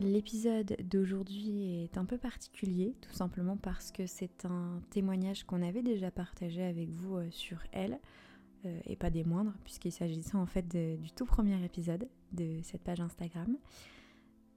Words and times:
L'épisode 0.00 0.76
d'aujourd'hui 0.84 1.82
est 1.84 1.98
un 1.98 2.04
peu 2.04 2.18
particulier, 2.18 2.94
tout 3.00 3.12
simplement 3.12 3.56
parce 3.56 3.90
que 3.90 4.06
c'est 4.06 4.44
un 4.44 4.80
témoignage 4.90 5.44
qu'on 5.44 5.60
avait 5.60 5.82
déjà 5.82 6.10
partagé 6.10 6.62
avec 6.62 6.90
vous 6.90 7.16
euh, 7.16 7.30
sur 7.30 7.58
elle, 7.72 7.98
euh, 8.64 8.80
et 8.84 8.96
pas 8.96 9.10
des 9.10 9.24
moindres, 9.24 9.54
puisqu'il 9.64 9.92
s'agissait 9.92 10.36
en 10.36 10.46
fait 10.46 10.68
du 10.68 11.10
tout 11.12 11.26
premier 11.26 11.62
épisode 11.64 12.08
de 12.32 12.60
cette 12.62 12.82
page 12.82 13.00
Instagram. 13.00 13.56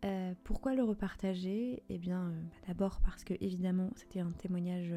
Euh, 0.04 0.34
pourquoi 0.44 0.74
le 0.74 0.84
repartager? 0.84 1.84
Eh 1.90 1.98
bien, 1.98 2.30
bah, 2.30 2.58
d'abord 2.68 3.02
parce 3.02 3.24
que 3.24 3.34
évidemment 3.40 3.92
c'était 3.96 4.20
un 4.20 4.32
témoignage 4.32 4.94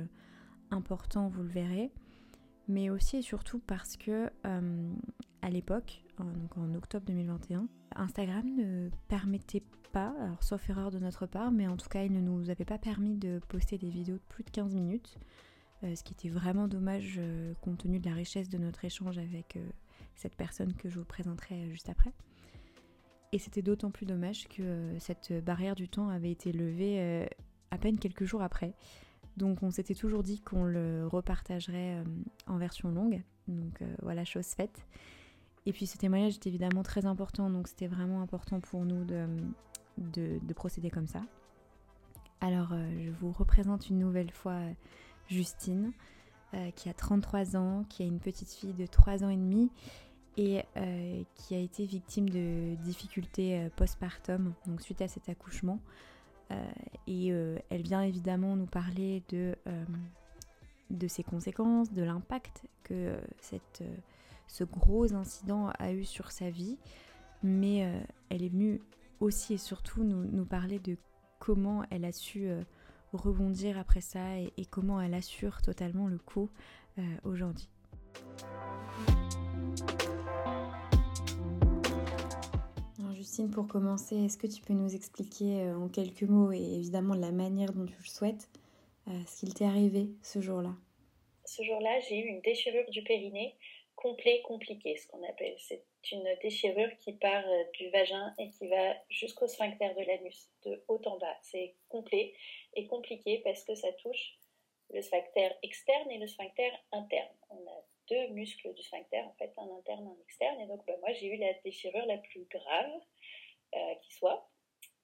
important, 0.71 1.29
vous 1.29 1.43
le 1.43 1.49
verrez, 1.49 1.91
mais 2.69 2.91
aussi 2.91 3.19
et 3.19 3.23
surtout 3.23 3.59
parce 3.59 3.97
que 3.97 4.31
à 5.43 5.51
l'époque, 5.51 6.03
donc 6.19 6.57
en 6.57 6.75
octobre 6.75 7.05
2021, 7.07 7.69
Instagram 7.97 8.47
ne 8.57 8.89
permettait 9.09 9.63
pas, 9.93 10.15
alors 10.21 10.43
sauf 10.43 10.69
erreur 10.69 10.91
de 10.91 10.99
notre 10.99 11.27
part, 11.27 11.53
mais 11.53 11.69
en 11.69 11.77
tout 11.77 11.89
cas 11.89 12.05
il 12.05 12.13
ne 12.13 12.21
nous 12.21 12.51
avait 12.51 12.65
pas 12.65 12.79
permis 12.79 13.15
de 13.15 13.41
poster 13.49 13.79
des 13.79 13.89
vidéos 13.89 14.17
de 14.17 14.23
plus 14.29 14.43
de 14.43 14.51
15 14.51 14.75
minutes, 14.75 15.19
euh, 15.19 15.21
ce 15.95 16.03
qui 16.03 16.15
était 16.15 16.29
vraiment 16.29 16.69
dommage 16.69 17.17
euh, 17.19 17.55
compte 17.61 17.79
tenu 17.79 17.99
de 17.99 18.09
la 18.09 18.15
richesse 18.15 18.49
de 18.49 18.59
notre 18.59 18.85
échange 18.85 19.19
avec 19.19 19.57
euh, 19.57 19.65
cette 20.15 20.37
personne 20.37 20.75
que 20.75 20.89
je 20.89 20.99
vous 20.99 21.05
présenterai 21.05 21.71
juste 21.71 21.89
après. 21.89 22.13
Et 23.33 23.39
c'était 23.39 23.63
d'autant 23.63 23.91
plus 23.91 24.07
dommage 24.07 24.47
que 24.49 24.95
cette 25.01 25.33
barrière 25.45 25.75
du 25.75 25.89
temps 25.89 26.09
avait 26.09 26.31
été 26.31 26.53
levée 26.53 27.29
à 27.73 27.79
peine 27.79 27.99
quelques 27.99 28.25
jours 28.27 28.43
après. 28.43 28.75
Donc 29.37 29.65
on 29.65 29.73
s'était 29.73 29.97
toujours 29.97 30.23
dit 30.23 30.41
qu'on 30.41 30.63
le 30.63 31.09
repartagerait 31.09 32.05
en 32.47 32.59
version 32.59 32.93
longue. 32.93 33.25
Donc 33.49 33.83
voilà, 34.03 34.25
chose 34.25 34.47
faite. 34.47 34.87
Et 35.67 35.73
puis 35.73 35.89
ce 35.89 35.99
témoignage 35.99 36.35
est 36.35 36.47
évidemment 36.47 36.85
très 36.85 37.07
important, 37.07 37.51
donc 37.51 37.67
c'était 37.67 37.89
vraiment 37.89 38.23
important 38.23 38.61
pour 38.61 38.85
nous 38.85 39.05
de, 39.05 39.27
de, 39.99 40.53
procéder 40.55 40.91
comme 40.91 41.07
ça. 41.07 41.23
Alors 42.41 42.73
euh, 42.73 42.91
je 43.05 43.11
vous 43.11 43.33
représente 43.33 43.89
une 43.89 43.99
nouvelle 43.99 44.31
fois 44.31 44.53
euh, 44.53 44.73
Justine, 45.29 45.93
euh, 46.55 46.71
qui 46.73 46.89
a 46.89 46.95
33 46.95 47.57
ans, 47.57 47.85
qui 47.89 48.03
a 48.03 48.07
une 48.07 48.21
petite 48.21 48.51
fille 48.51 48.75
de 48.75 48.87
3 48.87 49.25
ans 49.25 49.29
et 49.29 49.37
demi 49.37 49.71
et 50.37 50.65
qui 51.37 51.55
a 51.55 51.59
été 51.59 51.87
victime 51.87 52.29
de 52.29 52.75
difficultés 52.83 53.69
postpartum, 53.77 54.53
donc 54.67 54.81
suite 54.81 55.01
à 55.01 55.07
cet 55.07 55.29
accouchement. 55.29 55.79
et 57.07 57.29
elle 57.29 57.83
vient 57.83 58.03
évidemment 58.03 58.57
nous 58.57 58.67
parler 58.67 59.23
de, 59.29 59.55
de 60.91 61.07
ses 61.07 61.23
conséquences, 61.23 61.93
de 61.93 62.03
l'impact 62.03 62.65
que 62.83 63.17
cette 63.39 63.85
ce 64.47 64.65
gros 64.65 65.15
incident 65.15 65.71
a 65.79 65.93
eu 65.93 66.05
sur 66.05 66.31
sa 66.31 66.51
vie, 66.51 66.77
mais 67.43 67.85
euh, 67.85 68.01
elle 68.29 68.43
est 68.43 68.49
venue 68.49 68.81
aussi 69.21 69.55
et 69.55 69.59
surtout 69.59 70.05
nous, 70.05 70.45
parler 70.45 70.79
de 70.79 70.97
comment 71.39 71.85
elle 71.91 72.05
a 72.05 72.13
su 72.13 72.47
euh, 72.47 72.63
rebondir 73.17 73.79
après 73.79 74.01
ça 74.01 74.39
et, 74.39 74.67
comment 74.67 75.01
elle 75.01 75.15
assure 75.15 75.63
totalement 75.63 76.07
le 76.07 76.19
coup 76.19 76.51
euh, 76.99 77.03
aujourd'hui. 77.25 77.69
Justine, 83.15 83.51
pour 83.51 83.67
commencer, 83.67 84.17
est-ce 84.17 84.37
que 84.37 84.47
tu 84.47 84.61
peux 84.61 84.75
nous 84.75 84.95
expliquer 84.95 85.71
en 85.71 85.89
quelques 85.89 86.25
mots 86.25 86.53
et 86.53 86.59
évidemment 86.59 87.15
la 87.15 87.33
manière 87.33 87.73
dont 87.73 87.87
tu 87.87 87.97
le 87.99 88.07
souhaites 88.07 88.51
ce 89.07 89.41
qu'il 89.41 89.55
t'est 89.55 89.65
arrivé 89.65 90.11
ce 90.23 90.43
jour-là? 90.43 90.75
Ce 91.47 91.63
jour-là, 91.63 92.01
j'ai 92.01 92.19
eu 92.19 92.29
une 92.29 92.41
déchirure 92.43 92.89
du 92.91 93.03
périnée 93.03 93.55
complet 93.97 94.43
compliqué, 94.45 94.97
ce 94.97 95.07
qu'on 95.07 95.23
appelle. 95.27 95.55
C'est 95.59 95.83
une 96.13 96.29
déchirure 96.43 96.91
qui 96.99 97.13
part 97.15 97.47
euh, 97.47 97.65
du 97.75 97.91
vagin 97.91 98.35
et 98.39 98.51
qui 98.51 98.69
va 98.69 98.97
jusqu'au 99.09 99.47
sphincter 99.47 99.95
de 99.95 100.05
l'anus, 100.05 100.51
de 100.65 100.85
haut 100.89 101.01
en 101.07 101.19
bas. 101.19 101.37
C'est 101.43 101.75
complet 101.89 102.35
et 102.75 102.87
compliqué 102.87 103.41
parce 103.45 103.65
que 103.65 103.75
ça 103.75 103.93
touche 103.95 104.39
le 104.91 105.03
sphincter 105.03 105.51
externe 105.63 106.11
et 106.11 106.19
le 106.19 106.27
sphincter 106.27 106.71
interne. 106.93 107.35
On 107.51 107.67
a 107.67 107.85
deux 108.09 108.29
muscles 108.29 108.73
du 108.75 108.83
sphincter, 108.83 109.21
en 109.21 109.35
fait, 109.35 109.53
un 109.57 109.71
interne, 109.77 110.07
un 110.07 110.23
externe. 110.23 110.61
Et 110.61 110.67
donc, 110.67 110.85
bah, 110.87 110.95
moi, 111.01 111.13
j'ai 111.13 111.27
eu 111.27 111.37
la 111.37 111.53
déchirure 111.65 112.07
la 112.07 112.19
plus 112.19 112.45
grave 112.51 113.01
euh, 113.75 113.95
qui 114.03 114.15
soit. 114.15 114.49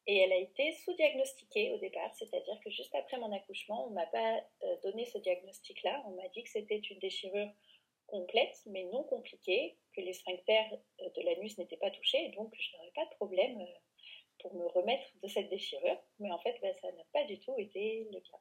Et 0.07 0.19
elle 0.19 0.33
a 0.33 0.37
été 0.37 0.73
sous-diagnostiquée 0.73 1.73
au 1.73 1.79
départ, 1.79 2.13
c'est-à-dire 2.15 2.59
que 2.65 2.71
juste 2.71 2.95
après 2.95 3.19
mon 3.19 3.33
accouchement, 3.33 3.87
on 3.87 3.91
ne 3.91 3.95
m'a 3.95 4.07
pas 4.07 4.41
euh, 4.63 4.77
donné 4.83 5.05
ce 5.05 5.19
diagnostic-là. 5.19 6.03
On 6.07 6.11
m'a 6.13 6.29
dit 6.29 6.43
que 6.43 6.51
c'était 6.51 6.79
une 6.79 6.99
déchirure 6.99 7.51
complète, 8.07 8.61
mais 8.67 8.85
non 8.85 9.05
compliquée, 9.05 9.77
que 10.01 10.07
les 10.07 10.13
sphincters 10.13 10.79
euh, 11.01 11.09
de 11.17 11.23
l'anus 11.23 11.59
n'étaient 11.59 11.77
pas 11.77 11.91
touchés, 11.91 12.29
donc 12.37 12.53
je 12.59 12.77
n'aurais 12.77 12.93
pas 12.95 13.05
de 13.05 13.15
problème 13.17 13.61
euh, 13.61 13.65
pour 14.41 14.55
me 14.55 14.67
remettre 14.67 15.05
de 15.23 15.29
cette 15.29 15.49
déchirure. 15.51 15.99
Mais 16.19 16.31
en 16.31 16.39
fait, 16.39 16.57
bah, 16.63 16.73
ça 16.81 16.91
n'a 16.93 17.05
pas 17.13 17.25
du 17.25 17.39
tout 17.41 17.55
été 17.59 18.09
le 18.13 18.21
cas. 18.21 18.39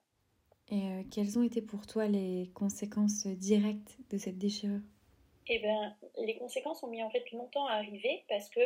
Et 0.72 0.84
euh, 0.84 1.04
quelles 1.12 1.38
ont 1.38 1.44
été 1.44 1.62
pour 1.62 1.88
toi 1.88 2.08
les 2.08 2.52
conséquences 2.54 3.26
directes 3.28 3.98
de 4.12 4.18
cette 4.18 4.38
déchirure? 4.38 4.82
Eh 5.48 5.60
bien, 5.60 5.98
les 6.20 6.38
conséquences 6.38 6.84
ont 6.84 6.90
mis 6.90 7.02
en 7.02 7.10
fait 7.10 7.30
longtemps 7.32 7.66
à 7.66 7.74
arriver 7.74 8.24
parce 8.30 8.50
que, 8.50 8.60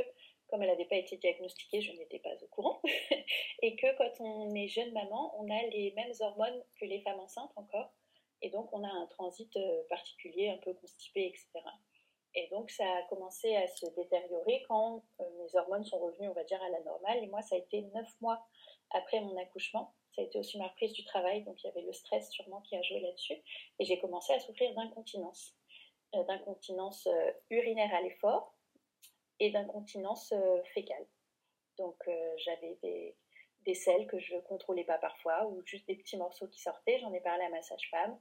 comme 0.48 0.62
elle 0.62 0.70
n'avait 0.70 0.86
pas 0.86 0.98
été 0.98 1.16
diagnostiquée, 1.16 1.82
je 1.82 1.94
n'étais 1.94 2.20
pas 2.20 2.36
au 2.44 2.48
courant. 2.48 2.82
et 3.62 3.76
que 3.78 3.98
quand 3.98 4.12
on 4.20 4.54
est 4.54 4.68
jeune 4.68 4.92
maman, 4.92 5.34
on 5.40 5.50
a 5.50 5.64
les 5.68 5.94
mêmes 5.96 6.12
hormones 6.20 6.62
que 6.80 6.86
les 6.86 7.00
femmes 7.00 7.22
enceintes 7.22 7.54
encore. 7.56 7.94
Et 8.42 8.50
donc, 8.50 8.68
on 8.74 8.84
a 8.84 8.90
un 8.90 9.08
transit 9.08 9.58
particulier, 9.88 10.50
un 10.50 10.58
peu 10.58 10.74
constipé, 10.74 11.28
etc. 11.28 11.48
Et 12.36 12.48
donc, 12.50 12.72
ça 12.72 12.84
a 12.84 13.04
commencé 13.04 13.56
à 13.56 13.68
se 13.68 13.86
détériorer 13.96 14.64
quand 14.68 15.04
euh, 15.20 15.24
mes 15.38 15.56
hormones 15.56 15.86
sont 15.86 16.00
revenues, 16.00 16.30
on 16.30 16.34
va 16.34 16.44
dire, 16.44 16.62
à 16.64 16.70
la 16.70 16.80
normale. 16.82 17.24
Et 17.24 17.28
moi, 17.28 17.42
ça 17.42 17.56
a 17.56 17.60
été 17.60 17.82
neuf 17.94 18.10
mois 18.22 18.44
après 18.92 19.22
mon 19.22 19.38
accouchement. 19.38 19.94
Ça 20.16 20.22
a 20.22 20.26
été 20.26 20.40
aussi 20.40 20.58
ma 20.58 20.68
reprise 20.68 20.94
du 20.94 21.04
travail, 21.06 21.44
donc 21.44 21.64
il 21.64 21.68
y 21.68 21.70
avait 21.70 21.82
le 21.82 21.94
stress 21.94 22.30
sûrement 22.32 22.62
qui 22.62 22.76
a 22.76 22.82
joué 22.82 23.00
là-dessus. 23.00 23.42
Et 23.80 23.86
j'ai 23.86 24.00
commencé 24.00 24.34
à 24.34 24.40
souffrir 24.40 24.74
d'incontinence. 24.76 25.56
Euh, 26.16 26.24
d'incontinence 26.24 27.08
urinaire 27.50 27.94
à 27.94 28.02
l'effort 28.02 28.56
et 29.40 29.50
d'incontinence 29.50 30.34
fécale. 30.74 31.08
Donc, 31.78 31.98
j'avais 32.38 32.78
des, 32.84 33.16
des 33.62 33.74
selles 33.74 34.06
que 34.08 34.20
je 34.20 34.36
ne 34.36 34.42
contrôlais 34.42 34.84
pas 34.84 35.00
parfois, 35.00 35.48
ou 35.48 35.64
juste 35.66 35.88
des 35.88 35.96
petits 35.96 36.18
morceaux 36.18 36.48
qui 36.48 36.62
sortaient. 36.62 37.00
J'en 37.00 37.14
ai 37.14 37.22
parlé 37.22 37.44
à 37.46 37.50
ma 37.50 37.62
sage-femme 37.64 38.20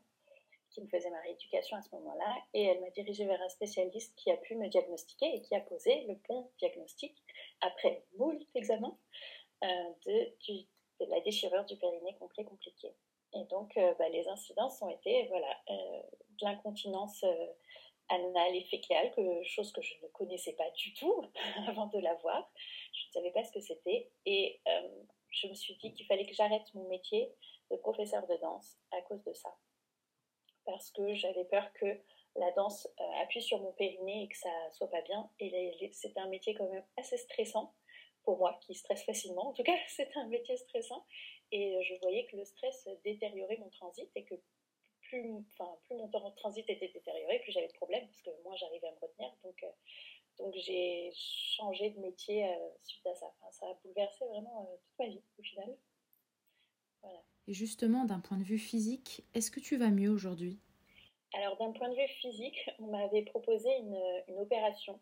qui 0.73 0.81
me 0.81 0.89
faisait 0.89 1.11
ma 1.11 1.21
rééducation 1.21 1.77
à 1.77 1.83
ce 1.83 1.95
moment-là, 1.97 2.37
et 2.55 2.65
elle 2.65 2.81
m'a 2.81 2.91
dirigée 2.91 3.27
vers 3.27 3.41
un 3.41 3.49
spécialiste 3.49 4.15
qui 4.17 4.31
a 4.31 4.37
pu 4.37 4.57
me 4.57 4.69
diagnostiquer 4.69 5.35
et 5.35 5.43
qui 5.43 5.55
a 5.55 5.61
posé 5.61 6.05
le 6.05 6.15
bon 6.29 6.51
diagnostic 6.59 7.15
après 7.61 8.05
moult 8.17 8.41
examens 8.55 8.97
euh, 9.65 9.69
de, 10.07 10.67
la 11.09 11.21
déchirure 11.21 11.65
du 11.65 11.77
périnée 11.77 12.17
complet 12.19 12.45
compliqué. 12.45 12.89
Et 13.35 13.45
donc, 13.45 13.77
euh, 13.77 13.95
bah, 13.99 14.09
les 14.09 14.29
incidences 14.29 14.81
ont 14.83 14.89
été 14.89 15.27
voilà, 15.29 15.57
euh, 15.71 16.03
de 16.41 16.45
l'incontinence 16.45 17.25
anale 18.09 18.55
et 18.55 18.65
fécale, 18.65 19.13
chose 19.45 19.73
que 19.73 19.83
je 19.83 19.95
ne 20.03 20.09
connaissais 20.09 20.53
pas 20.53 20.71
du 20.71 20.95
tout 20.95 21.23
avant 21.69 21.87
de 21.87 21.99
l'avoir. 21.99 22.51
Je 22.93 23.07
ne 23.09 23.13
savais 23.13 23.33
pas 23.33 23.43
ce 23.45 23.53
que 23.53 23.61
c'était. 23.61 24.11
Et 24.27 24.61
je 25.31 25.49
me 25.49 25.55
suis 25.55 25.77
dit 25.77 25.93
qu'il 25.93 26.07
fallait 26.07 26.27
que 26.27 26.35
j'arrête 26.35 26.73
mon 26.75 26.89
métier 26.89 27.33
de 27.71 27.77
professeur 27.77 28.27
de 28.27 28.37
danse 28.37 28.77
à 28.93 29.01
cause 29.03 29.23
de 29.25 29.33
ça 29.33 29.55
parce 30.65 30.91
que 30.91 31.15
j'avais 31.15 31.45
peur 31.45 31.73
que 31.75 31.99
la 32.37 32.51
danse 32.53 32.89
euh, 33.01 33.23
appuie 33.23 33.43
sur 33.43 33.61
mon 33.61 33.73
périnée 33.73 34.25
et 34.25 34.29
que 34.29 34.37
ça 34.37 34.51
soit 34.71 34.91
pas 34.91 35.03
bien. 35.03 35.29
Et 35.39 35.91
c'était 35.93 36.21
un 36.21 36.29
métier 36.29 36.55
quand 36.55 36.69
même 36.69 36.85
assez 36.97 37.17
stressant 37.17 37.75
pour 38.25 38.39
moi, 38.39 38.59
qui 38.63 38.75
stresse 38.75 39.05
facilement. 39.05 39.49
En 39.49 39.53
tout 39.53 39.65
cas, 39.65 39.77
c'était 39.89 40.17
un 40.19 40.29
métier 40.29 40.57
stressant. 40.57 41.05
Et 41.51 41.77
euh, 41.77 41.83
je 41.83 41.95
voyais 42.01 42.27
que 42.27 42.37
le 42.37 42.45
stress 42.45 42.89
détériorait 43.05 43.59
mon 43.59 43.69
transit 43.71 44.09
et 44.15 44.25
que 44.25 44.35
plus, 45.03 45.45
enfin, 45.53 45.77
plus 45.85 45.97
mon 45.97 46.09
transit 46.37 46.69
était 46.69 46.89
détérioré, 46.89 47.41
plus 47.41 47.53
j'avais 47.53 47.69
de 47.69 47.73
problèmes 47.75 48.07
parce 48.07 48.23
que 48.23 48.31
moins 48.45 48.57
j'arrivais 48.57 48.87
à 48.87 48.93
me 48.93 49.01
retenir. 49.01 49.31
Donc, 49.45 49.63
euh, 49.63 49.71
donc 50.39 50.55
j'ai 50.55 51.11
changé 51.15 51.91
de 51.91 52.01
métier 52.01 52.49
suite 52.81 53.07
à 53.07 53.15
ça. 53.15 53.31
ça 53.51 53.67
a 53.67 53.75
bouleversé 53.85 54.25
vraiment 54.27 54.67
toute 54.83 54.99
ma 54.99 55.07
vie 55.07 55.23
au 55.39 55.43
final. 55.43 55.77
Voilà. 57.03 57.23
Et 57.49 57.53
justement, 57.53 58.05
d'un 58.05 58.21
point 58.21 58.39
de 58.39 58.45
vue 58.45 58.59
physique, 58.59 59.25
est-ce 59.35 59.51
que 59.51 59.61
tu 59.61 59.77
vas 59.77 59.91
mieux 59.91 60.11
aujourd'hui? 60.11 60.59
Alors, 61.35 61.57
d'un 61.57 61.73
point 61.73 61.89
de 61.89 61.95
vue 61.95 62.09
physique, 62.21 62.71
on 62.79 62.87
m'avait 62.89 63.23
proposé 63.23 63.71
une, 63.79 63.99
une 64.29 64.39
opération 64.41 65.01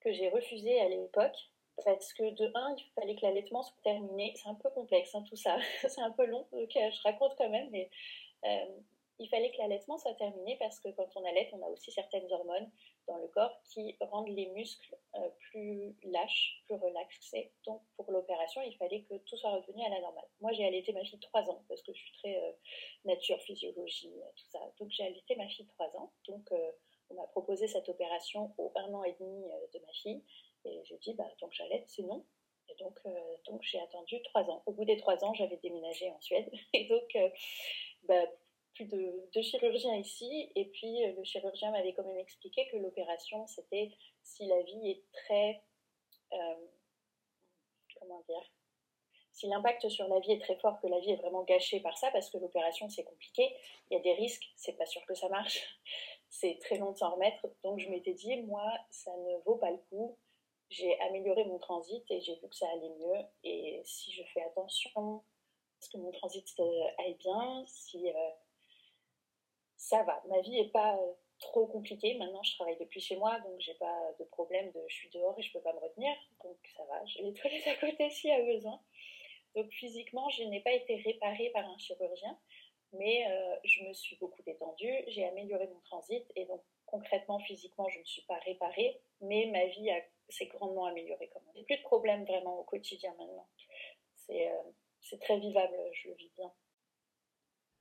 que 0.00 0.12
j'ai 0.12 0.28
refusée 0.28 0.80
à 0.80 0.88
l'époque 0.88 1.50
parce 1.82 2.12
que 2.12 2.30
de 2.34 2.50
un, 2.54 2.76
il 2.76 2.92
fallait 2.94 3.16
que 3.16 3.22
l'allaitement 3.22 3.62
soit 3.62 3.76
terminé. 3.82 4.34
C'est 4.36 4.48
un 4.48 4.54
peu 4.54 4.70
complexe 4.70 5.14
hein, 5.14 5.24
tout 5.28 5.36
ça, 5.36 5.56
c'est 5.88 6.00
un 6.00 6.10
peu 6.10 6.26
long, 6.26 6.46
donc 6.52 6.70
je 6.72 7.02
raconte 7.02 7.34
quand 7.36 7.48
même, 7.48 7.68
mais 7.70 7.90
euh, 8.44 8.66
il 9.18 9.28
fallait 9.28 9.50
que 9.50 9.58
l'allaitement 9.58 9.96
soit 9.98 10.14
terminé 10.14 10.56
parce 10.58 10.78
que 10.80 10.88
quand 10.90 11.08
on 11.16 11.24
allait, 11.24 11.50
on 11.52 11.62
a 11.62 11.68
aussi 11.68 11.90
certaines 11.90 12.30
hormones 12.30 12.70
dans 13.06 13.18
le 13.18 13.28
corps 13.28 13.60
qui 13.64 13.96
rendent 14.00 14.28
les 14.28 14.46
muscles 14.46 14.96
euh, 15.16 15.28
plus 15.50 15.96
lâche, 16.04 16.62
plus 16.66 16.76
relaxée. 16.76 17.52
Donc 17.66 17.82
pour 17.96 18.10
l'opération, 18.10 18.62
il 18.62 18.76
fallait 18.76 19.02
que 19.02 19.14
tout 19.18 19.36
soit 19.36 19.50
revenu 19.50 19.84
à 19.84 19.88
la 19.88 20.00
normale. 20.00 20.24
Moi, 20.40 20.52
j'ai 20.52 20.64
allaité 20.64 20.92
ma 20.92 21.04
fille 21.04 21.20
trois 21.20 21.42
ans 21.50 21.62
parce 21.68 21.82
que 21.82 21.92
je 21.92 21.98
suis 21.98 22.12
très 22.18 22.36
euh, 22.36 22.52
nature, 23.04 23.40
physiologie, 23.42 24.12
tout 24.36 24.46
ça. 24.50 24.60
Donc 24.78 24.90
j'ai 24.90 25.04
allaité 25.04 25.36
ma 25.36 25.48
fille 25.48 25.66
trois 25.66 25.94
ans. 25.96 26.12
Donc 26.26 26.52
on 27.10 27.14
m'a 27.14 27.26
proposé 27.28 27.68
cette 27.68 27.88
opération 27.88 28.54
au 28.58 28.72
un 28.76 28.92
an 28.94 29.04
et 29.04 29.14
demi 29.20 29.44
de 29.72 29.78
ma 29.80 29.92
fille. 29.92 30.22
Et 30.64 30.80
j'ai 30.84 30.96
dit, 30.98 31.14
bah, 31.14 31.28
donc 31.40 31.52
j'allaite, 31.52 31.84
c'est 31.88 32.02
non. 32.02 32.24
Et 32.70 32.74
donc, 32.76 32.98
donc 33.46 33.62
j'ai 33.62 33.78
attendu 33.80 34.22
trois 34.22 34.48
ans. 34.50 34.62
Au 34.66 34.72
bout 34.72 34.86
des 34.86 34.96
trois 34.96 35.22
ans, 35.22 35.34
j'avais 35.34 35.58
déménagé 35.58 36.10
en 36.10 36.20
Suède. 36.20 36.50
Et 36.72 36.86
donc, 36.88 37.16
bah, 38.04 38.24
plus 38.74 38.86
de, 38.86 39.28
de, 39.34 39.42
chirurgiens 39.42 39.96
ici. 39.96 40.50
Et 40.54 40.66
puis, 40.66 41.06
le 41.16 41.24
chirurgien 41.24 41.70
m'avait 41.70 41.92
quand 41.92 42.04
même 42.04 42.18
expliqué 42.18 42.68
que 42.70 42.76
l'opération, 42.76 43.46
c'était 43.46 43.90
si 44.22 44.46
la 44.46 44.62
vie 44.62 44.90
est 44.90 45.02
très... 45.12 45.62
Euh, 46.32 46.66
comment 48.00 48.20
dire 48.28 48.50
si 49.34 49.48
l'impact 49.48 49.88
sur 49.88 50.06
la 50.08 50.20
vie 50.20 50.32
est 50.32 50.40
très 50.40 50.56
fort, 50.56 50.80
que 50.80 50.86
la 50.86 51.00
vie 51.00 51.10
est 51.10 51.16
vraiment 51.16 51.42
gâchée 51.42 51.80
par 51.80 51.98
ça, 51.98 52.08
parce 52.12 52.30
que 52.30 52.38
l'opération 52.38 52.88
c'est 52.88 53.02
compliqué, 53.02 53.54
il 53.90 53.94
y 53.94 53.96
a 53.96 54.00
des 54.00 54.14
risques, 54.14 54.44
c'est 54.56 54.74
pas 54.74 54.86
sûr 54.86 55.04
que 55.06 55.14
ça 55.14 55.28
marche, 55.28 55.60
c'est 56.30 56.56
très 56.60 56.78
long 56.78 56.92
de 56.92 56.96
s'en 56.96 57.10
remettre. 57.10 57.46
Donc 57.64 57.80
je 57.80 57.88
m'étais 57.90 58.14
dit, 58.14 58.36
moi, 58.42 58.64
ça 58.90 59.10
ne 59.16 59.36
vaut 59.44 59.56
pas 59.56 59.72
le 59.72 59.78
coup. 59.90 60.16
J'ai 60.70 60.98
amélioré 61.00 61.44
mon 61.44 61.58
transit 61.58 62.08
et 62.10 62.20
j'ai 62.20 62.36
vu 62.36 62.48
que 62.48 62.54
ça 62.54 62.66
allait 62.70 62.88
mieux. 62.88 63.24
Et 63.42 63.82
si 63.84 64.12
je 64.12 64.22
fais 64.32 64.42
attention, 64.42 65.22
est-ce 65.80 65.90
que 65.90 65.98
mon 65.98 66.12
transit 66.12 66.48
euh, 66.60 66.84
aille 66.98 67.14
bien, 67.14 67.64
si 67.66 68.08
euh, 68.08 68.30
ça 69.84 70.02
va, 70.02 70.22
ma 70.28 70.40
vie 70.40 70.58
est 70.58 70.72
pas 70.72 70.98
trop 71.38 71.66
compliqué. 71.66 72.14
Maintenant, 72.14 72.42
je 72.42 72.54
travaille 72.54 72.78
depuis 72.78 73.00
chez 73.00 73.16
moi, 73.16 73.38
donc 73.40 73.60
j'ai 73.60 73.74
pas 73.74 74.12
de 74.18 74.24
problème 74.24 74.72
je 74.88 74.94
suis 74.94 75.10
dehors 75.10 75.38
et 75.38 75.42
je 75.42 75.52
peux 75.52 75.60
pas 75.60 75.74
me 75.74 75.78
retenir. 75.78 76.14
Donc 76.42 76.56
ça 76.74 76.84
va, 76.84 77.04
j'ai 77.04 77.22
les 77.22 77.32
toilettes 77.34 77.66
à 77.66 77.74
côté 77.76 78.08
s'il 78.08 78.30
y 78.30 78.32
a 78.32 78.42
besoin. 78.42 78.80
Donc 79.54 79.70
physiquement, 79.72 80.28
je 80.30 80.44
n'ai 80.44 80.60
pas 80.60 80.72
été 80.72 80.96
réparée 80.96 81.50
par 81.50 81.68
un 81.68 81.76
chirurgien, 81.76 82.38
mais 82.92 83.26
euh, 83.28 83.56
je 83.64 83.84
me 83.84 83.92
suis 83.92 84.16
beaucoup 84.16 84.42
détendue, 84.42 85.04
j'ai 85.08 85.26
amélioré 85.26 85.66
mon 85.66 85.80
transit 85.80 86.24
et 86.34 86.46
donc 86.46 86.62
concrètement, 86.86 87.38
physiquement, 87.40 87.88
je 87.88 87.98
ne 87.98 88.04
suis 88.04 88.22
pas 88.22 88.38
réparée, 88.38 89.00
mais 89.20 89.46
ma 89.52 89.66
vie 89.66 89.90
s'est 90.30 90.46
grandement 90.46 90.86
améliorée 90.86 91.28
quand 91.28 91.42
même. 91.54 91.64
plus 91.64 91.76
de 91.76 91.82
problèmes 91.82 92.24
vraiment 92.24 92.58
au 92.58 92.64
quotidien 92.64 93.14
maintenant. 93.18 93.46
C'est 94.16 94.48
euh, 94.48 95.16
très 95.20 95.38
vivable, 95.38 95.76
je 95.92 96.08
le 96.08 96.14
vis 96.14 96.30
bien. 96.36 96.50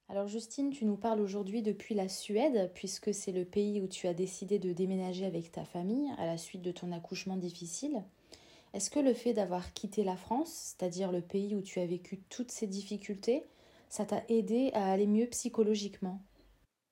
Alors 0.09 0.27
Justine, 0.27 0.69
tu 0.69 0.85
nous 0.85 0.97
parles 0.97 1.21
aujourd'hui 1.21 1.61
depuis 1.61 1.95
la 1.95 2.09
Suède, 2.09 2.71
puisque 2.73 3.13
c'est 3.13 3.31
le 3.31 3.45
pays 3.45 3.81
où 3.81 3.87
tu 3.87 4.07
as 4.07 4.13
décidé 4.13 4.59
de 4.59 4.73
déménager 4.73 5.25
avec 5.25 5.51
ta 5.51 5.65
famille 5.65 6.11
à 6.17 6.25
la 6.25 6.37
suite 6.37 6.61
de 6.61 6.71
ton 6.71 6.91
accouchement 6.91 7.37
difficile. 7.37 8.03
Est-ce 8.73 8.89
que 8.89 8.99
le 8.99 9.13
fait 9.13 9.33
d'avoir 9.33 9.73
quitté 9.73 10.03
la 10.03 10.17
France, 10.17 10.49
c'est-à-dire 10.51 11.11
le 11.11 11.21
pays 11.21 11.55
où 11.55 11.61
tu 11.61 11.79
as 11.79 11.85
vécu 11.85 12.21
toutes 12.29 12.51
ces 12.51 12.67
difficultés, 12.67 13.45
ça 13.89 14.05
t'a 14.05 14.23
aidé 14.27 14.71
à 14.73 14.91
aller 14.91 15.07
mieux 15.07 15.27
psychologiquement? 15.27 16.19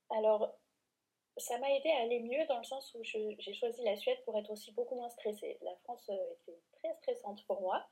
Alors, 0.09 0.53
ça 1.37 1.57
m'a 1.59 1.69
aidé 1.71 1.89
à 1.89 2.03
aller 2.03 2.19
mieux 2.19 2.45
dans 2.47 2.59
le 2.59 2.63
sens 2.63 2.93
où 2.93 3.03
j'ai 3.03 3.53
choisi 3.53 3.83
la 3.83 3.95
Suède 3.97 4.19
pour 4.25 4.37
être 4.37 4.51
aussi 4.51 4.71
beaucoup 4.73 4.95
moins 4.95 5.09
stressée. 5.09 5.57
La 5.61 5.75
France 5.83 6.09
euh, 6.09 6.33
était 6.41 6.59
très 6.71 6.93
stressante 6.95 7.43
pour 7.47 7.61
moi. 7.61 7.83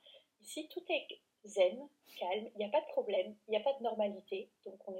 Ici, 0.41 0.69
tout 0.69 0.83
est 0.89 1.07
zen, 1.45 1.87
calme, 2.19 2.49
il 2.53 2.57
n'y 2.57 2.65
a 2.65 2.69
pas 2.69 2.81
de 2.81 2.87
problème, 2.87 3.35
il 3.47 3.51
n'y 3.51 3.57
a 3.57 3.61
pas 3.61 3.73
de 3.73 3.83
normalité, 3.83 4.49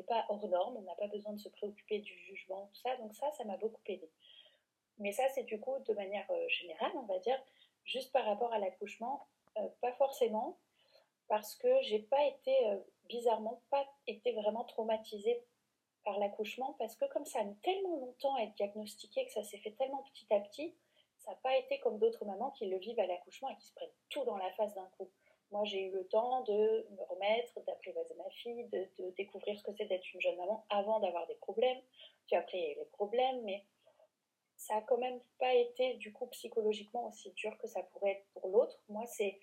pas 0.09 0.25
hors 0.27 0.45
norme, 0.49 0.77
on 0.77 0.81
n'a 0.81 0.95
pas 0.95 1.07
besoin 1.07 1.33
de 1.33 1.39
se 1.39 1.49
préoccuper 1.49 1.99
du 1.99 2.13
jugement, 2.25 2.69
tout 2.73 2.81
ça, 2.81 2.97
donc 2.97 3.15
ça, 3.15 3.31
ça 3.31 3.45
m'a 3.45 3.55
beaucoup 3.57 3.81
aidé. 3.85 4.09
Mais 4.97 5.13
ça, 5.13 5.23
c'est 5.29 5.43
du 5.43 5.59
coup 5.59 5.77
de 5.87 5.93
manière 5.93 6.29
euh, 6.29 6.49
générale, 6.49 6.91
on 6.95 7.03
va 7.03 7.19
dire, 7.19 7.41
juste 7.85 8.11
par 8.11 8.25
rapport 8.25 8.51
à 8.51 8.59
l'accouchement, 8.59 9.27
euh, 9.57 9.67
pas 9.81 9.93
forcément, 9.93 10.59
parce 11.29 11.55
que 11.55 11.69
j'ai 11.83 11.99
pas 11.99 12.23
été, 12.25 12.67
euh, 12.67 12.79
bizarrement, 13.05 13.61
pas 13.69 13.85
été 14.07 14.33
vraiment 14.33 14.65
traumatisée 14.65 15.41
par 16.03 16.17
l'accouchement, 16.19 16.75
parce 16.79 16.95
que 16.95 17.05
comme 17.05 17.25
ça 17.25 17.39
a 17.39 17.45
tellement 17.63 17.97
longtemps 17.97 18.35
à 18.35 18.41
être 18.41 18.55
diagnostiqué, 18.55 19.25
que 19.25 19.31
ça 19.31 19.43
s'est 19.43 19.59
fait 19.59 19.71
tellement 19.71 20.03
petit 20.13 20.33
à 20.33 20.39
petit, 20.39 20.75
ça 21.19 21.31
n'a 21.31 21.37
pas 21.37 21.55
été 21.57 21.79
comme 21.79 21.99
d'autres 21.99 22.25
mamans 22.25 22.51
qui 22.51 22.65
le 22.67 22.77
vivent 22.77 22.99
à 22.99 23.05
l'accouchement 23.05 23.49
et 23.49 23.55
qui 23.57 23.67
se 23.67 23.73
prennent 23.73 23.89
tout 24.09 24.23
dans 24.25 24.37
la 24.37 24.51
face 24.53 24.73
d'un 24.73 24.89
coup. 24.97 25.09
Moi, 25.51 25.63
j'ai 25.65 25.81
eu 25.81 25.91
le 25.91 26.05
temps 26.07 26.43
de 26.43 26.87
me 26.91 27.03
remettre, 27.09 27.59
d'apprivoiser 27.65 28.13
ma 28.15 28.29
fille, 28.29 28.65
de, 28.65 29.09
découvrir 29.17 29.57
ce 29.57 29.63
que 29.63 29.71
c'est 29.73 29.85
d'être 29.85 30.13
une 30.13 30.21
jeune 30.21 30.37
maman 30.37 30.65
avant 30.69 30.99
d'avoir 30.99 31.25
des 31.27 31.35
problèmes. 31.35 31.81
Puis 32.27 32.35
après, 32.35 32.59
il 32.59 32.77
les 32.77 32.85
problèmes, 32.93 33.41
mais 33.43 33.65
ça 34.57 34.75
a 34.75 34.81
quand 34.81 34.97
même 34.97 35.19
pas 35.39 35.53
été, 35.53 35.95
du 35.95 36.13
coup, 36.13 36.27
psychologiquement 36.27 37.07
aussi 37.07 37.31
dur 37.31 37.57
que 37.57 37.67
ça 37.67 37.81
pourrait 37.81 38.11
être 38.11 38.25
pour 38.33 38.49
l'autre. 38.49 38.79
Moi, 38.89 39.05
c'est, 39.07 39.39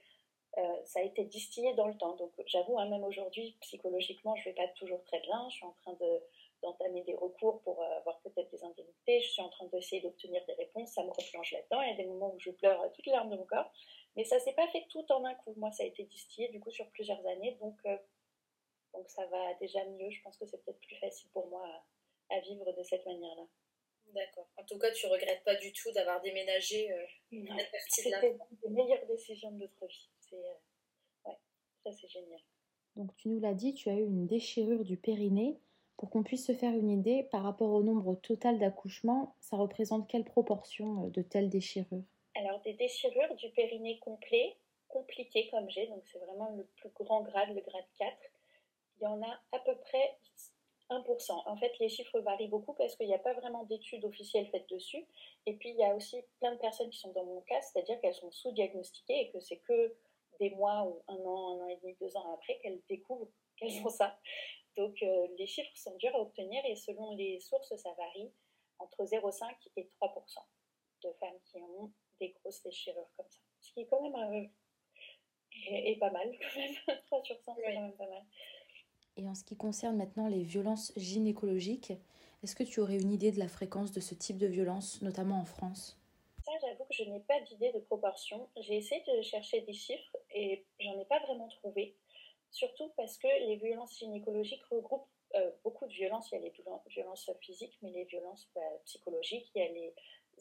euh, 0.59 0.85
ça 0.85 1.01
a 1.01 1.03
été 1.03 1.25
distillé 1.25 1.75
dans 1.75 1.89
le 1.89 1.97
temps. 1.97 2.15
Donc, 2.17 2.33
j'avoue, 2.47 2.79
hein, 2.79 2.89
même 2.89 3.03
aujourd'hui, 3.03 3.57
psychologiquement, 3.63 4.37
je 4.37 4.45
vais 4.45 4.55
pas 4.55 4.69
toujours 4.77 5.03
très 5.05 5.19
bien. 5.21 5.49
Je 5.49 5.57
suis 5.57 5.67
en 5.67 5.75
train 5.83 5.95
de, 5.95 6.23
d'entamer 6.63 7.03
des 7.03 7.15
recours 7.15 7.61
pour 7.63 7.83
euh, 7.83 7.97
avoir 7.99 8.21
peut-être 8.21 8.51
des 8.51 8.63
indemnités. 8.63 9.21
Je 9.21 9.31
suis 9.31 9.43
en 9.43 9.49
train 9.49 9.67
d'essayer 9.67 10.03
d'obtenir 10.03 10.45
des 10.47 10.55
réponses. 10.55 10.91
Ça 10.91 11.03
me 11.03 11.11
replonge 11.11 11.51
là-dedans. 11.51 11.83
Il 11.83 11.91
y 11.91 11.93
a 11.93 11.97
des 11.97 12.07
moments 12.07 12.33
où 12.33 12.39
je 12.39 12.51
pleure 12.51 12.81
toutes 12.93 13.07
les 13.07 13.13
larmes 13.13 13.31
de 13.31 13.37
mon 13.37 13.47
corps. 13.47 13.73
Mais 14.17 14.25
ça 14.25 14.41
s'est 14.41 14.55
pas 14.55 14.67
fait 14.69 14.87
tout 14.89 15.05
en 15.13 15.25
un 15.25 15.35
coup. 15.35 15.53
Moi, 15.57 15.71
ça 15.73 15.83
a 15.83 15.87
été 15.87 16.05
distillé 16.05 16.49
du 16.49 16.59
coup 16.59 16.71
sur 16.71 16.89
plusieurs 16.91 17.25
années, 17.27 17.57
donc, 17.61 17.77
euh, 17.85 17.97
donc 18.95 19.09
ça 19.11 19.27
va 19.27 19.55
déjà 19.61 19.85
mieux. 19.85 20.11
Je 20.11 20.23
pense 20.23 20.39
que 20.39 20.47
c'est 20.47 20.63
peut-être 20.65 20.81
plus 20.81 20.97
facile 20.97 21.29
pour 21.33 21.47
moi 21.49 21.85
à, 22.31 22.41
vivre 22.41 22.73
de 22.73 22.83
cette 22.83 23.05
manière-là. 23.05 23.47
D'accord. 24.15 24.49
En 24.57 24.65
tout 24.65 24.79
cas, 24.79 24.91
tu 24.93 25.07
regrettes 25.07 25.45
pas 25.45 25.57
du 25.57 25.73
tout 25.73 25.93
d'avoir 25.93 26.23
déménagé 26.23 26.91
euh, 26.93 27.05
C'était 27.89 28.31
une 28.31 28.59
des 28.63 28.69
meilleures 28.71 29.07
décisions 29.07 29.51
de 29.51 29.59
notre 29.59 29.87
vie. 29.87 30.09
C'est 30.21 30.37
euh, 30.37 31.27
ouais, 31.27 31.37
ça 31.85 31.93
c'est 31.93 32.09
génial. 32.09 32.41
Donc 32.95 33.15
tu 33.17 33.29
nous 33.29 33.41
l'as 33.41 33.53
dit, 33.53 33.75
tu 33.75 33.91
as 33.91 33.95
eu 33.95 34.05
une 34.05 34.27
déchirure 34.27 34.85
du 34.85 34.97
périnée. 34.97 35.61
Pour 35.99 36.11
qu'on 36.11 36.23
puisse 36.23 36.47
se 36.47 36.55
faire 36.55 36.75
une 36.75 36.91
idée, 36.91 37.25
par 37.31 37.43
rapport 37.43 37.71
au 37.71 37.83
nombre 37.83 38.15
total 38.17 38.59
d'accouchements, 38.59 39.35
ça 39.41 39.57
représente 39.57 40.09
quelle 40.09 40.25
proportion 40.25 41.09
de 41.09 41.23
telles 41.23 41.49
déchirures? 41.49 42.05
Alors, 42.37 42.61
des 42.61 42.75
déchirures 42.75 43.35
du 43.37 43.51
périnée 43.51 43.99
complet, 44.01 44.57
compliquées 44.89 45.49
comme 45.49 45.69
j'ai, 45.71 45.87
donc 45.87 46.05
c'est 46.13 46.19
vraiment 46.19 46.51
le 46.51 46.65
plus 46.77 46.91
grand 46.91 47.23
grade, 47.23 47.55
le 47.55 47.61
grade 47.63 47.87
4. 47.99 48.17
Il 49.01 49.05
y 49.05 49.07
en 49.07 49.23
a 49.23 49.41
à 49.53 49.59
peu 49.61 49.75
près 49.77 50.19
1%. 50.91 51.43
En 51.47 51.57
fait, 51.57 51.73
les 51.81 51.89
chiffres 51.89 52.21
varient 52.21 52.49
beaucoup 52.49 52.75
parce 52.75 52.95
qu'il 52.97 53.07
n'y 53.07 53.15
a 53.15 53.19
pas 53.19 53.35
vraiment 53.35 53.65
d'études 53.65 54.05
officielles 54.05 54.49
faites 54.49 54.69
dessus. 54.69 55.05
Et 55.47 55.55
puis, 55.55 55.71
il 55.71 55.77
y 55.77 55.85
a 55.85 55.95
aussi 55.95 56.23
plein 56.39 56.53
de 56.53 56.59
personnes 56.59 56.91
qui 56.91 56.99
sont 56.99 57.13
dans 57.13 57.25
mon 57.25 57.41
cas, 57.43 57.61
c'est-à-dire 57.63 57.99
qu'elles 58.01 58.15
sont 58.15 58.31
sous-diagnostiquées 58.31 59.21
et 59.21 59.31
que 59.31 59.41
c'est 59.41 59.59
que 59.59 59.97
des 60.39 60.51
mois 60.51 60.85
ou 60.85 61.03
un 61.09 61.17
an, 61.17 61.57
un 61.57 61.65
an 61.65 61.69
et 61.69 61.77
demi, 61.77 61.97
deux 62.01 62.15
ans 62.17 62.35
après 62.35 62.59
qu'elles 62.59 62.83
découvrent 62.89 63.29
qu'elles 63.57 63.81
ont 63.85 63.91
ça. 63.91 64.19
Donc, 64.77 65.03
euh, 65.03 65.27
les 65.39 65.47
chiffres 65.47 65.71
sont 65.75 65.97
durs 65.97 66.15
à 66.15 66.21
obtenir 66.21 66.63
et 66.67 66.77
selon 66.77 67.13
les 67.17 67.41
sources, 67.41 67.75
ça 67.77 67.93
varie 67.95 68.31
entre 68.79 69.05
0,5 69.05 69.55
et 69.77 69.89
3% 70.01 70.45
de 71.03 71.13
femmes 71.15 71.41
qui 71.47 71.57
ont 71.59 71.91
des 72.21 72.31
grosses 72.31 72.63
déchirures 72.63 73.09
comme 73.17 73.27
ça. 73.29 73.39
Ce 73.61 73.73
qui 73.73 73.81
est 73.81 73.87
quand 73.87 74.03
même 74.03 74.15
euh, 74.15 74.49
est, 75.69 75.99
pas 75.99 76.11
mal, 76.11 76.31
quand 76.41 76.61
même. 76.61 76.99
3 77.07 77.23
sur 77.25 77.41
100, 77.41 77.55
c'est 77.57 77.75
quand 77.75 77.81
même 77.81 77.97
pas 77.97 78.09
mal. 78.09 78.23
Et 79.17 79.27
en 79.27 79.35
ce 79.35 79.45
qui 79.45 79.57
concerne 79.57 79.97
maintenant 79.97 80.29
les 80.29 80.43
violences 80.43 80.93
gynécologiques, 80.97 81.93
est-ce 82.43 82.55
que 82.55 82.65
tu 82.65 82.81
aurais 82.81 83.01
une 83.01 83.13
idée 83.13 83.33
de 83.33 83.39
la 83.39 83.49
fréquence 83.49 83.93
de 83.93 84.01
ce 84.01 84.15
type 84.15 84.37
de 84.37 84.47
violence, 84.47 85.01
notamment 85.01 85.41
en 85.41 85.45
France? 85.45 85.99
Ça, 86.45 86.53
j'avoue 86.61 86.85
que 86.85 86.95
je 86.95 87.05
n'ai 87.05 87.21
pas 87.21 87.41
d'idée 87.41 87.73
de 87.73 87.81
proportion. 87.81 88.49
J'ai 88.59 88.77
essayé 88.77 89.03
de 89.09 89.23
chercher 89.23 89.63
des 89.63 89.73
chiffres 89.73 90.17
et 90.31 90.65
j'en 90.79 90.99
ai 91.01 91.05
pas 91.07 91.19
vraiment 91.21 91.49
trouvé. 91.49 91.97
Surtout 92.51 92.93
parce 92.97 93.19
que 93.19 93.27
les 93.27 93.57
violences 93.57 93.99
gynécologiques 93.99 94.65
regroupent 94.67 95.09
euh, 95.35 95.51
beaucoup 95.65 95.87
de 95.87 95.93
violences. 95.93 96.31
Il 96.31 96.37
y 96.37 96.39
a 96.39 96.41
les 96.43 96.53
violences 96.89 97.31
physiques, 97.41 97.77
mais 97.83 97.91
les 97.91 98.05
violences 98.05 98.49
bah, 98.55 98.61
psychologiques, 98.85 99.51
il 99.55 99.59
y 99.59 99.65
a 99.65 99.69
les 99.73 99.95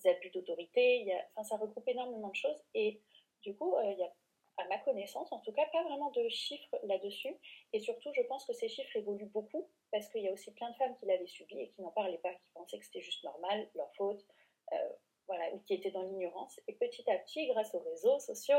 abus 0.06 0.30
d'autorité, 0.30 1.14
enfin, 1.36 1.44
ça 1.44 1.58
regroupe 1.58 1.88
énormément 1.88 2.30
de 2.30 2.36
choses. 2.36 2.64
Et 2.74 3.02
du 3.42 3.56
coup, 3.56 3.75
euh, 3.75 3.92
il 3.92 4.00
y 4.00 4.04
a, 4.04 4.12
à 4.58 4.68
ma 4.68 4.78
connaissance, 4.80 5.32
en 5.32 5.40
tout 5.40 5.52
cas, 5.52 5.66
pas 5.72 5.84
vraiment 5.84 6.12
de 6.12 6.28
chiffres 6.30 6.78
là-dessus. 6.84 7.36
Et 7.74 7.80
surtout, 7.80 8.10
je 8.16 8.22
pense 8.24 8.46
que 8.46 8.54
ces 8.54 8.70
chiffres 8.70 8.96
évoluent 8.96 9.32
beaucoup 9.34 9.70
parce 9.92 10.08
qu'il 10.10 10.24
y 10.24 10.28
a 10.28 10.32
aussi 10.32 10.52
plein 10.54 10.70
de 10.72 10.75
femmes 10.75 10.96
qui 10.98 11.06
l'avaient 11.06 11.28
subi 11.28 11.60
et 11.60 11.70
qui 11.70 11.82
n'en 11.82 11.92
parlaient 11.92 12.20
pas, 12.20 12.34
qui 12.34 12.50
pensaient 12.54 12.80
que 12.80 12.86
c'était 12.86 13.02
juste 13.02 13.24
normal, 13.24 13.70
leur 13.75 13.94
faute, 13.96 14.25
euh, 14.74 14.90
voilà, 15.28 15.54
ou 15.54 15.60
qui 15.60 15.74
étaient 15.74 15.92
dans 15.92 16.04
l'ignorance. 16.04 16.60
Et 16.68 16.74
petit 16.74 17.10
à 17.10 17.18
petit, 17.20 17.48
grâce 17.48 17.74
aux 17.75 17.80
réseaux 17.80 18.20
sociaux, 18.20 18.58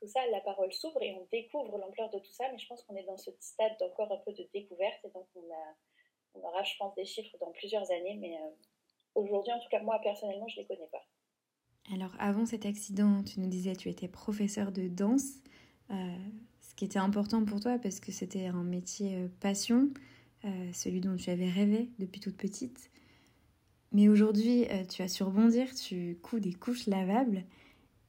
tout 0.00 0.06
ça, 0.06 0.26
la 0.28 0.40
parole 0.40 0.72
s'ouvre 0.72 1.02
et 1.02 1.14
on 1.14 1.26
découvre 1.32 1.78
l'ampleur 1.78 2.10
de 2.10 2.18
tout 2.18 2.32
ça. 2.32 2.50
Mais 2.50 2.58
je 2.58 2.66
pense 2.66 2.82
qu'on 2.84 2.96
est 2.96 3.04
dans 3.04 3.16
ce 3.16 3.30
stade 3.40 3.76
d'encore 3.78 4.12
un 4.12 4.18
peu 4.18 4.32
de 4.32 4.48
découverte 4.52 5.04
et 5.04 5.10
donc 5.10 5.26
on 5.34 6.40
aura, 6.42 6.62
je 6.62 6.76
pense, 6.76 6.94
des 6.94 7.04
chiffres 7.04 7.36
dans 7.38 7.52
plusieurs 7.52 7.90
années, 7.90 8.16
mais 8.16 8.36
euh, 8.36 8.50
Aujourd'hui, 9.14 9.52
en 9.52 9.58
tout 9.58 9.68
cas, 9.70 9.82
moi, 9.82 9.98
personnellement, 10.02 10.48
je 10.48 10.60
ne 10.60 10.62
les 10.62 10.66
connais 10.66 10.88
pas. 10.92 11.04
Alors, 11.92 12.14
avant 12.18 12.44
cet 12.44 12.66
accident, 12.66 13.22
tu 13.22 13.40
nous 13.40 13.48
disais 13.48 13.72
que 13.72 13.78
tu 13.78 13.88
étais 13.88 14.08
professeur 14.08 14.72
de 14.72 14.88
danse, 14.88 15.38
euh, 15.90 15.94
ce 16.60 16.74
qui 16.74 16.84
était 16.84 16.98
important 16.98 17.44
pour 17.44 17.60
toi 17.60 17.78
parce 17.78 17.98
que 17.98 18.12
c'était 18.12 18.46
un 18.46 18.62
métier 18.62 19.16
euh, 19.16 19.28
passion, 19.40 19.88
euh, 20.44 20.70
celui 20.72 21.00
dont 21.00 21.16
tu 21.16 21.30
avais 21.30 21.48
rêvé 21.48 21.88
depuis 21.98 22.20
toute 22.20 22.36
petite. 22.36 22.90
Mais 23.90 24.08
aujourd'hui, 24.10 24.66
tu 24.90 25.00
as 25.00 25.08
su 25.08 25.22
rebondir, 25.22 25.74
tu 25.74 26.18
couds 26.22 26.40
des 26.40 26.52
couches 26.52 26.86
lavables. 26.86 27.44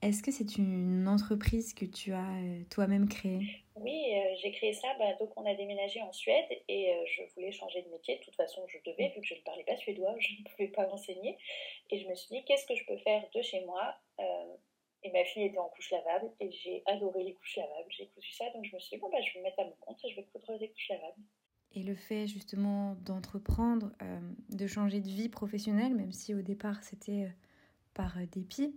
Est-ce 0.01 0.21
que 0.21 0.29
c'est 0.29 0.57
une 0.57 1.07
entreprise 1.07 1.73
que 1.73 1.85
tu 1.85 2.11
as 2.11 2.33
toi-même 2.69 3.07
créée? 3.07 3.63
Oui, 3.81 4.13
euh, 4.13 4.35
j'ai 4.41 4.51
créé 4.51 4.73
ça. 4.73 4.87
Bah, 4.99 5.13
donc, 5.19 5.31
on 5.37 5.45
a 5.45 5.53
déménagé 5.55 6.01
en 6.01 6.11
Suède 6.11 6.47
et 6.67 6.93
euh, 6.93 7.05
je 7.05 7.23
voulais 7.33 7.51
changer 7.51 7.81
de 7.81 7.89
métier. 7.89 8.17
De 8.17 8.23
toute 8.23 8.35
façon, 8.35 8.65
je 8.67 8.77
devais, 8.85 9.09
vu 9.09 9.21
que 9.21 9.27
je 9.27 9.35
ne 9.35 9.39
parlais 9.41 9.63
pas 9.63 9.77
suédois, 9.77 10.15
je 10.19 10.33
ne 10.33 10.49
pouvais 10.49 10.67
pas 10.67 10.87
enseigner. 10.89 11.37
Et 11.89 11.99
je 11.99 12.07
me 12.07 12.15
suis 12.15 12.35
dit, 12.35 12.43
qu'est-ce 12.45 12.65
que 12.65 12.75
je 12.75 12.85
peux 12.85 12.97
faire 12.97 13.23
de 13.33 13.41
chez 13.41 13.63
moi? 13.65 13.95
Et 15.01 15.11
ma 15.11 15.23
fille 15.23 15.45
était 15.45 15.57
en 15.57 15.69
couche 15.69 15.91
lavable 15.91 16.29
et 16.41 16.51
j'ai 16.51 16.83
adoré 16.85 17.23
les 17.23 17.33
couches 17.33 17.55
lavables. 17.55 17.89
J'ai 17.89 18.07
cousu 18.07 18.33
ça, 18.33 18.49
donc 18.53 18.65
je 18.65 18.75
me 18.75 18.79
suis 18.79 18.97
dit, 18.97 19.01
bon, 19.01 19.09
bah, 19.09 19.21
je 19.21 19.33
vais 19.33 19.39
me 19.39 19.45
mettre 19.45 19.61
à 19.61 19.63
mon 19.63 19.75
compte 19.79 19.97
et 20.03 20.09
je 20.09 20.15
vais 20.17 20.23
coudre 20.23 20.59
des 20.59 20.69
couches 20.69 20.89
lavables. 20.89 21.21
Et 21.73 21.83
le 21.83 21.95
fait 21.95 22.27
justement 22.27 22.95
d'entreprendre, 23.05 23.91
de 24.49 24.67
changer 24.67 24.99
de 24.99 25.07
vie 25.07 25.29
professionnelle, 25.29 25.95
même 25.95 26.11
si 26.11 26.33
au 26.33 26.41
départ 26.41 26.83
c'était 26.83 27.29
par 27.93 28.17
dépit, 28.31 28.75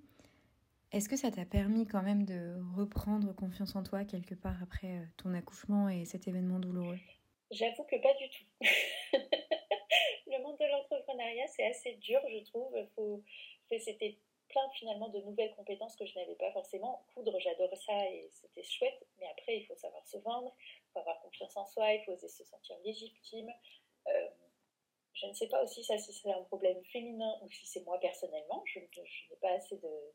est-ce 0.92 1.08
que 1.08 1.16
ça 1.16 1.30
t'a 1.30 1.44
permis 1.44 1.86
quand 1.86 2.02
même 2.02 2.24
de 2.24 2.56
reprendre 2.76 3.34
confiance 3.34 3.74
en 3.76 3.82
toi 3.82 4.04
quelque 4.04 4.34
part 4.34 4.62
après 4.62 4.98
euh, 4.98 5.04
ton 5.16 5.34
accouchement 5.34 5.88
et 5.88 6.04
cet 6.04 6.28
événement 6.28 6.58
douloureux? 6.58 6.98
J'avoue 7.50 7.84
que 7.84 7.96
pas 7.96 8.14
du 8.14 8.28
tout. 8.30 8.44
le 10.26 10.42
monde 10.42 10.56
de 10.58 10.66
l'entrepreneuriat, 10.70 11.46
c'est 11.48 11.66
assez 11.66 11.94
dur, 11.94 12.20
je 12.28 12.44
trouve. 12.44 12.74
C'était 13.78 14.18
plein 14.48 14.68
finalement 14.74 15.08
de 15.08 15.20
nouvelles 15.20 15.54
compétences 15.54 15.96
que 15.96 16.04
je 16.04 16.18
n'avais 16.18 16.34
pas 16.36 16.52
forcément. 16.52 17.04
Coudre, 17.14 17.38
j'adore 17.40 17.74
ça 17.76 18.06
et 18.10 18.28
c'était 18.32 18.62
chouette, 18.62 19.06
mais 19.18 19.26
après, 19.28 19.56
il 19.56 19.66
faut 19.66 19.76
savoir 19.76 20.06
se 20.06 20.18
vendre, 20.18 20.54
il 20.60 20.92
faut 20.92 20.98
avoir 21.00 21.20
confiance 21.22 21.56
en 21.56 21.64
soi, 21.64 21.92
il 21.94 22.04
faut 22.04 22.12
oser 22.12 22.28
se 22.28 22.44
sentir 22.44 22.76
légitime. 22.84 23.50
Je 25.14 25.26
ne 25.26 25.32
sais 25.34 25.48
pas 25.48 25.62
aussi 25.62 25.84
ça 25.84 25.98
si 25.98 26.12
c'est 26.12 26.32
un 26.32 26.42
problème 26.44 26.82
féminin 26.86 27.38
ou 27.42 27.50
si 27.50 27.66
c'est 27.66 27.84
moi 27.84 27.98
personnellement. 28.00 28.62
Je, 28.66 28.80
n'ai 28.80 29.36
pas 29.40 29.52
assez 29.52 29.76
de, 29.76 30.12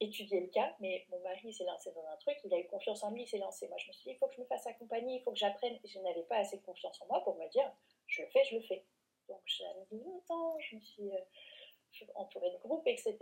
étudier 0.00 0.40
le 0.40 0.46
cas, 0.48 0.74
mais 0.80 1.04
mon 1.10 1.20
mari 1.20 1.52
s'est 1.52 1.64
lancé 1.64 1.90
dans 1.92 2.06
un 2.06 2.16
truc, 2.16 2.36
il 2.44 2.54
a 2.54 2.58
eu 2.58 2.66
confiance 2.66 3.02
en 3.02 3.10
lui, 3.10 3.22
il 3.22 3.26
s'est 3.26 3.38
lancé. 3.38 3.68
Moi, 3.68 3.76
je 3.78 3.88
me 3.88 3.92
suis 3.92 4.04
dit, 4.04 4.10
il 4.10 4.18
faut 4.18 4.28
que 4.28 4.36
je 4.36 4.40
me 4.40 4.46
fasse 4.46 4.66
accompagner, 4.66 5.16
il 5.16 5.22
faut 5.22 5.32
que 5.32 5.38
j'apprenne. 5.38 5.78
Je 5.84 5.98
n'avais 6.00 6.22
pas 6.22 6.38
assez 6.38 6.60
confiance 6.60 7.00
en 7.02 7.06
moi 7.06 7.22
pour 7.24 7.36
me 7.36 7.48
dire, 7.48 7.70
je 8.06 8.22
le 8.22 8.28
fais, 8.28 8.44
je 8.44 8.56
le 8.56 8.62
fais. 8.62 8.84
Donc, 9.28 9.40
j'ai 9.46 9.64
mis 9.92 10.02
longtemps, 10.04 10.58
je 10.60 10.76
me 10.76 10.80
suis 10.80 11.10
euh, 11.10 12.06
entourée 12.14 12.50
de 12.50 12.58
groupes, 12.58 12.86
etc. 12.86 13.16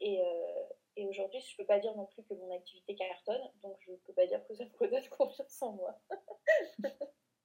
Et, 0.00 0.20
euh, 0.20 0.64
et 0.96 1.06
aujourd'hui, 1.06 1.40
je 1.40 1.52
ne 1.52 1.56
peux 1.58 1.66
pas 1.66 1.78
dire 1.78 1.94
non 1.94 2.06
plus 2.06 2.24
que 2.24 2.34
mon 2.34 2.54
activité 2.54 2.94
cartonne, 2.94 3.50
donc 3.62 3.78
je 3.80 3.92
ne 3.92 3.96
peux 3.96 4.12
pas 4.12 4.26
dire 4.26 4.44
que 4.46 4.54
ça 4.54 4.64
me 4.64 4.76
redonne 4.78 5.08
confiance 5.16 5.62
en 5.62 5.72
moi. 5.72 5.94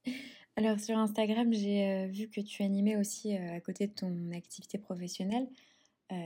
Alors, 0.58 0.80
sur 0.80 0.98
Instagram, 0.98 1.54
j'ai 1.54 1.88
euh, 1.88 2.08
vu 2.08 2.30
que 2.30 2.42
tu 2.42 2.64
animais 2.64 2.98
aussi, 2.98 3.36
à 3.36 3.60
côté 3.62 3.88
de 3.88 3.94
ton 3.94 4.32
activité 4.32 4.78
professionnelle, 4.78 5.48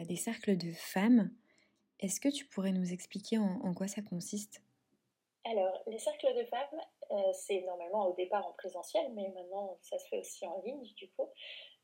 des 0.07 0.15
cercles 0.15 0.57
de 0.57 0.71
femmes. 0.71 1.29
Est-ce 1.99 2.19
que 2.19 2.29
tu 2.29 2.45
pourrais 2.45 2.71
nous 2.71 2.91
expliquer 2.91 3.37
en, 3.37 3.73
quoi 3.73 3.87
ça 3.87 4.01
consiste? 4.01 4.61
Alors, 5.45 5.79
les 5.87 5.99
cercles 5.99 6.33
de 6.35 6.43
femmes, 6.45 6.81
euh, 7.11 7.33
c'est 7.33 7.61
normalement 7.61 8.07
au 8.07 8.13
départ 8.13 8.45
en 8.47 8.53
présentiel, 8.53 9.11
mais 9.13 9.29
maintenant 9.29 9.77
ça 9.81 9.97
se 9.99 10.07
fait 10.07 10.19
aussi 10.19 10.45
en 10.45 10.61
ligne 10.65 10.83
du 10.95 11.09
coup. 11.11 11.29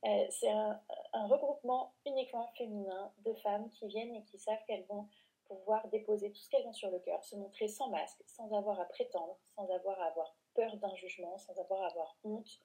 Euh, 0.06 0.26
c'est 0.32 0.50
un, 0.50 0.82
regroupement 1.14 1.94
uniquement 2.08 2.48
féminin 2.58 3.12
de 3.24 3.34
femmes 3.36 3.70
qui 3.70 3.88
viennent 3.88 4.16
et 4.16 4.24
qui 4.24 4.40
savent 4.40 4.64
qu'elles 4.66 4.86
vont 4.90 5.08
pouvoir 5.46 5.88
déposer 5.90 6.32
tout 6.32 6.42
ce 6.42 6.50
qu'elles 6.50 6.66
ont 6.66 6.74
sur 6.74 6.90
le 6.90 7.00
cœur, 7.00 7.24
se 7.24 7.36
montrer 7.36 7.68
sans 7.68 7.90
masque, 7.90 8.22
sans 8.26 8.52
avoir 8.52 8.80
à 8.80 8.86
prétendre, 8.86 9.38
sans 9.56 9.70
avoir 9.70 10.00
à 10.02 10.06
avoir 10.06 10.36
peur 10.54 10.76
d'un 10.78 10.96
jugement, 10.96 11.38
sans 11.38 11.58
avoir 11.60 11.84
à 11.84 11.88
avoir 11.88 12.16
honte, 12.24 12.60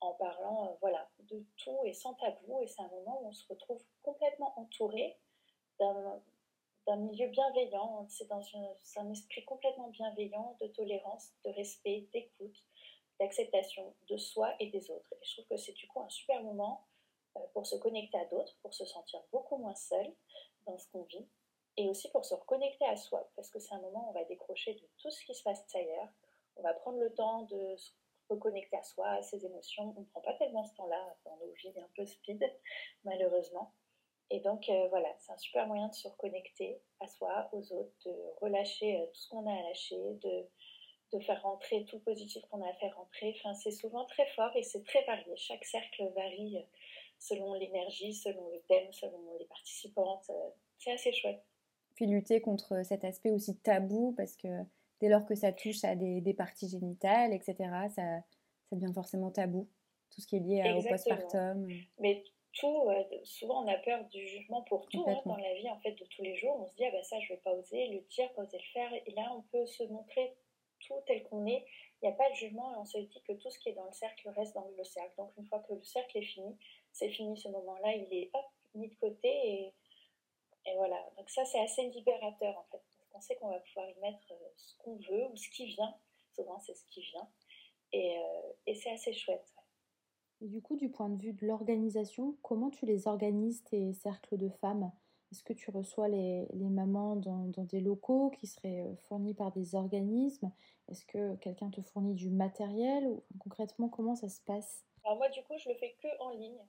en 0.00 0.12
parlant 0.14 0.66
euh, 0.66 0.74
voilà, 0.80 1.08
de 1.20 1.44
tout 1.56 1.78
et 1.84 1.92
sans 1.92 2.14
tabou. 2.14 2.60
Et 2.62 2.66
c'est 2.66 2.82
un 2.82 2.88
moment 2.88 3.22
où 3.22 3.28
on 3.28 3.32
se 3.32 3.46
retrouve 3.48 3.82
complètement 4.02 4.52
entouré 4.58 5.16
d'un 5.78 6.96
milieu 6.96 7.28
bienveillant. 7.28 8.06
C'est 8.08 8.28
dans 8.28 8.42
un 8.96 9.10
esprit 9.10 9.44
complètement 9.44 9.88
bienveillant 9.88 10.56
de 10.60 10.66
tolérance, 10.68 11.32
de 11.44 11.50
respect, 11.50 12.06
d'écoute, 12.12 12.64
d'acceptation 13.20 13.94
de 14.08 14.16
soi 14.16 14.54
et 14.58 14.70
des 14.70 14.90
autres. 14.90 15.12
Et 15.20 15.24
je 15.24 15.32
trouve 15.34 15.46
que 15.46 15.56
c'est 15.56 15.72
du 15.72 15.86
coup 15.86 16.00
un 16.00 16.08
super 16.08 16.42
moment 16.42 16.84
euh, 17.36 17.40
pour 17.52 17.66
se 17.66 17.76
connecter 17.76 18.18
à 18.18 18.24
d'autres, 18.26 18.56
pour 18.62 18.74
se 18.74 18.84
sentir 18.84 19.20
beaucoup 19.30 19.56
moins 19.56 19.74
seul 19.74 20.12
dans 20.66 20.78
ce 20.78 20.86
qu'on 20.88 21.02
vit, 21.04 21.26
et 21.76 21.88
aussi 21.88 22.10
pour 22.10 22.24
se 22.24 22.34
reconnecter 22.34 22.84
à 22.86 22.96
soi, 22.96 23.28
parce 23.36 23.48
que 23.48 23.58
c'est 23.58 23.74
un 23.74 23.80
moment 23.80 24.06
où 24.06 24.10
on 24.10 24.12
va 24.12 24.24
décrocher 24.24 24.74
de 24.74 24.88
tout 24.98 25.10
ce 25.10 25.24
qui 25.24 25.34
se 25.34 25.42
passe 25.42 25.64
ailleurs. 25.74 26.08
On 26.56 26.62
va 26.62 26.74
prendre 26.74 26.98
le 26.98 27.12
temps 27.14 27.42
de 27.42 27.76
se 27.76 27.92
reconnecter 28.28 28.76
à 28.76 28.82
soi, 28.82 29.08
à 29.08 29.22
ses 29.22 29.44
émotions. 29.44 29.94
On 29.96 30.00
ne 30.00 30.06
prend 30.06 30.20
pas 30.20 30.34
tellement 30.34 30.64
ce 30.64 30.74
temps-là 30.74 31.16
dans 31.24 31.36
nos 31.36 31.52
vies 31.52 31.80
un 31.80 31.88
peu 31.96 32.06
speed, 32.06 32.42
malheureusement. 33.04 33.72
Et 34.30 34.40
donc 34.40 34.68
euh, 34.68 34.88
voilà, 34.88 35.14
c'est 35.18 35.32
un 35.32 35.36
super 35.36 35.66
moyen 35.66 35.88
de 35.88 35.94
se 35.94 36.08
reconnecter 36.08 36.80
à 37.00 37.06
soi, 37.06 37.50
aux 37.52 37.72
autres, 37.72 37.92
de 38.06 38.14
relâcher 38.40 38.98
euh, 38.98 39.06
tout 39.06 39.20
ce 39.20 39.28
qu'on 39.28 39.46
a 39.46 39.52
à 39.52 39.62
lâcher, 39.62 39.96
de, 40.22 40.48
de 41.12 41.20
faire 41.20 41.42
rentrer 41.42 41.84
tout 41.84 42.00
positif 42.00 42.42
qu'on 42.50 42.62
a 42.62 42.70
à 42.70 42.74
faire 42.74 42.96
rentrer. 42.96 43.34
Enfin, 43.38 43.52
c'est 43.54 43.72
souvent 43.72 44.06
très 44.06 44.26
fort 44.28 44.50
et 44.56 44.62
c'est 44.62 44.84
très 44.84 45.04
varié. 45.04 45.36
Chaque 45.36 45.64
cercle 45.64 46.10
varie 46.14 46.56
euh, 46.56 46.62
selon 47.18 47.52
l'énergie, 47.54 48.14
selon 48.14 48.48
le 48.48 48.62
thème, 48.68 48.90
selon 48.92 49.36
les 49.38 49.46
participantes. 49.46 50.30
C'est 50.78 50.92
assez 50.92 51.12
chouette. 51.12 51.44
Puis 51.94 52.06
lutter 52.06 52.40
contre 52.40 52.82
cet 52.84 53.04
aspect 53.04 53.30
aussi 53.30 53.58
tabou, 53.58 54.14
parce 54.16 54.34
que 54.36 54.48
dès 55.02 55.08
lors 55.08 55.26
que 55.26 55.34
ça 55.34 55.52
touche 55.52 55.82
à 55.82 55.96
des, 55.96 56.20
des 56.20 56.32
parties 56.32 56.68
génitales, 56.68 57.32
etc., 57.34 57.54
ça, 57.94 58.20
ça 58.70 58.76
devient 58.76 58.94
forcément 58.94 59.30
tabou. 59.30 59.68
Tout 60.14 60.20
ce 60.20 60.26
qui 60.28 60.36
est 60.36 60.40
lié 60.40 60.72
au 60.76 60.82
postpartum. 60.88 61.68
Mais 61.98 62.22
tout, 62.52 62.88
euh, 62.88 63.02
souvent 63.24 63.64
on 63.64 63.68
a 63.68 63.78
peur 63.78 64.04
du 64.10 64.26
jugement 64.28 64.62
pour 64.62 64.86
tout 64.88 65.04
hein, 65.08 65.20
dans 65.24 65.36
la 65.36 65.54
vie 65.54 65.68
en 65.70 65.78
fait 65.80 65.92
de 65.92 66.04
tous 66.04 66.22
les 66.22 66.36
jours. 66.36 66.54
On 66.60 66.68
se 66.68 66.76
dit 66.76 66.84
ah 66.84 66.90
bah 66.92 67.02
ça 67.02 67.18
je 67.18 67.32
vais 67.32 67.40
pas 67.40 67.52
oser 67.52 67.88
le 67.88 68.00
dire, 68.00 68.30
pas 68.34 68.42
oser 68.42 68.58
le 68.58 68.72
faire. 68.72 68.92
Et 69.06 69.10
là 69.12 69.32
on 69.34 69.42
peut 69.50 69.66
se 69.66 69.82
montrer 69.84 70.34
tout 70.86 70.94
tel 71.06 71.24
qu'on 71.24 71.46
est. 71.46 71.64
Il 72.02 72.08
n'y 72.08 72.12
a 72.12 72.16
pas 72.16 72.28
de 72.28 72.34
jugement 72.34 72.74
et 72.74 72.76
on 72.76 72.84
se 72.84 72.98
dit 72.98 73.22
que 73.26 73.32
tout 73.32 73.50
ce 73.50 73.58
qui 73.58 73.70
est 73.70 73.74
dans 73.74 73.86
le 73.86 73.92
cercle 73.92 74.28
reste 74.36 74.54
dans 74.54 74.68
le 74.76 74.84
cercle. 74.84 75.14
Donc 75.16 75.32
une 75.38 75.46
fois 75.46 75.60
que 75.60 75.72
le 75.72 75.82
cercle 75.82 76.18
est 76.18 76.22
fini, 76.22 76.54
c'est 76.92 77.08
fini 77.08 77.36
ce 77.38 77.48
moment-là, 77.48 77.94
il 77.94 78.12
est 78.14 78.30
hop 78.34 78.44
mis 78.74 78.88
de 78.88 78.94
côté 78.96 79.28
et, 79.28 79.72
et 80.66 80.74
voilà. 80.76 81.02
Donc 81.16 81.30
ça 81.30 81.44
c'est 81.46 81.60
assez 81.60 81.88
libérateur 81.88 82.58
en 82.58 82.64
fait. 82.70 82.91
Qu'on 83.12 83.20
sait 83.20 83.36
qu'on 83.36 83.50
va 83.50 83.60
pouvoir 83.60 83.88
y 83.88 84.00
mettre 84.00 84.32
euh, 84.32 84.48
ce 84.56 84.76
qu'on 84.78 84.96
veut 84.96 85.26
ou 85.30 85.36
ce 85.36 85.48
qui 85.50 85.66
vient. 85.66 85.94
Souvent 86.34 86.58
c'est 86.58 86.74
ce 86.74 86.86
qui 86.86 87.02
vient 87.02 87.28
et, 87.92 88.18
euh, 88.18 88.52
et 88.66 88.74
c'est 88.74 88.90
assez 88.90 89.12
chouette. 89.12 89.54
Et 90.40 90.48
du 90.48 90.60
coup, 90.60 90.76
du 90.76 90.90
point 90.90 91.08
de 91.08 91.22
vue 91.22 91.32
de 91.32 91.46
l'organisation, 91.46 92.36
comment 92.42 92.70
tu 92.70 92.84
les 92.84 93.06
organises, 93.06 93.62
tes 93.64 93.92
cercles 93.92 94.36
de 94.36 94.48
femmes? 94.48 94.90
Est-ce 95.30 95.44
que 95.44 95.52
tu 95.52 95.70
reçois 95.70 96.08
les, 96.08 96.46
les 96.52 96.68
mamans 96.68 97.16
dans, 97.16 97.46
dans, 97.46 97.64
des 97.64 97.80
locaux 97.80 98.30
qui 98.30 98.46
seraient 98.46 98.82
euh, 98.82 98.96
fournis 98.96 99.34
par 99.34 99.52
des 99.52 99.74
organismes? 99.74 100.50
Est-ce 100.88 101.06
que 101.06 101.36
quelqu'un 101.36 101.70
te 101.70 101.80
fournit 101.80 102.14
du 102.14 102.28
matériel 102.28 103.06
ou, 103.06 103.22
Concrètement, 103.38 103.88
comment 103.88 104.14
ça 104.14 104.28
se 104.28 104.40
passe? 104.42 104.84
Alors 105.04 105.16
moi, 105.16 105.28
du 105.28 105.42
coup, 105.44 105.56
je 105.58 105.68
le 105.68 105.74
fais 105.76 105.96
que 106.02 106.08
en 106.20 106.30
ligne 106.30 106.60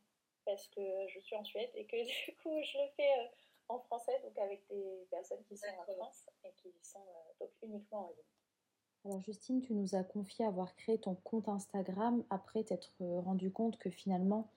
parce 0.45 0.67
que 0.67 0.81
je 1.07 1.19
suis 1.19 1.35
en 1.35 1.43
Suède 1.43 1.71
et 1.73 1.85
que 1.85 1.97
du 2.25 2.35
coup, 2.37 2.61
je 2.63 2.77
le 2.77 2.89
fais 2.95 3.11
euh, 3.19 3.27
en 3.73 3.79
français, 3.79 4.19
donc 4.23 4.37
avec 4.37 4.65
des 4.69 5.07
personnes 5.09 5.43
qui 5.47 5.57
sont 5.57 5.67
en 5.79 5.93
France 5.93 6.25
et 6.43 6.51
qui 6.57 6.73
sont 6.81 6.99
euh, 6.99 7.33
donc 7.39 7.49
uniquement 7.61 8.05
en 8.05 8.09
ligne. 8.09 9.05
Alors 9.05 9.19
Justine, 9.19 9.61
tu 9.61 9.73
nous 9.73 9.95
as 9.95 10.03
confié 10.03 10.45
avoir 10.45 10.75
créé 10.75 10.97
ton 10.97 11.15
compte 11.15 11.49
Instagram 11.49 12.23
après 12.29 12.63
t'être 12.63 12.93
euh, 13.01 13.19
rendu 13.19 13.51
compte 13.51 13.77
que 13.77 13.89
finalement 13.89 14.49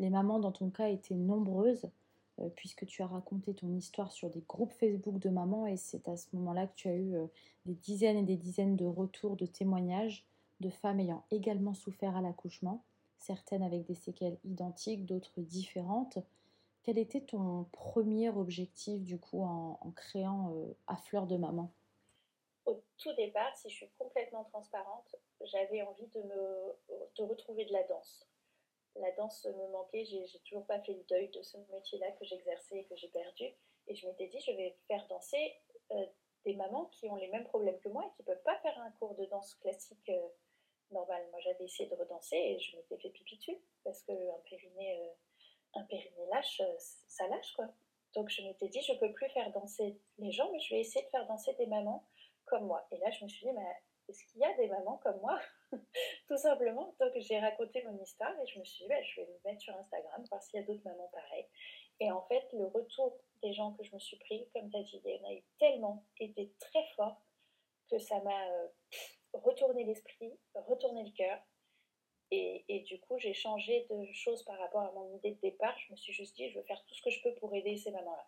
les 0.00 0.10
mamans 0.10 0.40
dans 0.40 0.50
ton 0.50 0.70
cas 0.70 0.88
étaient 0.88 1.14
nombreuses 1.14 1.88
euh, 2.40 2.48
puisque 2.56 2.86
tu 2.86 3.02
as 3.02 3.06
raconté 3.06 3.54
ton 3.54 3.72
histoire 3.74 4.10
sur 4.10 4.30
des 4.30 4.40
groupes 4.40 4.72
Facebook 4.72 5.18
de 5.18 5.28
mamans 5.28 5.66
et 5.66 5.76
c'est 5.76 6.08
à 6.08 6.16
ce 6.16 6.34
moment-là 6.34 6.66
que 6.66 6.74
tu 6.74 6.88
as 6.88 6.96
eu 6.96 7.14
euh, 7.14 7.26
des 7.66 7.74
dizaines 7.74 8.16
et 8.16 8.22
des 8.22 8.36
dizaines 8.36 8.74
de 8.74 8.86
retours 8.86 9.36
de 9.36 9.46
témoignages 9.46 10.26
de 10.60 10.70
femmes 10.70 11.00
ayant 11.00 11.24
également 11.30 11.74
souffert 11.74 12.16
à 12.16 12.22
l'accouchement, 12.22 12.82
certaines 13.18 13.62
avec 13.62 13.84
des 13.84 13.94
séquelles 13.94 14.38
identiques, 14.44 15.04
d'autres 15.04 15.40
différentes. 15.40 16.18
Quel 16.82 16.98
était 16.98 17.20
ton 17.20 17.64
premier 17.72 18.28
objectif 18.28 19.02
du 19.02 19.18
coup 19.18 19.42
en, 19.42 19.78
créant 19.94 20.52
à 20.86 20.96
fleur 20.96 21.26
de 21.26 21.36
maman? 21.36 21.70
Au 22.66 22.82
tout 22.98 23.12
départ, 23.14 23.56
si 23.56 23.70
je 23.70 23.76
suis 23.76 23.90
complètement 23.98 24.44
transparente, 24.44 25.16
j'avais 25.42 25.82
envie 25.82 26.08
de 26.08 26.22
me 26.22 26.76
de 27.16 27.22
retrouver 27.22 27.64
de 27.64 27.72
la 27.72 27.82
danse. 27.84 28.26
La 28.96 29.10
danse 29.12 29.46
me 29.46 29.68
manquait, 29.68 30.04
j'ai, 30.04 30.26
toujours 30.44 30.66
pas 30.66 30.80
fait 30.80 30.92
le 30.92 31.02
deuil 31.04 31.28
de 31.28 31.42
ce 31.42 31.56
métier-là 31.70 32.10
que 32.12 32.24
j'exerçais 32.24 32.78
et 32.78 32.84
que 32.84 32.96
j'ai 32.96 33.08
perdu. 33.08 33.44
Et 33.86 33.94
je 33.94 34.06
m'étais 34.06 34.28
dit, 34.28 34.40
je 34.40 34.52
vais 34.52 34.76
faire 34.86 35.06
danser 35.08 35.56
euh, 35.92 36.06
des 36.44 36.54
mamans 36.54 36.86
qui 36.86 37.08
ont 37.08 37.16
les 37.16 37.28
mêmes 37.28 37.44
problèmes 37.44 37.78
que 37.80 37.88
moi 37.88 38.04
et 38.06 38.16
qui 38.16 38.22
peuvent 38.22 38.42
pas 38.42 38.58
faire 38.58 38.78
un 38.80 38.90
cours 38.92 39.14
de 39.14 39.24
danse 39.26 39.54
classique 39.56 40.08
euh, 40.10 40.28
normal. 40.90 41.26
Moi, 41.30 41.40
j'avais 41.40 41.64
essayé 41.64 41.88
de 41.88 41.94
redanser 41.94 42.36
et 42.36 42.58
je 42.60 42.76
m'étais 42.76 42.98
fait 42.98 43.10
pipi 43.10 43.36
dessus 43.36 43.58
parce 43.82 44.02
qu'un 44.02 44.14
périnée, 44.44 45.00
euh, 45.00 45.12
un 45.74 45.82
périnée 45.84 46.26
lâche, 46.30 46.62
ça 46.78 47.26
lâche 47.28 47.52
quoi. 47.54 47.68
Donc 48.14 48.28
je 48.28 48.42
m'étais 48.42 48.68
dit, 48.68 48.80
je 48.82 48.94
peux 48.94 49.12
plus 49.12 49.28
faire 49.30 49.50
danser 49.52 49.98
les 50.18 50.32
gens, 50.32 50.50
mais 50.52 50.60
je 50.60 50.74
vais 50.74 50.80
essayer 50.80 51.04
de 51.04 51.10
faire 51.10 51.26
danser 51.26 51.54
des 51.54 51.66
mamans 51.66 52.06
comme 52.46 52.66
moi. 52.66 52.86
Et 52.90 52.98
là, 52.98 53.10
je 53.10 53.24
me 53.24 53.28
suis 53.28 53.46
dit, 53.46 53.52
mais 53.52 53.66
est-ce 54.08 54.24
qu'il 54.26 54.40
y 54.40 54.44
a 54.44 54.54
des 54.54 54.68
mamans 54.68 54.98
comme 54.98 55.18
moi? 55.20 55.38
Tout 56.28 56.36
simplement. 56.36 56.94
Donc, 57.00 57.12
j'ai 57.16 57.38
raconté 57.38 57.82
mon 57.84 57.98
histoire 58.02 58.38
et 58.40 58.46
je 58.46 58.58
me 58.58 58.64
suis 58.64 58.84
dit, 58.84 58.88
bah, 58.88 59.02
je 59.02 59.20
vais 59.20 59.26
me 59.26 59.50
mettre 59.50 59.62
sur 59.62 59.74
Instagram, 59.76 60.24
voir 60.28 60.42
s'il 60.42 60.60
y 60.60 60.62
a 60.62 60.66
d'autres 60.66 60.84
mamans 60.84 61.08
pareilles. 61.12 61.48
Et 62.00 62.10
en 62.10 62.22
fait, 62.22 62.46
le 62.52 62.66
retour 62.66 63.16
des 63.42 63.52
gens 63.52 63.72
que 63.72 63.84
je 63.84 63.94
me 63.94 64.00
suis 64.00 64.18
pris, 64.18 64.48
comme 64.52 64.70
tu 64.70 64.76
as 64.76 64.82
dit, 64.82 65.00
il 65.04 65.10
y 65.10 65.24
en 65.24 65.28
a 65.28 65.32
eu 65.32 65.42
tellement, 65.58 66.04
été 66.18 66.52
très 66.58 66.84
fort, 66.96 67.22
que 67.90 67.98
ça 67.98 68.20
m'a 68.20 68.48
euh, 68.50 68.68
retourné 69.32 69.84
l'esprit, 69.84 70.38
retourné 70.54 71.04
le 71.04 71.12
cœur. 71.12 71.38
Et, 72.34 72.80
du 72.86 72.98
coup, 73.00 73.18
j'ai 73.18 73.34
changé 73.34 73.86
de 73.90 74.10
choses 74.12 74.42
par 74.44 74.58
rapport 74.58 74.80
à 74.80 74.92
mon 74.92 75.14
idée 75.16 75.32
de 75.32 75.40
départ. 75.40 75.78
Je 75.78 75.92
me 75.92 75.96
suis 75.96 76.14
juste 76.14 76.34
dit, 76.34 76.48
je 76.48 76.58
veux 76.58 76.64
faire 76.64 76.82
tout 76.86 76.94
ce 76.94 77.02
que 77.02 77.10
je 77.10 77.22
peux 77.22 77.34
pour 77.34 77.54
aider 77.54 77.76
ces 77.76 77.90
mamans-là. 77.90 78.26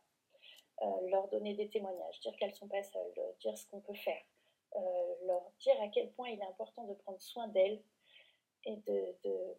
Euh, 0.83 1.09
leur 1.09 1.29
donner 1.29 1.55
des 1.55 1.69
témoignages, 1.69 2.21
dire 2.21 2.37
qu'elles 2.37 2.51
ne 2.51 2.55
sont 2.55 2.69
pas 2.69 2.83
seules, 2.83 3.15
dire 3.41 3.57
ce 3.57 3.67
qu'on 3.69 3.81
peut 3.81 3.95
faire, 3.95 4.23
euh, 4.75 5.15
leur 5.25 5.51
dire 5.61 5.81
à 5.81 5.89
quel 5.89 6.11
point 6.13 6.29
il 6.29 6.39
est 6.39 6.45
important 6.45 6.85
de 6.85 6.95
prendre 6.95 7.21
soin 7.21 7.47
d'elles 7.49 7.81
et 8.65 8.77
de, 8.77 9.17
de, 9.23 9.57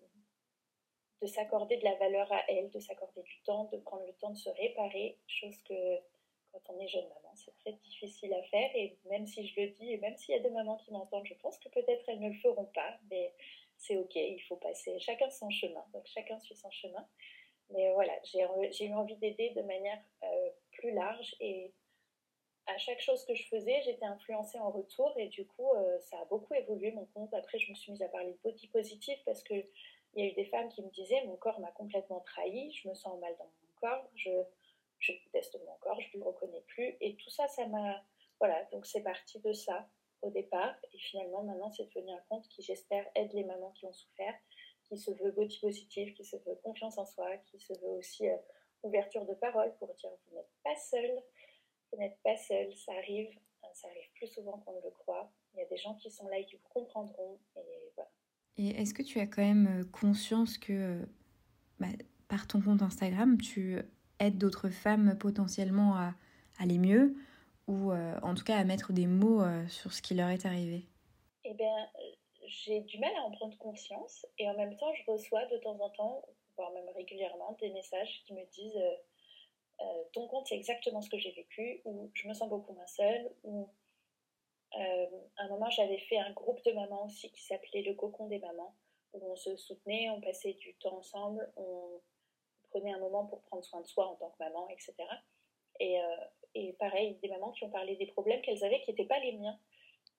de 1.22 1.28
s'accorder 1.28 1.78
de 1.78 1.86
la 1.86 1.96
valeur 1.96 2.32
à 2.32 2.44
elles, 2.52 2.70
de 2.70 2.80
s'accorder 2.80 3.24
du 3.24 3.42
temps, 3.44 3.64
de 3.72 3.78
prendre 3.78 4.06
le 4.06 4.14
temps 4.14 4.32
de 4.32 4.38
se 4.38 4.50
réparer, 4.50 5.18
chose 5.26 5.58
que 5.64 6.00
quand 6.52 6.74
on 6.74 6.80
est 6.80 6.88
jeune 6.88 7.08
maman, 7.08 7.34
c'est 7.36 7.56
très 7.58 7.74
difficile 7.74 8.34
à 8.34 8.44
faire. 8.44 8.70
Et 8.76 8.98
même 9.06 9.26
si 9.26 9.48
je 9.48 9.62
le 9.62 9.68
dis, 9.70 9.94
et 9.94 9.98
même 9.98 10.18
s'il 10.18 10.36
y 10.36 10.38
a 10.38 10.42
des 10.42 10.50
mamans 10.50 10.78
qui 10.78 10.92
m'entendent, 10.92 11.26
je 11.26 11.34
pense 11.36 11.58
que 11.60 11.70
peut-être 11.70 12.08
elles 12.08 12.20
ne 12.20 12.30
le 12.30 12.40
feront 12.40 12.66
pas, 12.66 12.98
mais 13.10 13.34
c'est 13.78 13.98
ok, 13.98 14.16
il 14.16 14.42
faut 14.48 14.58
passer 14.58 14.98
chacun 15.00 15.30
son 15.30 15.50
chemin, 15.50 15.84
donc 15.94 16.06
chacun 16.06 16.40
suit 16.40 16.56
son 16.56 16.72
chemin. 16.72 17.08
Mais 17.72 17.92
voilà, 17.94 18.14
j'ai 18.24 18.86
eu 18.86 18.94
envie 18.94 19.16
d'aider 19.18 19.50
de 19.56 19.62
manière 19.64 20.00
euh, 20.24 20.50
plus 20.72 20.92
large 20.92 21.36
et 21.40 21.74
à 22.68 22.78
chaque 22.78 23.00
chose 23.00 23.24
que 23.26 23.36
je 23.36 23.48
faisais, 23.48 23.82
j'étais 23.84 24.06
influencée 24.06 24.60
en 24.60 24.72
retour 24.72 25.14
et 25.18 25.28
du 25.28 25.46
coup, 25.46 25.72
euh, 25.76 26.00
ça 26.00 26.20
a 26.20 26.26
beaucoup 26.26 26.54
évolué 26.54 26.92
mon 26.92 27.06
compte. 27.08 27.34
Après, 27.34 27.60
je 27.60 27.70
me 27.70 27.76
suis 27.76 27.92
mise 27.92 28.02
à 28.02 28.08
parler 28.10 28.32
de 28.32 28.40
body 28.44 28.68
positive 28.70 29.18
parce 29.26 29.44
que 29.44 29.54
il 29.54 30.24
y 30.24 30.28
a 30.28 30.32
eu 30.32 30.34
des 30.34 30.46
femmes 30.46 30.70
qui 30.70 30.82
me 30.82 30.90
disaient 30.92 31.24
mon 31.26 31.36
corps 31.36 31.60
m'a 31.60 31.72
complètement 31.72 32.22
trahi, 32.22 32.72
je 32.72 32.88
me 32.88 32.94
sens 32.94 33.20
mal 33.20 33.36
dans 33.38 33.46
mon 33.46 33.80
corps, 33.82 34.10
je 34.16 34.32
déteste 35.26 35.60
mon 35.66 35.76
corps, 35.82 36.00
je 36.00 36.18
ne 36.18 36.24
le 36.24 36.30
reconnais 36.30 36.64
plus. 36.68 36.96
Et 37.02 37.16
tout 37.16 37.30
ça, 37.30 37.48
ça 37.48 37.68
m'a. 37.68 38.04
Voilà, 38.40 38.64
donc 38.72 38.86
c'est 38.86 39.02
parti 39.02 39.40
de 39.40 39.54
ça 39.54 39.88
au 40.22 40.30
départ. 40.30 40.76
Et 40.94 40.98
finalement, 40.98 41.44
maintenant, 41.44 41.72
c'est 41.72 41.86
devenu 41.86 42.12
un 42.12 42.22
compte 42.30 42.48
qui, 42.50 42.62
j'espère, 42.62 43.06
aide 43.16 43.34
les 43.34 43.44
mamans 43.44 43.72
qui 43.72 43.86
ont 43.86 43.94
souffert, 43.94 44.34
qui 44.84 44.98
se 44.98 45.12
veut 45.12 45.32
body 45.32 45.60
positive, 45.60 46.14
qui 46.14 46.24
se 46.24 46.38
veut 46.38 46.56
confiance 46.64 46.98
en 46.98 47.06
soi, 47.06 47.38
qui 47.46 47.60
se 47.60 47.74
veut 47.74 47.98
aussi 47.98 48.28
euh, 48.28 48.36
ouverture 48.84 49.26
de 49.26 49.34
parole 49.34 49.74
pour 49.80 49.94
dire 49.96 50.12
vous 50.28 50.36
n'êtes 50.36 50.52
pas 50.64 50.76
seul, 50.76 51.12
vous 51.92 52.00
n'êtes 52.00 52.18
pas 52.24 52.38
seul, 52.38 52.74
ça 52.76 52.94
arrive, 52.94 53.30
hein, 53.64 53.68
ça 53.74 53.88
arrive 53.88 54.12
plus 54.16 54.28
souvent 54.28 54.60
qu'on 54.60 54.74
ne 54.74 54.82
le 54.82 54.92
croit. 54.92 55.32
Il 55.54 55.60
y 55.60 55.64
a 55.64 55.68
des 55.68 55.78
gens 55.78 55.96
qui 55.96 56.12
sont 56.12 56.28
là 56.28 56.38
et 56.38 56.46
qui 56.46 56.56
vous 56.56 56.70
comprendront. 56.70 57.40
Et 57.56 57.92
voilà. 57.96 58.12
Et 58.58 58.70
est-ce 58.82 58.94
que 58.94 59.04
tu 59.04 59.20
as 59.20 59.28
quand 59.28 59.42
même 59.42 59.82
euh, 59.82 59.84
conscience 59.92 60.58
que 60.58 60.74
euh, 60.74 61.06
bah, 61.80 61.88
par 62.28 62.48
ton 62.48 62.62
compte 62.62 62.82
Instagram, 62.82 63.40
tu 63.40 63.80
aides 64.20 64.38
d'autres 64.38 64.70
femmes 64.70 65.18
potentiellement 65.18 65.96
à 65.96 66.16
aller 66.60 66.78
mieux? 66.78 67.16
Ou 67.68 67.92
euh, 67.92 68.20
en 68.22 68.36
tout 68.36 68.44
cas 68.44 68.58
à 68.58 68.64
mettre 68.64 68.94
des 68.94 69.08
mots 69.08 69.44
sur 69.68 69.94
ce 69.94 70.02
qui 70.02 70.14
leur 70.14 70.30
est 70.30 70.46
arrivé 70.46 70.84
Eh 71.44 71.54
bien, 71.54 71.90
j'ai 72.48 72.82
du 72.82 73.00
mal 73.00 73.12
à 73.18 73.22
en 73.24 73.32
prendre 73.32 73.58
conscience 73.58 74.26
et 74.38 74.50
en 74.50 74.56
même 74.56 74.76
temps, 74.78 74.94
je 74.94 75.12
reçois 75.12 75.46
de 75.46 75.58
temps 75.58 75.80
en 75.80 75.90
temps, 75.90 76.26
voire 76.58 76.72
même 76.72 76.90
régulièrement, 76.96 77.58
des 77.60 77.70
messages 77.72 78.24
qui 78.26 78.34
me 78.34 78.46
disent 78.52 78.82
ton 80.14 80.28
compte 80.28 80.48
c'est 80.48 80.56
exactement 80.56 81.02
ce 81.02 81.10
que 81.10 81.18
j'ai 81.18 81.32
vécu 81.32 81.82
ou 81.84 82.10
je 82.14 82.28
me 82.28 82.34
sens 82.34 82.48
beaucoup 82.50 82.74
moins 82.74 82.88
seule 82.88 83.30
ou 83.44 83.68
euh, 84.78 85.06
à 85.38 85.44
un 85.44 85.48
moment, 85.48 85.70
j'avais 85.70 86.00
fait 86.00 86.18
un 86.18 86.32
groupe 86.32 86.64
de 86.66 86.72
mamans 86.74 87.06
aussi 87.06 87.32
qui 87.32 87.42
s'appelait 87.44 87.84
le 87.84 87.94
cocon 87.94 88.28
des 88.28 88.40
mamans, 88.40 88.76
où 89.14 89.32
on 89.32 89.36
se 89.36 89.56
soutenait, 89.56 90.10
on 90.10 90.20
passait 90.20 90.54
du 90.54 90.76
temps 90.76 90.98
ensemble, 90.98 91.50
on 91.56 92.02
prenait 92.70 92.92
un 92.92 93.00
moment 93.00 93.26
pour 93.26 93.42
prendre 93.44 93.64
soin 93.64 93.82
de 93.82 93.88
soi 93.88 94.08
en 94.08 94.16
tant 94.16 94.30
que 94.32 94.44
maman, 94.44 94.68
etc. 94.70 94.94
Et, 95.80 96.00
euh, 96.00 96.16
et 96.56 96.74
pareil, 96.74 97.16
des 97.22 97.28
mamans 97.28 97.52
qui 97.52 97.66
ont 97.66 97.70
parlé 97.70 97.96
des 97.98 98.08
problèmes 98.08 98.42
qu'elles 98.42 98.64
avaient 98.64 98.82
qui 98.82 98.92
n'étaient 98.92 99.06
pas 99.06 99.20
les 99.20 99.34
miens, 99.34 99.60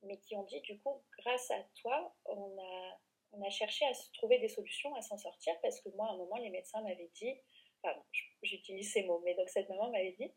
mais 0.02 0.19
qui 0.19 0.37
ont 0.37 0.45
dit, 0.45 0.61
du 0.61 0.78
coup, 0.81 1.02
grâce 1.19 1.50
à 1.50 1.62
toi, 1.81 2.14
on 2.27 2.57
a, 2.59 3.01
on 3.33 3.42
a 3.42 3.51
cherché 3.51 3.87
à 3.87 3.94
se 3.94 4.12
trouver 4.12 4.38
des 4.38 4.49
solutions, 4.49 4.94
à 4.94 5.03
s'en 5.03 5.16
sortir, 5.16 5.55
parce 5.62 5.81
que 5.81 5.88
moi, 5.90 6.09
à 6.09 6.12
un 6.12 6.16
moment, 6.16 6.37
les 6.37 6.51
médecins 6.51 6.83
m'avaient 6.83 7.11
dit, 7.14 7.35
pardon, 7.83 8.03
j'utilise 8.42 8.92
ces 8.92 9.05
mots, 9.05 9.22
mais 9.25 9.35
donc 9.35 9.49
cette 9.49 9.68
maman 9.68 9.90
m'avait 9.90 10.12
dit, 10.12 10.31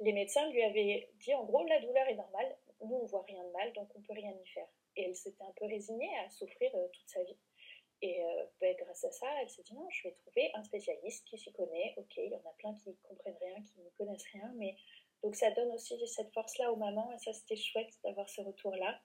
les 0.00 0.12
médecins 0.12 0.50
lui 0.50 0.62
avaient 0.62 1.10
dit, 1.16 1.34
en 1.34 1.44
gros, 1.44 1.64
la 1.66 1.80
douleur 1.80 2.08
est 2.08 2.16
normale, 2.16 2.58
nous, 2.80 2.96
on 2.96 3.06
voit 3.06 3.24
rien 3.28 3.44
de 3.44 3.50
mal, 3.50 3.72
donc 3.74 3.88
on 3.94 4.00
peut 4.00 4.14
rien 4.14 4.32
y 4.32 4.46
faire. 4.48 4.68
Et 4.96 5.04
elle 5.04 5.14
s'était 5.14 5.44
un 5.44 5.52
peu 5.52 5.66
résignée 5.66 6.10
à 6.18 6.30
souffrir 6.30 6.74
euh, 6.74 6.88
toute 6.88 7.08
sa 7.08 7.22
vie. 7.22 7.36
Et 8.02 8.20
euh, 8.20 8.44
ben, 8.60 8.74
grâce 8.80 9.04
à 9.04 9.12
ça, 9.12 9.26
elle 9.40 9.48
s'est 9.48 9.62
dit 9.62 9.74
non, 9.74 9.88
je 9.90 10.08
vais 10.08 10.14
trouver 10.14 10.50
un 10.54 10.64
spécialiste 10.64 11.24
qui 11.24 11.38
s'y 11.38 11.52
connaît. 11.52 11.94
Ok, 11.96 12.16
il 12.16 12.30
y 12.30 12.34
en 12.34 12.50
a 12.50 12.52
plein 12.58 12.74
qui 12.74 12.90
ne 12.90 12.94
comprennent 13.04 13.38
rien, 13.40 13.62
qui 13.62 13.80
ne 13.80 13.88
connaissent 13.90 14.26
rien, 14.32 14.52
mais 14.56 14.76
donc 15.22 15.36
ça 15.36 15.52
donne 15.52 15.70
aussi 15.70 15.96
cette 16.08 16.32
force-là 16.34 16.72
aux 16.72 16.76
mamans, 16.76 17.12
et 17.12 17.18
ça 17.18 17.32
c'était 17.32 17.56
chouette 17.56 17.92
d'avoir 18.02 18.28
ce 18.28 18.40
retour-là. 18.40 19.00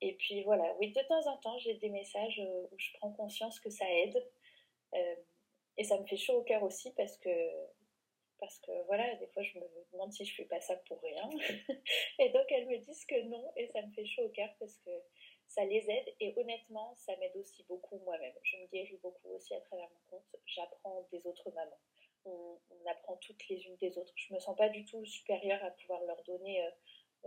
Et 0.00 0.14
puis 0.14 0.44
voilà, 0.44 0.72
oui, 0.78 0.92
de 0.92 1.00
temps 1.02 1.26
en 1.26 1.36
temps, 1.38 1.58
j'ai 1.58 1.74
des 1.74 1.88
messages 1.90 2.38
euh, 2.38 2.68
où 2.70 2.78
je 2.78 2.92
prends 2.98 3.12
conscience 3.12 3.58
que 3.58 3.70
ça 3.70 3.90
aide. 3.90 4.24
et 5.78 5.84
ça 5.84 5.98
me 5.98 6.06
fait 6.06 6.16
chaud 6.16 6.38
au 6.38 6.42
cœur 6.42 6.62
aussi 6.62 6.92
parce 6.92 7.16
que 7.18 7.30
parce 8.38 8.58
que 8.58 8.72
voilà, 8.86 9.14
des 9.16 9.26
fois 9.28 9.42
je 9.42 9.58
me 9.58 9.64
demande 9.92 10.12
si 10.12 10.24
je 10.24 10.34
fais 10.34 10.44
pas 10.44 10.60
ça 10.60 10.76
pour 10.88 11.00
rien. 11.02 11.28
et 12.18 12.28
donc 12.30 12.44
elles 12.50 12.68
me 12.68 12.78
disent 12.78 13.04
que 13.04 13.20
non, 13.22 13.52
et 13.56 13.66
ça 13.68 13.82
me 13.82 13.92
fait 13.92 14.06
chaud 14.06 14.22
au 14.22 14.30
cœur 14.30 14.50
parce 14.60 14.76
que 14.78 14.90
ça 15.52 15.64
les 15.64 15.90
aide. 15.90 16.14
Et 16.20 16.34
honnêtement, 16.38 16.94
ça 16.96 17.16
m'aide 17.16 17.36
aussi 17.36 17.64
beaucoup 17.68 17.98
moi-même. 18.04 18.32
Je 18.42 18.56
me 18.56 18.66
guéris 18.68 18.98
beaucoup 19.02 19.28
aussi 19.30 19.54
à 19.54 19.60
travers 19.60 19.88
mon 19.90 20.18
compte. 20.18 20.36
J'apprends 20.46 21.06
des 21.12 21.26
autres 21.26 21.50
mamans. 21.50 21.80
On, 22.24 22.58
apprend 22.90 23.16
toutes 23.16 23.48
les 23.48 23.64
unes 23.64 23.76
des 23.76 23.96
autres. 23.96 24.12
Je 24.16 24.34
me 24.34 24.40
sens 24.40 24.56
pas 24.56 24.68
du 24.68 24.84
tout 24.84 25.04
supérieure 25.06 25.62
à 25.64 25.70
pouvoir 25.70 26.02
leur 26.04 26.20
donner 26.24 26.64
euh, 26.64 26.70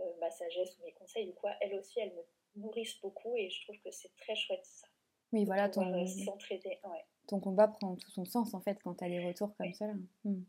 euh, 0.00 0.12
ma 0.20 0.30
sagesse 0.30 0.78
ou 0.78 0.84
mes 0.84 0.92
conseils 0.92 1.30
ou 1.30 1.32
quoi. 1.32 1.52
Elles 1.60 1.74
aussi, 1.74 1.98
elles 1.98 2.12
me 2.14 2.62
nourrissent 2.62 3.00
beaucoup 3.00 3.34
et 3.36 3.48
je 3.48 3.62
trouve 3.62 3.78
que 3.80 3.90
c'est 3.90 4.14
très 4.16 4.36
chouette 4.36 4.64
ça. 4.64 4.86
Oui, 5.32 5.44
voilà, 5.44 5.68
ton, 5.68 6.06
ton 7.26 7.40
combat 7.40 7.68
prend 7.68 7.96
tout 7.96 8.10
son 8.10 8.24
sens 8.24 8.54
en 8.54 8.60
fait 8.60 8.78
quand 8.82 8.94
tu 8.94 9.04
as 9.04 9.08
les 9.08 9.26
retours 9.26 9.56
comme 9.56 9.72
ça. 9.72 9.86
Hmm. 10.24 10.42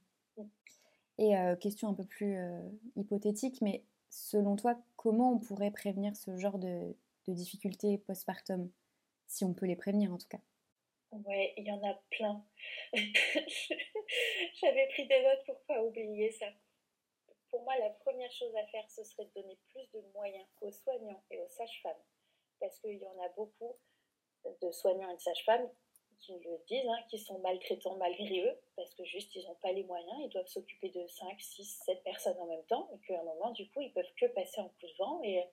Et 1.18 1.36
euh, 1.36 1.56
question 1.56 1.88
un 1.88 1.94
peu 1.94 2.04
plus 2.04 2.38
euh, 2.38 2.62
hypothétique, 2.96 3.62
mais 3.62 3.84
selon 4.10 4.56
toi, 4.56 4.78
comment 4.96 5.32
on 5.34 5.40
pourrait 5.40 5.72
prévenir 5.72 6.16
ce 6.16 6.38
genre 6.38 6.60
de, 6.60 6.96
de 7.28 7.34
difficultés 7.34 7.98
postpartum 8.00 8.72
Si 9.28 9.44
on 9.44 9.54
peut 9.54 9.66
les 9.66 9.76
prévenir 9.76 10.14
en 10.14 10.18
tout 10.18 10.28
cas. 10.28 10.42
Ouais, 11.12 11.54
il 11.58 11.66
y 11.66 11.72
en 11.72 11.82
a 11.84 11.94
plein. 12.12 12.46
J'avais 12.94 14.88
pris 14.90 15.08
des 15.08 15.24
notes 15.24 15.46
pour 15.46 15.60
pas 15.62 15.82
oublier 15.84 16.32
ça. 16.32 16.48
Pour 17.50 17.64
moi, 17.64 17.78
la 17.78 17.90
première 17.92 18.32
chose 18.32 18.54
à 18.56 18.68
faire, 18.68 18.90
ce 18.90 19.04
serait 19.04 19.26
de 19.26 19.42
donner 19.42 19.58
plus 19.70 19.90
de 19.94 20.02
moyens 20.14 20.46
aux 20.62 20.72
soignants 20.72 21.24
et 21.32 21.40
aux 21.40 21.48
sages-femmes. 21.48 22.04
Parce 22.60 22.78
qu'il 22.80 22.98
y 22.98 23.08
en 23.08 23.24
a 23.24 23.30
beaucoup 23.30 23.78
de 24.62 24.72
soignants 24.72 25.10
et 25.10 25.16
de 25.16 25.22
sages-femmes 25.22 25.70
qui 26.20 26.34
le 26.34 26.58
disent, 26.68 26.88
hein, 26.88 27.00
qui 27.10 27.18
sont 27.20 27.40
maltraitants 27.40 27.96
malgré 27.98 28.42
eux, 28.42 28.60
parce 28.76 28.94
que 28.96 29.06
juste 29.06 29.36
ils 29.36 29.46
n'ont 29.46 29.56
pas 29.56 29.72
les 29.72 29.84
moyens, 29.84 30.18
ils 30.24 30.30
doivent 30.30 30.48
s'occuper 30.48 30.90
de 30.90 31.06
5, 31.06 31.40
6, 31.40 31.84
7 31.86 32.04
personnes 32.04 32.38
en 32.40 32.48
même 32.48 32.66
temps, 32.66 32.90
et 32.94 33.00
qu'à 33.06 33.20
un 33.20 33.24
moment, 33.24 33.52
du 33.52 33.70
coup, 33.70 33.82
ils 33.82 33.94
peuvent 33.94 34.14
que 34.20 34.26
passer 34.28 34.60
en 34.60 34.70
coup 34.70 34.88
de 34.88 34.98
vent, 34.98 35.22
et, 35.24 35.46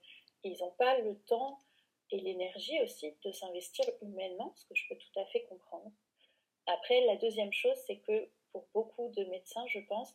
ils 0.45 0.59
n'ont 0.61 0.75
pas 0.79 0.99
le 0.99 1.19
temps 1.21 1.59
et 2.11 2.21
l'énergie 2.21 2.81
aussi 2.83 3.15
de 3.25 3.33
s'investir 3.33 3.85
humainement, 4.03 4.53
ce 4.55 4.67
que 4.67 4.75
je 4.75 4.89
peux 4.89 4.97
tout 4.97 5.21
à 5.21 5.25
fait 5.27 5.45
comprendre. 5.45 5.91
Après, 6.67 7.05
la 7.07 7.17
deuxième 7.17 7.53
chose, 7.53 7.77
c'est 7.87 7.99
que 7.99 8.29
pour 8.53 8.67
beaucoup 8.73 9.09
de 9.17 9.25
médecins, 9.25 9.67
je 9.67 9.81
pense, 9.81 10.15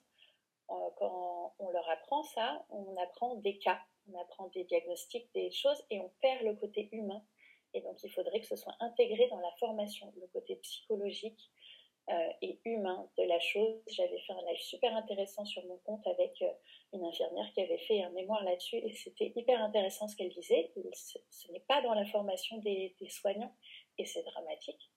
euh, 0.70 0.74
quand 0.98 1.54
on 1.60 1.70
leur 1.70 1.88
apprend 1.90 2.24
ça, 2.24 2.66
on 2.70 2.96
apprend 2.98 3.36
des 3.36 3.58
cas, 3.58 3.82
on 4.12 4.20
apprend 4.20 4.48
des 4.48 4.64
diagnostics, 4.64 5.30
des 5.34 5.52
choses, 5.52 5.84
et 5.90 6.00
on 6.00 6.10
perd 6.22 6.44
le 6.44 6.56
côté 6.56 6.90
humain. 6.92 7.24
Et 7.74 7.82
donc, 7.82 8.02
il 8.04 8.12
faudrait 8.12 8.40
que 8.40 8.48
ce 8.48 8.56
soit 8.56 8.76
intégré 8.80 9.28
dans 9.30 9.40
la 9.40 9.52
formation, 9.60 10.12
le 10.20 10.28
côté 10.28 10.56
psychologique 10.58 11.52
et 12.42 12.60
humain 12.66 13.10
de 13.18 13.24
la 13.24 13.40
chose. 13.40 13.82
J'avais 13.88 14.20
fait 14.20 14.34
un 14.34 14.42
live 14.48 14.60
super 14.60 14.96
intéressant 14.96 15.46
sur 15.46 15.64
mon 15.66 15.78
compte 15.78 16.06
avec 16.08 16.42
euh, 16.42 16.52
une 16.94 17.04
infirmière 17.04 17.52
qui 17.54 17.62
avait 17.62 17.78
fait 17.78 18.02
un 18.04 18.10
mémoire 18.12 18.44
là-dessus 18.44 18.78
et 18.78 18.94
c'était 18.94 19.32
hyper 19.36 19.62
intéressant 19.62 20.08
ce 20.08 20.16
qu'elle 20.16 20.30
disait. 20.30 20.72
Ce, 20.94 21.52
n'est 21.52 21.60
pas 21.62 21.82
dans 21.82 21.94
la 21.94 22.06
formation 22.06 22.58
des, 22.58 22.96
soignants 23.10 23.54
et 23.98 24.06
c'est 24.06 24.24
dramatique. 24.24 24.92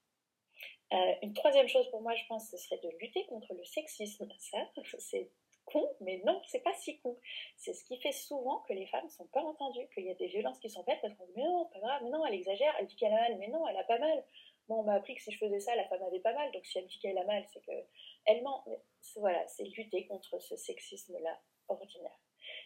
Euh, 0.93 1.15
une 1.23 1.33
troisième 1.33 1.69
chose 1.69 1.89
pour 1.91 2.03
moi, 2.03 2.15
je 2.15 2.25
pense, 2.29 2.51
ce 2.51 2.57
serait 2.57 2.81
de 2.83 2.91
lutter 3.01 3.25
contre 3.27 3.55
le 3.55 3.65
sexisme. 3.65 4.29
Ça, 4.39 4.59
c'est 4.99 5.31
con, 5.65 5.89
mais 6.01 6.21
non, 6.25 6.41
c'est 6.47 6.63
pas 6.63 6.75
si 6.75 6.99
con. 7.01 7.17
C'est 7.57 7.73
ce 7.73 7.85
qui 7.85 7.99
fait 8.01 8.13
souvent 8.13 8.61
que 8.69 8.73
les 8.73 8.87
femmes 8.87 9.09
sont 9.09 9.27
pas 9.27 9.43
entendues, 9.43 9.89
qu'il 9.95 10.05
y 10.05 10.11
a 10.11 10.15
des 10.15 10.27
violences 10.27 10.59
qui 10.59 10.71
sont 10.71 10.85
faites 10.85 11.01
parce 11.01 11.15
qu'on 11.15 11.27
dit 11.27 11.33
mais 11.37 11.45
non, 11.45 11.67
pas 11.67 11.81
grave, 11.81 12.03
mais 12.05 12.11
non, 12.11 12.25
elle 12.27 12.35
exagère, 12.35 12.75
elle 12.79 12.87
dit 12.87 12.97
qu'elle 12.97 13.13
a 13.13 13.17
mal, 13.17 13.39
mais 13.39 13.49
non, 13.49 13.67
elle 13.69 13.77
a 13.77 13.85
pas 13.85 13.99
mal. 13.99 14.25
Bon, 14.69 14.81
on 14.81 14.83
m'a 14.85 14.95
appris 14.95 15.15
que 15.15 15.23
si 15.23 15.33
je 15.33 15.39
faisais 15.39 15.61
ça, 15.61 15.75
la 15.75 15.87
femme 15.89 16.03
avait 16.03 16.21
pas 16.21 16.35
mal, 16.35 16.51
donc 16.53 16.65
si 16.65 16.79
elle 16.79 16.87
dit 16.87 16.99
qu'elle 16.99 17.19
a 17.19 17.25
mal, 17.25 17.45
c'est 17.53 17.61
que 17.61 17.73
elle 18.27 18.43
ment. 18.43 18.65
Voilà, 19.17 19.47
c'est 19.49 19.65
lutter 19.65 20.07
contre 20.07 20.39
ce 20.41 20.57
sexisme-là 20.57 21.41
ordinaire. 21.69 22.19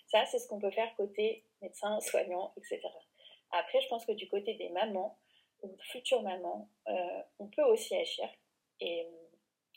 Ça, 0.07 0.25
c'est 0.27 0.39
ce 0.39 0.49
qu'on 0.49 0.59
peut 0.59 0.71
faire 0.71 0.95
côté 0.97 1.45
médecin, 1.63 2.01
soignant, 2.01 2.53
etc. 2.57 2.81
Après, 3.51 3.81
je 3.81 3.89
pense 3.89 4.05
que 4.05 4.13
du 4.13 4.29
côté 4.29 4.55
des 4.55 4.69
mamans 4.71 5.19
ou 5.63 5.77
futures 5.91 6.23
mamans, 6.23 6.69
euh, 6.89 7.23
on 7.39 7.49
peut 7.49 7.65
aussi 7.65 7.97
agir. 7.97 8.29
Et 8.81 9.07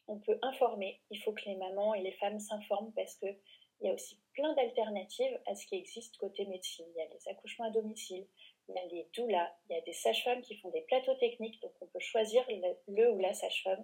on 0.08 0.19
peut 0.19 0.38
informer. 0.41 0.99
Il 1.10 1.21
faut 1.21 1.34
que 1.34 1.45
les 1.45 1.55
mamans 1.55 1.93
et 1.93 2.01
les 2.01 2.12
femmes 2.13 2.39
s'informent 2.39 2.91
parce 2.93 3.15
qu'il 3.15 3.38
y 3.82 3.89
a 3.89 3.93
aussi 3.93 4.19
plein 4.34 4.53
d'alternatives 4.53 5.39
à 5.45 5.55
ce 5.55 5.65
qui 5.67 5.75
existe 5.75 6.17
côté 6.17 6.45
médecine. 6.45 6.86
Il 6.95 6.97
y 6.97 7.01
a 7.01 7.08
les 7.08 7.27
accouchements 7.29 7.67
à 7.67 7.71
domicile, 7.71 8.27
il 8.69 8.75
y 8.75 8.79
a 8.79 8.86
les 8.86 9.10
doulas, 9.15 9.51
il 9.67 9.75
y 9.75 9.79
a 9.79 9.82
des 9.82 9.93
sages-femmes 9.93 10.41
qui 10.41 10.55
font 10.58 10.69
des 10.69 10.82
plateaux 10.82 11.15
techniques, 11.15 11.60
donc 11.62 11.71
on 11.82 11.88
peut 11.88 11.99
choisir 11.99 12.45
le, 12.88 13.12
ou 13.12 13.19
la 13.19 13.34
sage-femme 13.34 13.84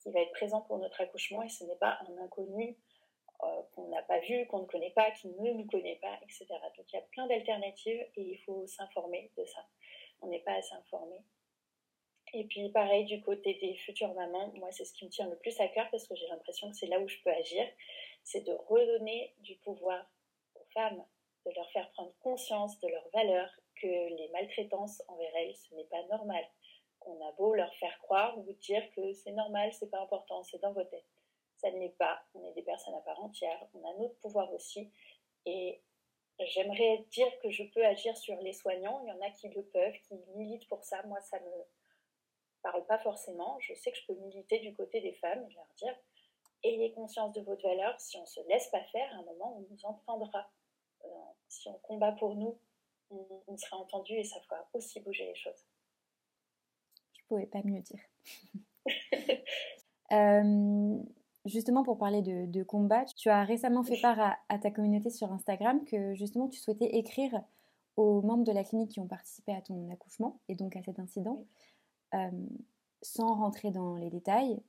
qui 0.00 0.10
va 0.10 0.20
être 0.20 0.32
présent 0.32 0.62
pour 0.62 0.78
notre 0.78 1.00
accouchement 1.00 1.42
et 1.42 1.48
ce 1.48 1.64
n'est 1.64 1.76
pas 1.76 1.98
un 2.08 2.18
inconnu 2.18 2.76
euh, 3.44 3.62
qu'on 3.74 3.88
n'a 3.88 4.02
pas 4.02 4.18
vu, 4.20 4.46
qu'on 4.46 4.60
ne 4.60 4.66
connaît 4.66 4.90
pas, 4.90 5.10
qui 5.12 5.28
ne 5.28 5.52
nous 5.52 5.66
connaît 5.66 5.98
pas, 6.02 6.18
etc. 6.22 6.46
Donc 6.76 6.92
il 6.92 6.96
y 6.96 6.98
a 6.98 7.02
plein 7.12 7.26
d'alternatives 7.28 8.00
et 8.16 8.22
il 8.22 8.38
faut 8.44 8.66
s'informer 8.66 9.30
de 9.36 9.44
ça. 9.44 9.64
On 10.20 10.28
n'est 10.28 10.40
pas 10.40 10.54
assez 10.54 10.74
informé. 10.74 11.22
Et 12.32 12.44
puis 12.44 12.68
pareil 12.70 13.04
du 13.04 13.20
côté 13.22 13.54
des 13.54 13.76
futures 13.76 14.12
mamans, 14.14 14.52
moi 14.56 14.72
c'est 14.72 14.84
ce 14.84 14.92
qui 14.94 15.04
me 15.04 15.10
tient 15.10 15.28
le 15.28 15.38
plus 15.38 15.58
à 15.60 15.68
cœur 15.68 15.88
parce 15.90 16.06
que 16.08 16.16
j'ai 16.16 16.26
l'impression 16.26 16.68
que 16.70 16.76
c'est 16.76 16.88
là 16.88 16.98
où 16.98 17.06
je 17.06 17.16
peux 17.22 17.30
agir, 17.30 17.64
c'est 18.24 18.44
de 18.44 18.52
redonner 18.52 19.34
du 19.38 19.54
pouvoir 19.58 20.04
aux 20.56 20.66
femmes, 20.74 21.04
de 21.44 21.52
leur 21.54 21.70
faire 21.70 21.88
prendre 21.92 22.12
conscience 22.20 22.78
de 22.80 22.88
leurs 22.88 23.08
valeurs, 23.12 23.50
que 23.80 23.86
les 23.86 24.28
maltraitances 24.32 25.02
envers 25.08 25.36
elles, 25.36 25.56
ce 25.56 25.74
n'est 25.74 25.84
pas 25.84 26.02
normal. 26.04 26.44
Qu'on 27.00 27.20
a 27.26 27.32
beau 27.32 27.54
leur 27.54 27.72
faire 27.76 27.98
croire 27.98 28.36
ou 28.38 28.52
dire 28.54 28.82
que 28.94 29.12
c'est 29.12 29.32
normal, 29.32 29.72
c'est 29.72 29.90
pas 29.90 30.00
important, 30.00 30.42
c'est 30.42 30.60
dans 30.60 30.72
vos 30.72 30.84
têtes 30.84 31.06
ça 31.56 31.70
ne 31.70 31.78
l'est 31.78 31.96
pas. 31.96 32.22
On 32.34 32.44
est 32.44 32.52
des 32.52 32.62
personnes 32.62 32.94
à 32.94 33.00
part 33.00 33.22
entière, 33.22 33.66
on 33.74 33.84
a 33.88 33.92
notre 33.94 34.16
pouvoir 34.16 34.52
aussi. 34.52 34.90
Et 35.44 35.80
j'aimerais 36.38 37.04
dire 37.10 37.30
que 37.40 37.50
je 37.50 37.64
peux 37.64 37.84
agir 37.84 38.16
sur 38.16 38.36
les 38.42 38.52
soignants. 38.52 39.00
Il 39.04 39.08
y 39.08 39.12
en 39.12 39.20
a 39.20 39.30
qui 39.30 39.48
le 39.48 39.62
peuvent, 39.64 39.98
qui 40.06 40.14
militent 40.34 40.68
pour 40.68 40.84
ça. 40.84 41.02
Moi, 41.04 41.20
ça 41.20 41.38
ne 41.40 41.46
me 41.46 41.64
parle 42.62 42.84
pas 42.86 42.98
forcément. 42.98 43.58
Je 43.60 43.74
sais 43.74 43.90
que 43.90 43.98
je 43.98 44.06
peux 44.06 44.14
militer 44.14 44.58
du 44.60 44.74
côté 44.74 45.00
des 45.00 45.14
femmes 45.14 45.46
et 45.48 45.54
leur 45.54 45.68
dire 45.76 45.96
ayez 46.64 46.92
conscience 46.92 47.32
de 47.32 47.40
votre 47.42 47.62
valeur. 47.62 47.98
Si 48.00 48.16
on 48.16 48.22
ne 48.22 48.26
se 48.26 48.40
laisse 48.48 48.68
pas 48.68 48.82
faire, 48.84 49.10
à 49.12 49.18
un 49.18 49.22
moment, 49.22 49.56
on 49.56 49.60
nous 49.72 49.84
entendra. 49.84 50.50
Euh, 51.04 51.08
si 51.48 51.68
on 51.68 51.74
combat 51.74 52.12
pour 52.12 52.34
nous, 52.34 52.58
on, 53.10 53.56
sera 53.56 53.76
entendu 53.76 54.14
et 54.14 54.24
ça 54.24 54.40
fera 54.40 54.68
aussi 54.72 55.00
bouger 55.00 55.26
les 55.26 55.34
choses. 55.34 55.64
Je 57.14 57.22
ne 57.22 57.26
pouvais 57.28 57.46
pas 57.46 57.62
mieux 57.64 57.80
dire. 57.80 58.00
euh, 60.12 61.02
Justement, 61.46 61.84
pour 61.84 61.96
parler 61.96 62.22
de, 62.22 62.62
combat, 62.64 63.04
tu 63.04 63.28
as 63.28 63.44
récemment 63.44 63.84
fait 63.84 64.00
part 64.00 64.36
à, 64.48 64.58
ta 64.58 64.72
communauté 64.72 65.10
sur 65.10 65.32
Instagram 65.32 65.84
que 65.84 66.12
justement 66.14 66.48
tu 66.48 66.58
souhaitais 66.58 66.96
écrire 66.96 67.40
aux 67.96 68.20
membres 68.20 68.42
de 68.42 68.50
la 68.50 68.64
clinique 68.64 68.90
qui 68.90 69.00
ont 69.00 69.06
participé 69.06 69.52
à 69.52 69.62
ton 69.62 69.88
accouchement 69.90 70.40
et 70.48 70.56
donc 70.56 70.74
à 70.74 70.82
cet 70.82 70.98
incident. 70.98 71.44
Euh, 72.14 72.30
sans 73.00 73.36
rentrer 73.36 73.70
dans 73.70 73.94
les 73.94 74.10
détails, 74.10 74.60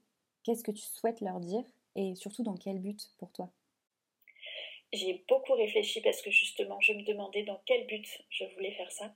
qu'est-ce 0.44 0.64
que 0.64 0.72
tu 0.72 0.86
souhaites 0.86 1.20
leur 1.22 1.40
dire 1.40 1.64
et 1.96 2.14
surtout 2.14 2.44
dans 2.44 2.56
quel 2.56 2.80
but 2.80 3.12
pour 3.18 3.32
toi? 3.32 3.50
J'ai 4.98 5.24
beaucoup 5.28 5.54
réfléchi 5.54 6.02
parce 6.02 6.24
que 6.24 6.32
justement 6.32 6.80
je 6.82 6.94
me 6.94 7.04
demandais 7.04 7.44
dans 7.44 7.62
quel 7.68 7.86
but 7.86 8.08
je 8.30 8.46
voulais 8.46 8.72
faire 8.72 8.92
ça. 8.92 9.14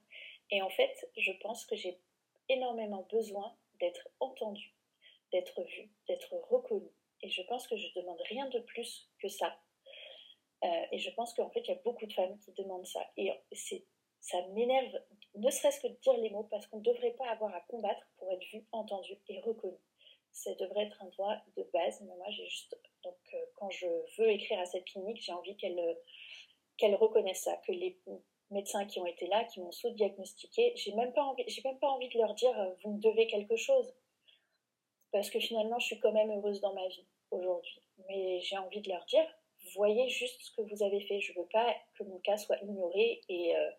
Et 0.52 0.62
en 0.62 0.70
fait, 0.70 1.10
je 1.18 1.32
pense 1.42 1.66
que 1.66 1.76
j'ai 1.76 1.98
énormément 2.50 3.08
besoin 3.10 3.56
d'être 3.80 4.08
entendue, 4.20 4.76
d'être 5.32 5.64
vue, 5.64 5.90
d'être 6.08 6.36
reconnue. 6.50 6.92
Et 7.24 7.30
je 7.30 7.42
pense 7.44 7.68
que 7.68 7.78
je 7.78 7.88
demande 7.96 8.22
rien 8.30 8.48
de 8.50 8.60
plus 8.60 9.10
que 9.20 9.28
ça. 9.28 9.60
Euh, 10.64 10.86
et 10.92 11.00
je 11.00 11.10
pense 11.12 11.34
qu'en 11.34 11.50
fait, 11.50 11.62
il 11.62 11.70
y 11.70 11.78
a 11.78 11.82
beaucoup 11.84 12.06
de 12.06 12.14
femmes 12.14 12.38
qui 12.40 12.52
demandent 12.52 12.86
ça. 12.86 13.02
Et 13.18 13.32
c'est, 13.52 13.84
ça 14.20 14.46
m'énerve, 14.50 15.02
ne 15.36 15.50
serait-ce 15.50 15.82
que 15.82 15.88
de 15.88 15.98
dire 16.04 16.18
les 16.18 16.30
mots, 16.30 16.44
parce 16.44 16.68
qu'on 16.68 16.78
ne 16.78 16.84
devrait 16.84 17.16
pas 17.18 17.30
avoir 17.30 17.56
à 17.56 17.62
combattre 17.62 18.06
pour 18.18 18.32
être 18.32 18.46
vu, 18.52 18.64
entendu 18.72 19.18
et 19.30 19.40
reconnu. 19.40 19.78
Ça 20.32 20.54
devrait 20.56 20.84
être 20.86 21.02
un 21.02 21.08
droit 21.08 21.38
de 21.58 21.64
base. 21.74 22.02
Mais 22.02 22.16
moi, 22.16 22.30
j'ai 22.30 22.46
juste. 22.46 22.78
Donc, 23.04 23.18
euh, 23.34 23.46
quand 23.62 23.70
je 23.70 23.86
veux 24.18 24.30
écrire 24.30 24.60
à 24.60 24.66
cette 24.66 24.86
clinique, 24.86 25.22
j'ai 25.22 25.32
envie 25.32 25.56
qu'elle, 25.56 25.80
euh, 25.80 25.94
qu'elle 26.78 26.96
reconnaisse 26.96 27.44
ça, 27.44 27.56
que 27.58 27.72
les 27.72 27.96
médecins 28.50 28.86
qui 28.86 29.00
ont 29.00 29.06
été 29.06 29.28
là, 29.28 29.44
qui 29.46 29.62
m'ont 29.62 29.72
sous-diagnostiqué, 29.72 30.74
j'ai 30.76 30.94
même 30.96 31.14
pas 31.14 31.22
envie, 31.22 31.44
j'ai 31.48 31.62
même 31.64 31.78
pas 31.78 31.90
envie 31.90 32.10
de 32.10 32.18
leur 32.18 32.34
dire 32.34 32.54
vous 32.84 32.94
me 32.94 33.00
devez 33.00 33.28
quelque 33.28 33.56
chose 33.56 33.94
parce 35.12 35.30
que 35.30 35.40
finalement, 35.40 35.78
je 35.80 35.86
suis 35.86 36.00
quand 36.00 36.12
même 36.12 36.32
heureuse 36.32 36.60
dans 36.62 36.74
ma 36.74 36.88
vie 36.88 37.06
aujourd'hui. 37.30 37.82
Mais 38.08 38.40
j'ai 38.42 38.58
envie 38.58 38.82
de 38.82 38.90
leur 38.90 39.06
dire, 39.06 39.26
voyez 39.76 40.10
juste 40.10 40.42
ce 40.42 40.52
que 40.56 40.62
vous 40.62 40.84
avez 40.84 41.02
fait. 41.02 41.20
Je 41.20 41.34
ne 41.34 41.40
veux 41.40 41.48
pas 41.52 41.76
que 41.96 42.04
mon 42.04 42.20
cas 42.20 42.38
soit 42.38 42.58
ignoré 42.64 43.22
et 43.30 43.56
euh, 43.56 43.72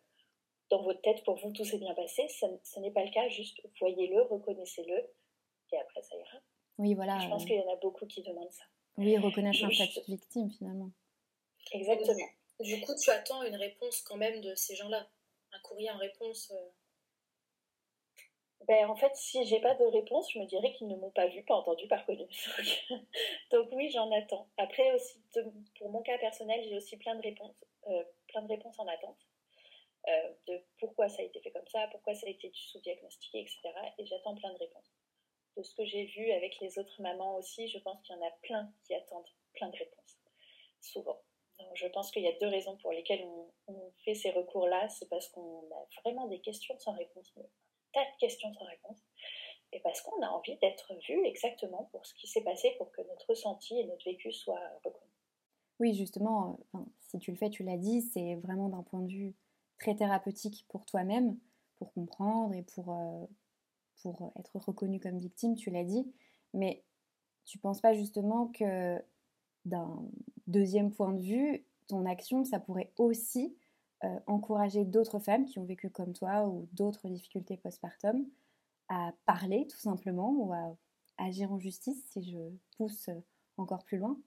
dans 0.71 0.83
votre 0.83 1.01
tête, 1.03 1.23
pour 1.25 1.37
vous, 1.37 1.51
tout 1.51 1.65
s'est 1.65 1.79
bien 1.79 1.95
passé. 1.95 2.29
ce 2.29 2.81
n'est 2.81 2.93
pas 2.93 3.05
le 3.05 3.11
cas, 3.11 3.29
juste 3.29 3.61
voyez-le, 3.79 4.23
reconnaissez-le, 4.23 5.11
et 5.73 5.79
après, 5.79 6.03
ça 6.03 6.17
ira. 6.17 6.39
Oui, 6.79 6.95
voilà. 6.95 7.19
Je 7.19 7.29
pense 7.29 7.45
qu'il 7.45 7.57
y 7.57 7.61
en 7.61 7.73
a 7.73 7.77
beaucoup 7.77 8.07
qui 8.07 8.23
demandent 8.23 8.53
ça. 8.53 8.65
Oui, 8.99 9.17
reconnaître 9.19 9.65
un 9.65 9.71
statut 9.71 10.01
de 10.01 10.07
victime, 10.07 10.51
finalement. 10.51 10.91
Exactement. 11.73 12.29
Du 12.61 12.81
coup, 12.81 12.93
tu 12.95 13.11
attends 13.11 13.43
une 13.43 13.57
réponse 13.57 14.03
quand 14.03 14.17
même 14.17 14.41
de 14.41 14.55
ces 14.55 14.77
gens-là. 14.77 15.09
Un 15.53 15.61
courrier 15.61 15.91
en 15.91 15.97
réponse. 15.97 16.51
Euh, 16.51 16.71
ben, 18.69 18.89
en 18.89 18.97
fait, 18.97 19.11
si 19.15 19.45
j'ai 19.47 19.61
pas 19.61 19.75
de 19.75 19.85
réponse, 19.85 20.31
je 20.33 20.39
me 20.39 20.47
dirais 20.47 20.73
qu'ils 20.75 20.89
ne 20.89 20.97
m'ont 20.97 21.11
pas 21.11 21.27
vu, 21.27 21.43
pas 21.45 21.55
entendu, 21.55 21.89
pas 21.89 21.97
reconnu. 22.07 22.27
Donc 23.51 23.69
oui, 23.73 23.91
j'en 23.91 24.11
attends. 24.13 24.49
Après 24.57 24.93
aussi, 24.93 25.21
pour 25.79 25.91
mon 25.91 26.03
cas 26.03 26.19
personnel, 26.19 26.63
j'ai 26.69 26.77
aussi 26.77 26.97
plein 26.97 27.17
de 27.17 27.23
réponses, 27.23 27.57
euh, 27.89 28.05
plein 28.29 28.43
de 28.43 28.49
réponses 28.49 28.79
en 28.79 28.87
attente. 28.87 29.19
Euh, 30.09 30.35
de 30.49 30.61
pourquoi 30.79 31.09
ça 31.09 31.23
a 31.23 31.25
été 31.25 31.41
fait 31.41 31.53
comme 31.53 31.67
ça, 31.69 31.87
pourquoi 31.93 32.15
ça 32.15 32.27
a 32.27 32.31
été 32.31 32.51
sous-diagnostiqué, 32.55 33.41
etc. 33.41 33.61
Et 33.99 34.07
j'attends 34.07 34.35
plein 34.35 34.53
de 34.53 34.59
réponses. 34.59 34.93
De 35.57 35.63
ce 35.63 35.75
que 35.75 35.85
j'ai 35.85 36.07
vu 36.07 36.31
avec 36.33 36.59
les 36.61 36.79
autres 36.79 37.01
mamans 37.03 37.37
aussi, 37.37 37.69
je 37.69 37.79
pense 37.79 38.01
qu'il 38.03 38.17
y 38.17 38.19
en 38.19 38.27
a 38.27 38.31
plein 38.43 38.73
qui 38.85 38.95
attendent 38.95 39.29
plein 39.53 39.69
de 39.69 39.77
réponses, 39.77 40.19
souvent. 40.81 41.21
Donc, 41.59 41.69
je 41.75 41.87
pense 41.89 42.11
qu'il 42.11 42.23
y 42.23 42.29
a 42.29 42.39
deux 42.39 42.49
raisons 42.49 42.77
pour 42.79 42.93
lesquelles 42.93 43.25
on, 43.25 43.93
fait 44.05 44.15
ces 44.15 44.31
recours-là. 44.31 44.89
C'est 44.89 45.09
parce 45.09 45.29
qu'on 45.29 45.61
a 45.61 46.01
vraiment 46.01 46.27
des 46.27 46.41
questions 46.41 46.77
sans 46.79 46.93
réponse 46.93 47.33
tas 47.93 48.01
de 48.01 48.19
questions 48.19 48.53
sans 48.55 48.65
réponse. 48.65 48.99
Et 49.73 49.81
parce 49.81 50.03
qu'on 50.03 50.21
a 50.23 50.29
envie 50.29 50.57
d'être 50.59 50.93
vu 51.09 51.25
exactement 51.25 51.89
pour 51.93 52.05
ce 52.05 52.15
qui 52.15 52.27
s'est 52.27 52.43
passé 52.43 52.75
pour 52.79 52.91
que 52.93 53.03
notre 53.03 53.31
ressenti 53.31 53.79
et 53.79 53.85
notre 53.85 54.05
vécu 54.05 54.33
soient 54.33 54.61
reconnus. 54.85 55.09
Oui, 55.81 55.95
justement, 55.95 56.59
euh, 56.75 56.79
si 57.01 57.19
tu 57.19 57.31
le 57.31 57.37
fais, 57.37 57.49
tu 57.49 57.63
l'as 57.63 57.79
dit, 57.79 58.03
c'est 58.03 58.37
vraiment 58.37 58.69
d'un 58.69 58.83
point 58.83 59.01
de 59.01 59.11
vue 59.11 59.35
très 59.79 59.95
thérapeutique 59.95 60.67
pour 60.69 60.85
toi-même, 60.85 61.39
pour 61.77 61.93
comprendre 61.93 62.55
et 62.55 62.63
pour, 62.63 62.93
euh, 62.93 63.27
pour 64.03 64.33
être 64.39 64.57
reconnu 64.57 65.01
comme 65.01 65.19
victime, 65.19 65.55
tu 65.55 65.71
l'as 65.71 65.85
dit. 65.85 66.13
Mais 66.55 66.83
tu 67.45 67.59
penses 67.59 67.81
pas 67.81 67.95
justement 67.95 68.49
que 68.49 69.01
d'un 69.65 70.03
deuxième 70.47 70.93
point 70.93 71.13
de 71.13 71.21
vue, 71.21 71.65
ton 71.89 72.05
action, 72.07 72.45
ça 72.45 72.61
pourrait 72.61 72.93
aussi 72.97 73.57
euh, 74.05 74.19
encourager 74.27 74.85
d'autres 74.85 75.19
femmes 75.19 75.47
qui 75.47 75.59
ont 75.59 75.65
vécu 75.65 75.91
comme 75.91 76.13
toi 76.13 76.47
ou 76.47 76.69
d'autres 76.73 77.09
difficultés 77.09 77.57
postpartum 77.57 78.27
à 78.89 79.13
parler 79.27 79.67
tout 79.67 79.79
simplement 79.79 80.31
ou 80.31 80.53
à 80.53 80.77
agir 81.19 81.53
en 81.53 81.59
justice 81.59 82.05
si 82.11 82.31
je 82.31 82.39
pousse 82.77 83.09
encore 83.57 83.85
plus 83.85 83.99
loin? 83.99 84.19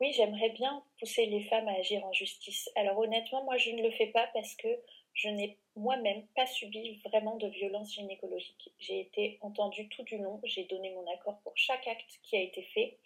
Oui, 0.00 0.12
j'aimerais 0.12 0.50
bien 0.50 0.82
pousser 0.98 1.26
les 1.26 1.44
femmes 1.44 1.68
à 1.68 1.72
agir 1.72 2.04
en 2.04 2.12
justice. 2.12 2.68
Alors 2.76 2.98
honnêtement, 2.98 3.42
moi 3.44 3.56
je 3.56 3.70
ne 3.70 3.82
le 3.82 3.90
fais 3.92 4.08
pas 4.08 4.28
parce 4.34 4.54
que 4.56 4.68
je 5.16 5.30
n'ai 5.30 5.58
moi-même 5.74 6.26
pas 6.36 6.46
subi 6.46 7.00
vraiment 7.06 7.36
de 7.36 7.48
violence 7.48 7.94
gynécologique. 7.94 8.70
J'ai 8.78 9.00
été 9.00 9.38
entendue 9.40 9.88
tout 9.88 10.02
du 10.04 10.18
long, 10.18 10.40
j'ai 10.44 10.64
donné 10.64 10.90
mon 10.90 11.10
accord 11.12 11.40
pour 11.40 11.52
chaque 11.56 11.86
acte 11.88 12.20
qui 12.22 12.36
a 12.36 12.40
été 12.40 12.62
fait. 12.62 12.98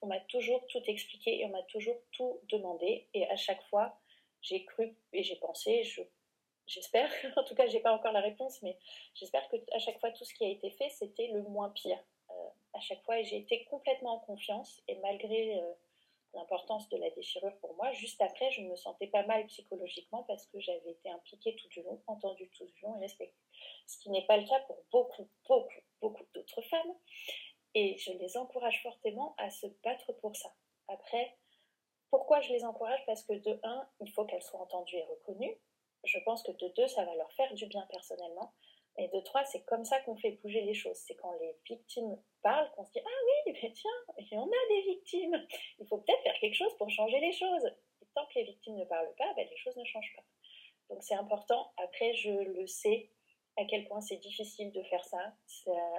On 0.00 0.06
m'a 0.06 0.20
toujours 0.20 0.64
tout 0.68 0.82
expliqué 0.86 1.40
et 1.40 1.44
on 1.44 1.50
m'a 1.50 1.62
toujours 1.64 1.96
tout 2.12 2.40
demandé. 2.48 3.08
Et 3.14 3.26
à 3.28 3.36
chaque 3.36 3.62
fois, 3.64 3.98
j'ai 4.42 4.64
cru 4.64 4.96
et 5.12 5.24
j'ai 5.24 5.36
pensé, 5.36 5.82
j'espère, 6.68 7.10
en 7.36 7.42
tout 7.42 7.56
cas 7.56 7.66
j'ai 7.66 7.80
pas 7.80 7.92
encore 7.92 8.12
la 8.12 8.20
réponse, 8.20 8.62
mais 8.62 8.78
j'espère 9.14 9.48
que 9.48 9.56
à 9.74 9.78
chaque 9.80 9.98
fois 9.98 10.12
tout 10.12 10.24
ce 10.24 10.34
qui 10.34 10.44
a 10.44 10.48
été 10.48 10.70
fait 10.70 10.88
c'était 10.90 11.28
le 11.28 11.42
moins 11.42 11.70
pire. 11.70 11.98
Euh, 12.30 12.48
à 12.74 12.80
chaque 12.80 13.02
fois 13.02 13.20
j'ai 13.22 13.38
été 13.38 13.64
complètement 13.64 14.14
en 14.14 14.18
confiance 14.20 14.82
et 14.86 14.96
malgré 14.96 15.58
euh, 15.58 15.72
l'importance 16.36 16.88
de 16.90 16.96
la 16.98 17.10
déchirure 17.10 17.56
pour 17.60 17.74
moi, 17.74 17.90
juste 17.92 18.20
après 18.22 18.50
je 18.52 18.62
me 18.62 18.76
sentais 18.76 19.08
pas 19.08 19.26
mal 19.26 19.44
psychologiquement 19.46 20.22
parce 20.24 20.46
que 20.46 20.60
j'avais 20.60 20.92
été 20.92 21.10
impliquée 21.10 21.56
tout 21.56 21.68
du 21.68 21.82
long, 21.82 22.00
entendue 22.06 22.48
tout 22.50 22.64
du 22.64 22.80
long 22.82 22.96
et 22.96 23.00
respectée. 23.00 23.34
Ce 23.86 23.98
qui 23.98 24.10
n'est 24.10 24.26
pas 24.26 24.36
le 24.36 24.46
cas 24.46 24.60
pour 24.60 24.78
beaucoup, 24.92 25.28
beaucoup, 25.48 25.80
beaucoup 26.00 26.24
d'autres 26.34 26.62
femmes. 26.62 26.94
Et 27.74 27.98
je 27.98 28.12
les 28.12 28.36
encourage 28.36 28.82
fortement 28.82 29.34
à 29.36 29.50
se 29.50 29.66
battre 29.84 30.12
pour 30.20 30.34
ça. 30.34 30.54
Après, 30.88 31.36
pourquoi 32.10 32.40
je 32.40 32.52
les 32.52 32.64
encourage? 32.64 33.04
Parce 33.04 33.22
que 33.24 33.34
de 33.34 33.60
un, 33.62 33.88
il 34.00 34.10
faut 34.12 34.24
qu'elles 34.24 34.42
soient 34.42 34.60
entendues 34.60 34.96
et 34.96 35.04
reconnues. 35.04 35.58
Je 36.04 36.18
pense 36.20 36.42
que 36.42 36.52
de 36.52 36.68
deux, 36.68 36.88
ça 36.88 37.04
va 37.04 37.14
leur 37.16 37.30
faire 37.32 37.52
du 37.54 37.66
bien 37.66 37.86
personnellement. 37.90 38.54
Et 38.98 39.08
de 39.08 39.20
trois, 39.20 39.44
c'est 39.44 39.62
comme 39.64 39.84
ça 39.84 40.00
qu'on 40.00 40.16
fait 40.16 40.32
bouger 40.42 40.62
les 40.62 40.74
choses. 40.74 40.96
C'est 40.96 41.16
quand 41.16 41.32
les 41.40 41.54
victimes 41.68 42.16
parlent 42.42 42.70
qu'on 42.72 42.84
se 42.84 42.92
dit 42.92 43.00
Ah 43.04 43.20
oui, 43.46 43.52
mais 43.62 43.72
tiens, 43.72 43.90
il 44.18 44.32
y 44.32 44.38
en 44.38 44.46
a 44.46 44.68
des 44.68 44.82
victimes. 44.82 45.46
Il 45.78 45.86
faut 45.86 45.98
peut-être 45.98 46.22
faire 46.22 46.38
quelque 46.40 46.54
chose 46.54 46.74
pour 46.78 46.88
changer 46.90 47.20
les 47.20 47.32
choses. 47.32 47.66
Et 48.00 48.06
tant 48.14 48.26
que 48.26 48.34
les 48.36 48.44
victimes 48.44 48.76
ne 48.76 48.84
parlent 48.84 49.14
pas, 49.16 49.32
ben, 49.34 49.46
les 49.48 49.56
choses 49.56 49.76
ne 49.76 49.84
changent 49.84 50.14
pas. 50.16 50.24
Donc 50.88 51.02
c'est 51.02 51.14
important. 51.14 51.72
Après, 51.76 52.14
je 52.14 52.30
le 52.30 52.66
sais 52.66 53.10
à 53.56 53.64
quel 53.64 53.86
point 53.86 54.00
c'est 54.00 54.16
difficile 54.16 54.72
de 54.72 54.82
faire 54.84 55.04
ça. 55.04 55.32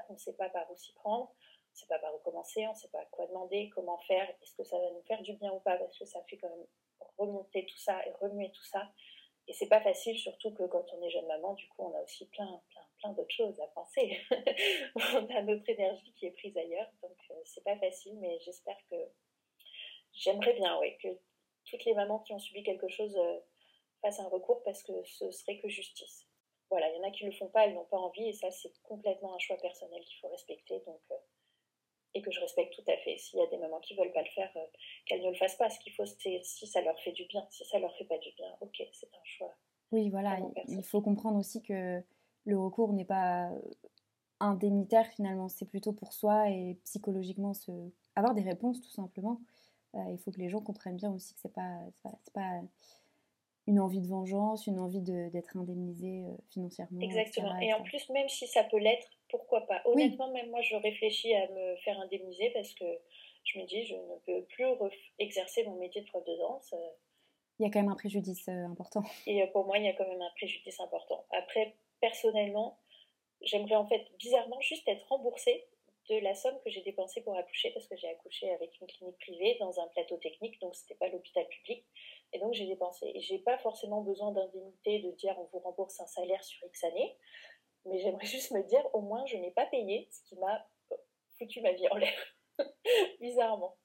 on 0.09 0.13
ne 0.13 0.17
sait 0.17 0.33
pas 0.33 0.49
par 0.49 0.69
où 0.71 0.75
s'y 0.77 0.93
prendre. 0.93 1.33
sait 1.73 1.87
pas 1.87 1.99
par 1.99 2.13
où 2.15 2.19
commencer, 2.19 2.65
on 2.67 2.71
ne 2.71 2.77
sait 2.77 2.89
pas 2.89 3.03
quoi 3.11 3.27
demander, 3.27 3.69
comment 3.73 3.97
faire, 3.99 4.29
est-ce 4.41 4.55
que 4.55 4.63
ça 4.63 4.77
va 4.77 4.91
nous 4.91 5.03
faire 5.03 5.21
du 5.21 5.33
bien 5.33 5.51
ou 5.51 5.59
pas, 5.59 5.77
parce 5.77 5.97
que 5.97 6.05
ça 6.05 6.23
fait 6.29 6.37
quand 6.37 6.49
même 6.49 6.67
remonter 7.17 7.65
tout 7.65 7.77
ça 7.77 7.99
et 8.05 8.11
remuer 8.21 8.51
tout 8.51 8.63
ça. 8.63 8.91
Et 9.47 9.53
c'est 9.53 9.69
pas 9.69 9.81
facile, 9.81 10.17
surtout 10.17 10.53
que 10.53 10.63
quand 10.63 10.85
on 10.93 11.01
est 11.01 11.09
jeune 11.09 11.25
maman, 11.27 11.53
du 11.53 11.67
coup, 11.69 11.83
on 11.83 11.97
a 11.97 12.01
aussi 12.01 12.25
plein, 12.27 12.61
plein, 12.69 12.81
plein 12.99 13.13
d'autres 13.13 13.33
choses 13.33 13.59
à 13.61 13.67
penser. 13.67 14.19
on 14.95 15.35
a 15.35 15.41
notre 15.41 15.69
énergie 15.69 16.13
qui 16.13 16.25
est 16.25 16.31
prise 16.31 16.57
ailleurs, 16.57 16.91
donc 17.01 17.17
euh, 17.31 17.35
c'est 17.45 17.63
pas 17.63 17.77
facile, 17.77 18.17
mais 18.19 18.37
j'espère 18.39 18.77
que 18.89 18.95
j'aimerais 20.13 20.53
bien, 20.53 20.77
oui, 20.79 20.97
que 20.97 21.07
toutes 21.65 21.85
les 21.85 21.93
mamans 21.93 22.19
qui 22.19 22.33
ont 22.33 22.39
subi 22.39 22.63
quelque 22.63 22.89
chose 22.89 23.15
euh, 23.17 23.39
fassent 24.01 24.19
un 24.19 24.27
recours 24.27 24.63
parce 24.63 24.83
que 24.83 25.03
ce 25.05 25.31
serait 25.31 25.59
que 25.59 25.69
justice. 25.69 26.27
Voilà, 26.69 26.89
il 26.89 26.97
y 26.97 26.99
en 26.99 27.07
a 27.07 27.11
qui 27.11 27.25
le 27.25 27.31
font 27.31 27.47
pas, 27.47 27.65
elles 27.65 27.73
n'ont 27.73 27.85
pas 27.85 27.97
envie, 27.97 28.27
et 28.27 28.33
ça, 28.33 28.51
c'est 28.51 28.73
complètement 28.83 29.33
un 29.33 29.39
choix 29.39 29.57
personnel 29.57 30.03
qu'il 30.03 30.19
faut 30.19 30.27
respecter. 30.27 30.81
Donc, 30.85 30.99
euh, 31.11 31.15
et 32.13 32.21
que 32.21 32.31
je 32.31 32.39
respecte 32.39 32.73
tout 32.73 32.91
à 32.91 32.97
fait. 32.97 33.17
S'il 33.17 33.39
y 33.39 33.41
a 33.41 33.47
des 33.47 33.57
mamans 33.57 33.79
qui 33.79 33.95
veulent 33.95 34.11
pas 34.11 34.21
le 34.21 34.29
faire, 34.29 34.49
euh, 34.55 34.65
qu'elles 35.05 35.21
ne 35.21 35.29
le 35.29 35.35
fassent 35.35 35.57
pas. 35.57 35.69
Ce 35.69 35.79
qu'il 35.79 35.93
faut, 35.93 36.05
c'est 36.05 36.41
si 36.43 36.67
ça 36.67 36.81
leur 36.81 36.99
fait 37.01 37.11
du 37.11 37.25
bien. 37.25 37.45
Si 37.49 37.65
ça 37.65 37.79
leur 37.79 37.95
fait 37.97 38.05
pas 38.05 38.17
du 38.17 38.31
bien, 38.35 38.47
ok, 38.61 38.81
c'est 38.91 39.13
un 39.13 39.23
choix. 39.23 39.55
Oui, 39.91 40.09
voilà. 40.09 40.39
Il, 40.67 40.83
faut 40.83 41.01
comprendre 41.01 41.37
aussi 41.37 41.61
que 41.61 42.01
le 42.45 42.59
recours 42.59 42.93
n'est 42.93 43.05
pas 43.05 43.49
euh, 43.49 43.59
indemnitaire 44.39 45.07
finalement. 45.07 45.47
C'est 45.47 45.69
plutôt 45.69 45.93
pour 45.93 46.13
soi 46.13 46.49
et 46.49 46.77
psychologiquement 46.83 47.53
se... 47.53 47.71
avoir 48.15 48.33
des 48.33 48.41
réponses 48.41 48.81
tout 48.81 48.89
simplement. 48.89 49.39
Euh, 49.95 49.99
il 50.11 50.17
faut 50.17 50.31
que 50.31 50.39
les 50.39 50.49
gens 50.49 50.61
comprennent 50.61 50.97
bien 50.97 51.11
aussi 51.11 51.33
que 51.33 51.39
c'est 51.39 51.53
pas, 51.53 51.79
c'est 52.23 52.33
pas, 52.33 52.61
une 53.67 53.79
envie 53.81 53.99
de 53.99 54.07
vengeance, 54.07 54.65
une 54.65 54.79
envie 54.79 55.01
d'être 55.01 55.57
indemnisé 55.57 56.25
financièrement. 56.49 57.01
Exactement. 57.01 57.57
Et 57.59 57.73
en 57.73 57.83
plus, 57.83 58.09
même 58.09 58.29
si 58.29 58.47
ça 58.47 58.63
peut 58.63 58.79
l'être, 58.79 59.09
pourquoi 59.29 59.61
pas 59.61 59.81
Honnêtement, 59.85 60.31
même 60.31 60.49
moi, 60.49 60.61
je 60.61 60.75
réfléchis 60.75 61.33
à 61.33 61.47
me 61.49 61.75
faire 61.77 61.99
indemniser 61.99 62.49
parce 62.51 62.73
que 62.73 62.85
je 63.43 63.59
me 63.59 63.65
dis, 63.65 63.85
je 63.85 63.95
ne 63.95 64.19
peux 64.25 64.45
plus 64.45 64.65
exercer 65.19 65.63
mon 65.65 65.75
métier 65.75 66.01
de 66.01 66.07
prof 66.07 66.23
de 66.25 66.35
danse. 66.37 66.73
Euh. 66.73 66.89
Il 67.59 67.63
y 67.63 67.69
a 67.69 67.71
quand 67.71 67.79
même 67.79 67.91
un 67.91 67.95
préjudice 67.95 68.47
euh, 68.49 68.65
important. 68.65 69.03
Et 69.25 69.41
euh, 69.41 69.47
pour 69.47 69.65
moi, 69.65 69.77
il 69.77 69.85
y 69.85 69.87
a 69.87 69.93
quand 69.93 70.07
même 70.07 70.21
un 70.21 70.31
préjudice 70.35 70.79
important. 70.79 71.25
Après, 71.31 71.75
personnellement, 72.01 72.79
j'aimerais 73.41 73.75
en 73.75 73.87
fait 73.87 74.05
bizarrement 74.19 74.59
juste 74.61 74.87
être 74.87 75.07
remboursée 75.07 75.65
de 76.09 76.19
la 76.19 76.33
somme 76.35 76.57
que 76.63 76.69
j'ai 76.69 76.81
dépensée 76.81 77.21
pour 77.21 77.35
accoucher 77.35 77.71
parce 77.71 77.87
que 77.87 77.97
j'ai 77.97 78.07
accouché 78.07 78.49
avec 78.51 78.79
une 78.79 78.87
clinique 78.87 79.17
privée 79.17 79.57
dans 79.59 79.77
un 79.79 79.87
plateau 79.87 80.15
technique, 80.17 80.59
donc 80.61 80.73
c'était 80.73 80.95
pas 80.95 81.09
l'hôpital 81.09 81.45
public. 81.49 81.85
Et 82.31 82.39
donc 82.39 82.53
j'ai 82.53 82.65
dépensé. 82.65 83.11
Et 83.13 83.19
j'ai 83.19 83.39
pas 83.39 83.57
forcément 83.57 84.01
besoin 84.01 84.31
d'indemnité, 84.31 84.99
de 84.99 85.11
dire 85.11 85.35
on 85.37 85.45
vous 85.51 85.59
rembourse 85.59 85.99
un 85.99 86.07
salaire 86.07 86.43
sur 86.43 86.65
X 86.67 86.83
années 86.85 87.17
mais 87.87 87.99
j'aimerais 87.99 88.25
juste 88.25 88.51
me 88.51 88.63
dire, 88.63 88.83
au 88.93 89.01
moins, 89.01 89.25
je 89.25 89.37
n'ai 89.37 89.51
pas 89.51 89.65
payé, 89.65 90.07
ce 90.11 90.21
qui 90.23 90.35
m'a 90.37 90.67
foutu 91.37 91.61
ma 91.61 91.71
vie 91.73 91.87
en 91.89 91.97
l'air, 91.97 92.35
bizarrement. 93.21 93.77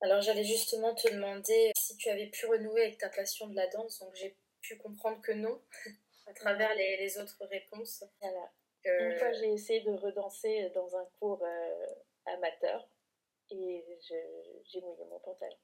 Alors 0.00 0.20
j'allais 0.20 0.44
justement 0.44 0.94
te 0.94 1.12
demander 1.12 1.72
si 1.76 1.96
tu 1.96 2.08
avais 2.08 2.28
pu 2.28 2.46
renouer 2.46 2.82
avec 2.82 2.98
ta 2.98 3.08
passion 3.08 3.48
de 3.48 3.56
la 3.56 3.66
danse, 3.66 3.98
donc 3.98 4.14
j'ai 4.14 4.36
pu 4.60 4.76
comprendre 4.78 5.20
que 5.22 5.32
non, 5.32 5.60
à 6.26 6.34
travers 6.34 6.74
les, 6.74 7.18
autres 7.18 7.44
réponses. 7.46 8.04
Une 8.84 9.16
fois 9.16 9.32
j'ai 9.32 9.52
essayé 9.52 9.80
de 9.80 9.90
redanser 9.90 10.70
dans 10.70 10.96
un 10.96 11.04
cours 11.18 11.42
euh, 11.42 11.86
amateur 12.26 12.88
et 13.50 13.84
j'ai 14.02 14.80
mouillé 14.80 15.04
mon 15.10 15.18
pantalon. 15.18 15.56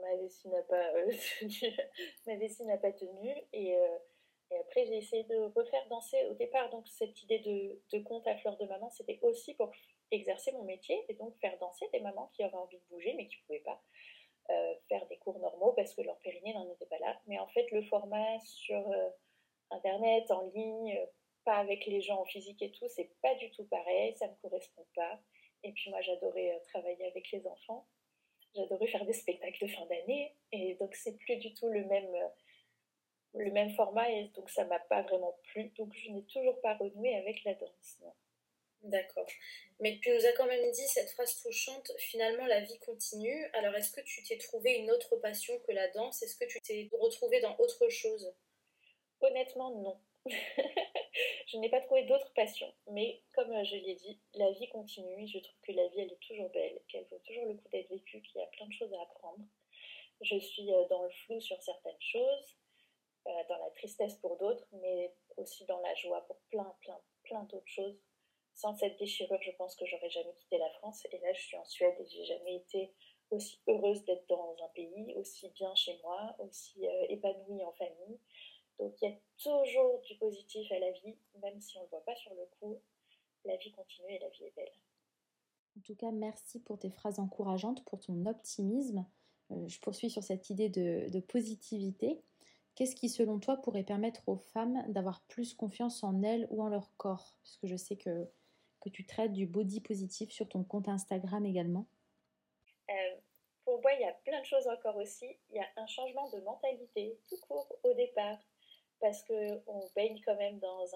Ma 0.00 0.16
vessie 0.16 0.48
n'a 0.48 0.62
pas, 0.62 0.92
euh, 0.94 1.06
tenu, 1.40 1.76
ma 2.26 2.36
vessie 2.36 2.64
n'a 2.64 2.78
pas 2.78 2.92
tenu 2.92 3.34
et 3.52 3.76
euh, 3.76 3.98
et 4.52 4.58
après, 4.58 4.86
j'ai 4.86 4.96
essayé 4.98 5.24
de 5.24 5.36
refaire 5.54 5.86
danser 5.88 6.24
au 6.30 6.34
départ. 6.34 6.68
Donc, 6.70 6.86
cette 6.88 7.22
idée 7.22 7.38
de, 7.38 7.80
de 7.96 8.02
conte 8.02 8.26
à 8.26 8.36
fleur 8.36 8.56
de 8.58 8.66
maman, 8.66 8.90
c'était 8.90 9.18
aussi 9.22 9.54
pour 9.54 9.70
exercer 10.10 10.52
mon 10.52 10.64
métier 10.64 11.02
et 11.08 11.14
donc 11.14 11.34
faire 11.40 11.58
danser 11.58 11.86
des 11.92 12.00
mamans 12.00 12.30
qui 12.34 12.42
avaient 12.42 12.54
envie 12.54 12.76
de 12.76 12.84
bouger 12.90 13.14
mais 13.14 13.28
qui 13.28 13.38
ne 13.38 13.46
pouvaient 13.46 13.64
pas 13.64 13.82
euh, 14.50 14.74
faire 14.88 15.06
des 15.06 15.16
cours 15.18 15.38
normaux 15.38 15.72
parce 15.72 15.94
que 15.94 16.02
leur 16.02 16.18
périnée 16.18 16.52
n'en 16.52 16.70
était 16.70 16.86
pas 16.86 16.98
là. 16.98 17.18
Mais 17.26 17.38
en 17.38 17.46
fait, 17.48 17.70
le 17.70 17.82
format 17.84 18.38
sur 18.40 18.90
euh, 18.90 19.08
Internet, 19.70 20.30
en 20.30 20.42
ligne, 20.48 21.00
pas 21.44 21.56
avec 21.56 21.86
les 21.86 22.00
gens 22.02 22.20
en 22.20 22.24
physique 22.26 22.60
et 22.60 22.72
tout, 22.72 22.86
c'est 22.88 23.10
pas 23.22 23.34
du 23.36 23.50
tout 23.52 23.64
pareil, 23.64 24.14
ça 24.16 24.28
ne 24.28 24.34
correspond 24.42 24.86
pas. 24.94 25.18
Et 25.62 25.72
puis 25.72 25.90
moi, 25.90 26.00
j'adorais 26.02 26.52
euh, 26.52 26.58
travailler 26.68 27.06
avec 27.06 27.30
les 27.30 27.46
enfants. 27.46 27.86
J'adorais 28.54 28.88
faire 28.88 29.06
des 29.06 29.14
spectacles 29.14 29.64
de 29.64 29.70
fin 29.70 29.86
d'année. 29.86 30.36
Et 30.50 30.74
donc, 30.74 30.94
c'est 30.94 31.16
plus 31.16 31.36
du 31.36 31.54
tout 31.54 31.68
le 31.68 31.84
même 31.84 32.14
le 33.34 33.50
même 33.50 33.70
format 33.74 34.10
et 34.10 34.30
donc 34.34 34.50
ça 34.50 34.64
m'a 34.64 34.78
pas 34.78 35.02
vraiment 35.02 35.36
plu. 35.44 35.72
Donc 35.78 35.92
je 35.94 36.10
n'ai 36.10 36.24
toujours 36.24 36.60
pas 36.60 36.74
renoué 36.74 37.14
avec 37.16 37.42
la 37.44 37.54
danse. 37.54 37.98
D'accord. 38.82 39.28
Mais 39.80 39.98
tu 40.02 40.10
nous 40.10 40.26
as 40.26 40.32
quand 40.32 40.46
même 40.46 40.70
dit 40.72 40.88
cette 40.88 41.10
phrase 41.10 41.40
touchante, 41.40 41.92
finalement 41.98 42.46
la 42.46 42.60
vie 42.60 42.78
continue. 42.80 43.44
Alors 43.54 43.74
est-ce 43.74 43.92
que 43.92 44.00
tu 44.00 44.22
t'es 44.22 44.38
trouvé 44.38 44.74
une 44.74 44.90
autre 44.90 45.16
passion 45.16 45.58
que 45.60 45.72
la 45.72 45.88
danse? 45.88 46.22
Est-ce 46.22 46.36
que 46.36 46.44
tu 46.44 46.60
t'es 46.60 46.88
retrouvé 46.92 47.40
dans 47.40 47.56
autre 47.58 47.88
chose? 47.88 48.32
Honnêtement, 49.20 49.70
non. 49.70 50.00
je 51.46 51.58
n'ai 51.58 51.68
pas 51.68 51.80
trouvé 51.80 52.04
d'autres 52.04 52.32
passions. 52.34 52.72
Mais 52.90 53.22
comme 53.34 53.52
je 53.64 53.76
l'ai 53.76 53.94
dit, 53.94 54.20
la 54.34 54.50
vie 54.52 54.68
continue. 54.68 55.28
Je 55.28 55.38
trouve 55.38 55.60
que 55.62 55.72
la 55.72 55.86
vie, 55.88 56.00
elle 56.00 56.12
est 56.12 56.26
toujours 56.26 56.50
belle, 56.50 56.80
qu'elle 56.88 57.06
vaut 57.10 57.20
toujours 57.24 57.46
le 57.46 57.54
coup 57.54 57.68
d'être 57.70 57.88
vécue, 57.88 58.20
qu'il 58.22 58.40
y 58.40 58.44
a 58.44 58.46
plein 58.48 58.66
de 58.66 58.72
choses 58.72 58.92
à 58.94 59.02
apprendre. 59.02 59.44
Je 60.20 60.38
suis 60.38 60.72
euh, 60.72 60.86
dans 60.88 61.02
le 61.02 61.10
flou 61.10 61.40
sur 61.40 61.60
certaines 61.62 62.00
choses. 62.00 62.56
Euh, 63.28 63.30
dans 63.48 63.58
la 63.58 63.70
tristesse 63.70 64.16
pour 64.16 64.36
d'autres, 64.36 64.66
mais 64.72 65.14
aussi 65.36 65.64
dans 65.66 65.80
la 65.80 65.94
joie 65.94 66.22
pour 66.22 66.40
plein, 66.50 66.74
plein, 66.80 67.00
plein 67.22 67.44
d'autres 67.44 67.68
choses. 67.68 67.96
Sans 68.52 68.74
cette 68.74 68.98
déchirure, 68.98 69.40
je 69.40 69.52
pense 69.52 69.76
que 69.76 69.86
j'aurais 69.86 70.10
jamais 70.10 70.34
quitté 70.34 70.58
la 70.58 70.68
France. 70.70 71.06
Et 71.12 71.18
là, 71.18 71.32
je 71.32 71.40
suis 71.40 71.56
en 71.56 71.64
Suède 71.64 71.94
et 72.00 72.06
j'ai 72.06 72.24
jamais 72.24 72.56
été 72.56 72.92
aussi 73.30 73.60
heureuse 73.68 74.04
d'être 74.06 74.26
dans 74.28 74.56
un 74.64 74.68
pays, 74.74 75.14
aussi 75.14 75.48
bien 75.50 75.72
chez 75.76 76.00
moi, 76.02 76.34
aussi 76.40 76.84
euh, 76.84 77.06
épanouie 77.10 77.64
en 77.64 77.72
famille. 77.72 78.18
Donc 78.80 79.00
il 79.00 79.08
y 79.08 79.12
a 79.12 79.16
toujours 79.38 80.00
du 80.00 80.16
positif 80.16 80.70
à 80.72 80.80
la 80.80 80.90
vie, 80.90 81.16
même 81.40 81.60
si 81.60 81.76
on 81.76 81.80
ne 81.80 81.84
le 81.84 81.90
voit 81.90 82.04
pas 82.04 82.16
sur 82.16 82.34
le 82.34 82.46
coup. 82.58 82.80
La 83.44 83.56
vie 83.56 83.70
continue 83.70 84.14
et 84.14 84.18
la 84.18 84.28
vie 84.30 84.44
est 84.44 84.56
belle. 84.56 84.72
En 85.78 85.80
tout 85.80 85.94
cas, 85.94 86.10
merci 86.10 86.58
pour 86.58 86.76
tes 86.76 86.90
phrases 86.90 87.20
encourageantes, 87.20 87.84
pour 87.84 88.00
ton 88.00 88.26
optimisme. 88.26 89.06
Euh, 89.52 89.68
je 89.68 89.78
poursuis 89.78 90.10
sur 90.10 90.24
cette 90.24 90.50
idée 90.50 90.68
de, 90.68 91.08
de 91.08 91.20
positivité. 91.20 92.20
Qu'est-ce 92.74 92.96
qui, 92.96 93.08
selon 93.08 93.38
toi, 93.38 93.58
pourrait 93.58 93.82
permettre 93.82 94.26
aux 94.28 94.36
femmes 94.36 94.82
d'avoir 94.88 95.20
plus 95.22 95.54
confiance 95.54 96.02
en 96.02 96.22
elles 96.22 96.46
ou 96.50 96.62
en 96.62 96.68
leur 96.68 96.90
corps? 96.96 97.36
Parce 97.42 97.58
que 97.58 97.66
je 97.66 97.76
sais 97.76 97.96
que, 97.96 98.26
que 98.80 98.88
tu 98.88 99.04
traites 99.04 99.32
du 99.32 99.46
body 99.46 99.80
positif 99.80 100.30
sur 100.30 100.48
ton 100.48 100.64
compte 100.64 100.88
Instagram 100.88 101.44
également. 101.44 101.86
Euh, 102.90 103.16
pour 103.64 103.80
moi, 103.82 103.92
il 103.92 104.00
y 104.00 104.04
a 104.04 104.12
plein 104.24 104.40
de 104.40 104.46
choses 104.46 104.66
encore 104.68 104.96
aussi. 104.96 105.38
Il 105.50 105.56
y 105.56 105.60
a 105.60 105.66
un 105.76 105.86
changement 105.86 106.30
de 106.30 106.40
mentalité 106.40 107.18
tout 107.28 107.36
court 107.46 107.68
au 107.82 107.92
départ. 107.94 108.38
Parce 109.00 109.22
qu'on 109.24 109.90
baigne 109.96 110.20
quand 110.24 110.36
même 110.36 110.60
dans 110.60 110.86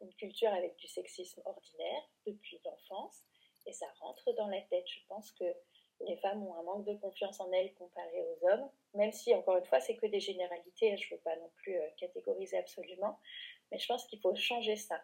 une 0.00 0.14
culture 0.14 0.50
avec 0.52 0.74
du 0.76 0.88
sexisme 0.88 1.42
ordinaire 1.44 2.02
depuis 2.26 2.58
l'enfance. 2.64 3.22
Et 3.66 3.72
ça 3.72 3.86
rentre 4.00 4.32
dans 4.36 4.48
la 4.48 4.62
tête. 4.62 4.88
Je 4.88 5.06
pense 5.06 5.30
que 5.32 5.44
les 6.06 6.16
femmes 6.16 6.42
ont 6.46 6.54
un 6.54 6.62
manque 6.62 6.84
de 6.84 6.94
confiance 6.94 7.40
en 7.40 7.50
elles 7.52 7.72
comparé 7.74 8.22
aux 8.22 8.46
hommes, 8.48 8.70
même 8.94 9.12
si, 9.12 9.34
encore 9.34 9.56
une 9.56 9.64
fois, 9.64 9.80
c'est 9.80 9.96
que 9.96 10.06
des 10.06 10.20
généralités, 10.20 10.96
je 10.96 11.06
ne 11.06 11.16
veux 11.16 11.22
pas 11.22 11.36
non 11.36 11.50
plus 11.56 11.76
euh, 11.76 11.88
catégoriser 11.96 12.58
absolument, 12.58 13.18
mais 13.70 13.78
je 13.78 13.86
pense 13.86 14.06
qu'il 14.06 14.20
faut 14.20 14.34
changer 14.34 14.76
ça. 14.76 15.00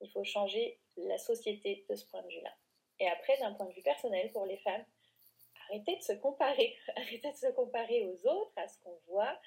Il 0.00 0.10
faut 0.10 0.24
changer 0.24 0.80
la 0.96 1.18
société 1.18 1.86
de 1.88 1.94
ce 1.94 2.04
point 2.06 2.22
de 2.22 2.28
vue-là. 2.28 2.52
Et 2.98 3.08
après, 3.08 3.38
d'un 3.38 3.52
point 3.54 3.66
de 3.66 3.72
vue 3.72 3.82
personnel, 3.82 4.30
pour 4.32 4.46
les 4.46 4.58
femmes, 4.58 4.84
arrêtez 5.68 5.96
de 5.96 6.02
se 6.02 6.12
comparer, 6.12 6.76
arrêtez 6.96 7.30
de 7.30 7.36
se 7.36 7.52
comparer 7.52 8.04
aux 8.04 8.26
autres, 8.26 8.52
à 8.56 8.68
ce 8.68 8.78
qu'on 8.80 8.98
voit 9.06 9.38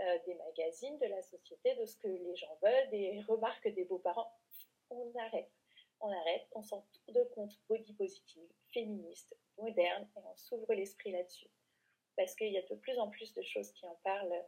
euh, 0.00 0.18
des 0.26 0.34
magazines, 0.34 0.98
de 0.98 1.06
la 1.06 1.22
société, 1.22 1.74
de 1.76 1.86
ce 1.86 1.96
que 1.96 2.08
les 2.08 2.36
gens 2.36 2.58
veulent, 2.62 2.90
des 2.90 3.20
remarques 3.28 3.68
des 3.68 3.84
beaux-parents. 3.84 4.32
On 4.90 5.12
arrête 5.18 5.50
on 6.04 6.12
arrête, 6.12 6.46
on 6.52 6.62
s'en 6.62 6.84
de 7.08 7.24
compte 7.34 7.58
body 7.68 7.94
positive, 7.94 8.48
féministe, 8.72 9.34
moderne, 9.58 10.06
et 10.16 10.20
on 10.20 10.36
s'ouvre 10.36 10.74
l'esprit 10.74 11.12
là-dessus. 11.12 11.48
Parce 12.16 12.34
qu'il 12.34 12.52
y 12.52 12.58
a 12.58 12.62
de 12.62 12.74
plus 12.76 12.98
en 12.98 13.08
plus 13.08 13.32
de 13.32 13.42
choses 13.42 13.72
qui 13.72 13.86
en 13.86 13.98
parlent, 14.04 14.44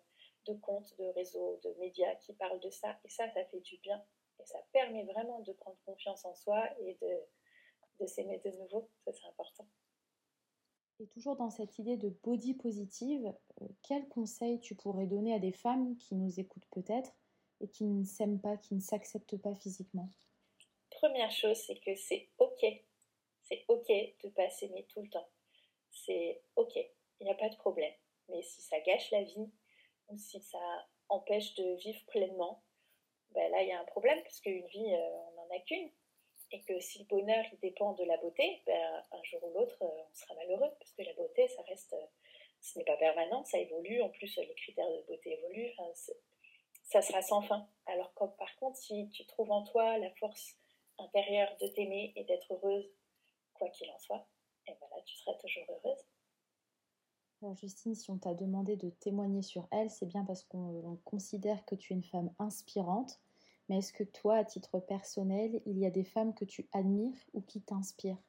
de 0.46 0.54
comptes, 0.54 0.94
de 0.98 1.06
réseaux, 1.14 1.58
de 1.64 1.74
médias 1.80 2.14
qui 2.16 2.34
parlent 2.34 2.60
de 2.60 2.70
ça, 2.70 2.98
et 3.04 3.08
ça, 3.08 3.28
ça 3.32 3.44
fait 3.46 3.60
du 3.60 3.78
bien. 3.78 4.04
Et 4.38 4.44
ça 4.44 4.58
permet 4.72 5.04
vraiment 5.04 5.40
de 5.40 5.52
prendre 5.52 5.78
confiance 5.86 6.24
en 6.26 6.34
soi 6.34 6.68
et 6.80 6.94
de, 7.00 7.20
de 8.00 8.06
s'aimer 8.06 8.38
de 8.44 8.50
nouveau, 8.50 8.90
ça 9.04 9.12
c'est 9.12 9.26
important. 9.26 9.66
Et 10.98 11.06
toujours 11.08 11.36
dans 11.36 11.50
cette 11.50 11.78
idée 11.78 11.96
de 11.96 12.10
body 12.22 12.54
positive, 12.54 13.34
euh, 13.62 13.68
quel 13.82 14.08
conseil 14.08 14.60
tu 14.60 14.74
pourrais 14.74 15.06
donner 15.06 15.34
à 15.34 15.38
des 15.38 15.52
femmes 15.52 15.96
qui 15.96 16.14
nous 16.14 16.38
écoutent 16.38 16.68
peut-être 16.70 17.12
et 17.60 17.68
qui 17.68 17.84
ne 17.84 18.04
s'aiment 18.04 18.40
pas, 18.40 18.56
qui 18.56 18.74
ne 18.74 18.80
s'acceptent 18.80 19.38
pas 19.38 19.54
physiquement? 19.54 20.10
Première 21.00 21.30
chose, 21.30 21.56
c'est 21.58 21.78
que 21.80 21.94
c'est 21.94 22.28
ok 22.38 22.64
c'est 23.48 23.64
ok 23.68 23.88
de 23.88 24.28
pas 24.30 24.50
s'aimer 24.50 24.84
tout 24.92 25.02
le 25.02 25.08
temps. 25.08 25.28
C'est 25.90 26.42
ok, 26.56 26.74
il 26.74 27.24
n'y 27.24 27.30
a 27.30 27.34
pas 27.34 27.48
de 27.48 27.56
problème. 27.56 27.92
Mais 28.28 28.42
si 28.42 28.60
ça 28.60 28.80
gâche 28.80 29.10
la 29.10 29.22
vie 29.22 29.50
ou 30.08 30.18
si 30.18 30.40
ça 30.40 30.58
empêche 31.08 31.54
de 31.54 31.76
vivre 31.76 32.04
pleinement, 32.06 32.62
ben 33.30 33.50
là 33.50 33.62
il 33.62 33.68
y 33.68 33.72
a 33.72 33.80
un 33.80 33.84
problème 33.84 34.20
parce 34.22 34.40
qu'une 34.40 34.66
vie, 34.66 34.94
euh, 34.94 35.18
on 35.28 35.32
n'en 35.32 35.56
a 35.56 35.60
qu'une. 35.60 35.90
et 36.52 36.62
que 36.62 36.78
si 36.80 37.00
le 37.00 37.04
bonheur 37.06 37.44
dépend 37.60 37.92
de 37.92 38.04
la 38.04 38.16
beauté, 38.18 38.62
ben, 38.66 39.04
un 39.12 39.22
jour 39.24 39.42
ou 39.44 39.52
l'autre, 39.52 39.76
on 39.80 40.06
sera 40.14 40.34
malheureux, 40.34 40.70
parce 40.78 40.92
que 40.92 41.02
la 41.02 41.12
beauté, 41.14 41.48
ça 41.48 41.62
reste, 41.62 41.96
ce 42.60 42.78
n'est 42.78 42.84
pas 42.84 42.96
permanent, 42.96 43.44
ça 43.44 43.58
évolue, 43.58 44.00
en 44.00 44.08
plus 44.10 44.36
les 44.36 44.54
critères 44.54 44.88
de 44.90 45.02
beauté 45.08 45.32
évoluent, 45.32 45.74
ça 46.84 47.02
sera 47.02 47.20
sans 47.22 47.42
fin. 47.42 47.68
Alors 47.86 48.14
que 48.14 48.24
par 48.38 48.54
contre, 48.56 48.76
si 48.76 49.08
tu 49.10 49.26
trouves 49.26 49.50
en 49.50 49.64
toi 49.64 49.98
la 49.98 50.10
force 50.12 50.56
intérieure 50.98 51.54
de 51.60 51.68
t'aimer 51.68 52.12
et 52.16 52.24
d'être 52.24 52.52
heureuse, 52.52 52.90
quoi 53.54 53.68
qu'il 53.70 53.90
en 53.90 53.98
soit, 53.98 54.26
et 54.66 54.72
ben 54.72 54.86
là, 54.90 55.02
tu 55.04 55.16
seras 55.16 55.34
toujours 55.34 55.64
heureuse. 55.68 56.04
Alors 57.42 57.54
Justine, 57.54 57.94
si 57.94 58.10
on 58.10 58.18
t'a 58.18 58.34
demandé 58.34 58.76
de 58.76 58.90
témoigner 58.90 59.42
sur 59.42 59.68
elle, 59.70 59.90
c'est 59.90 60.06
bien 60.06 60.24
parce 60.24 60.42
qu'on 60.44 60.98
considère 61.04 61.64
que 61.66 61.74
tu 61.74 61.92
es 61.92 61.96
une 61.96 62.02
femme 62.02 62.32
inspirante. 62.38 63.20
Mais 63.68 63.78
est-ce 63.78 63.92
que 63.92 64.04
toi, 64.04 64.36
à 64.36 64.44
titre 64.44 64.78
personnel, 64.78 65.60
il 65.66 65.78
y 65.78 65.86
a 65.86 65.90
des 65.90 66.04
femmes 66.04 66.34
que 66.34 66.44
tu 66.44 66.68
admires 66.72 67.18
ou 67.34 67.42
qui 67.42 67.60
t'inspirent? 67.60 68.22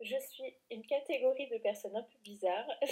Je 0.00 0.16
suis 0.30 0.56
une 0.70 0.84
catégorie 0.86 1.48
de 1.48 1.58
personnes 1.58 1.94
un 1.94 2.02
peu 2.02 2.18
bizarres. 2.24 2.68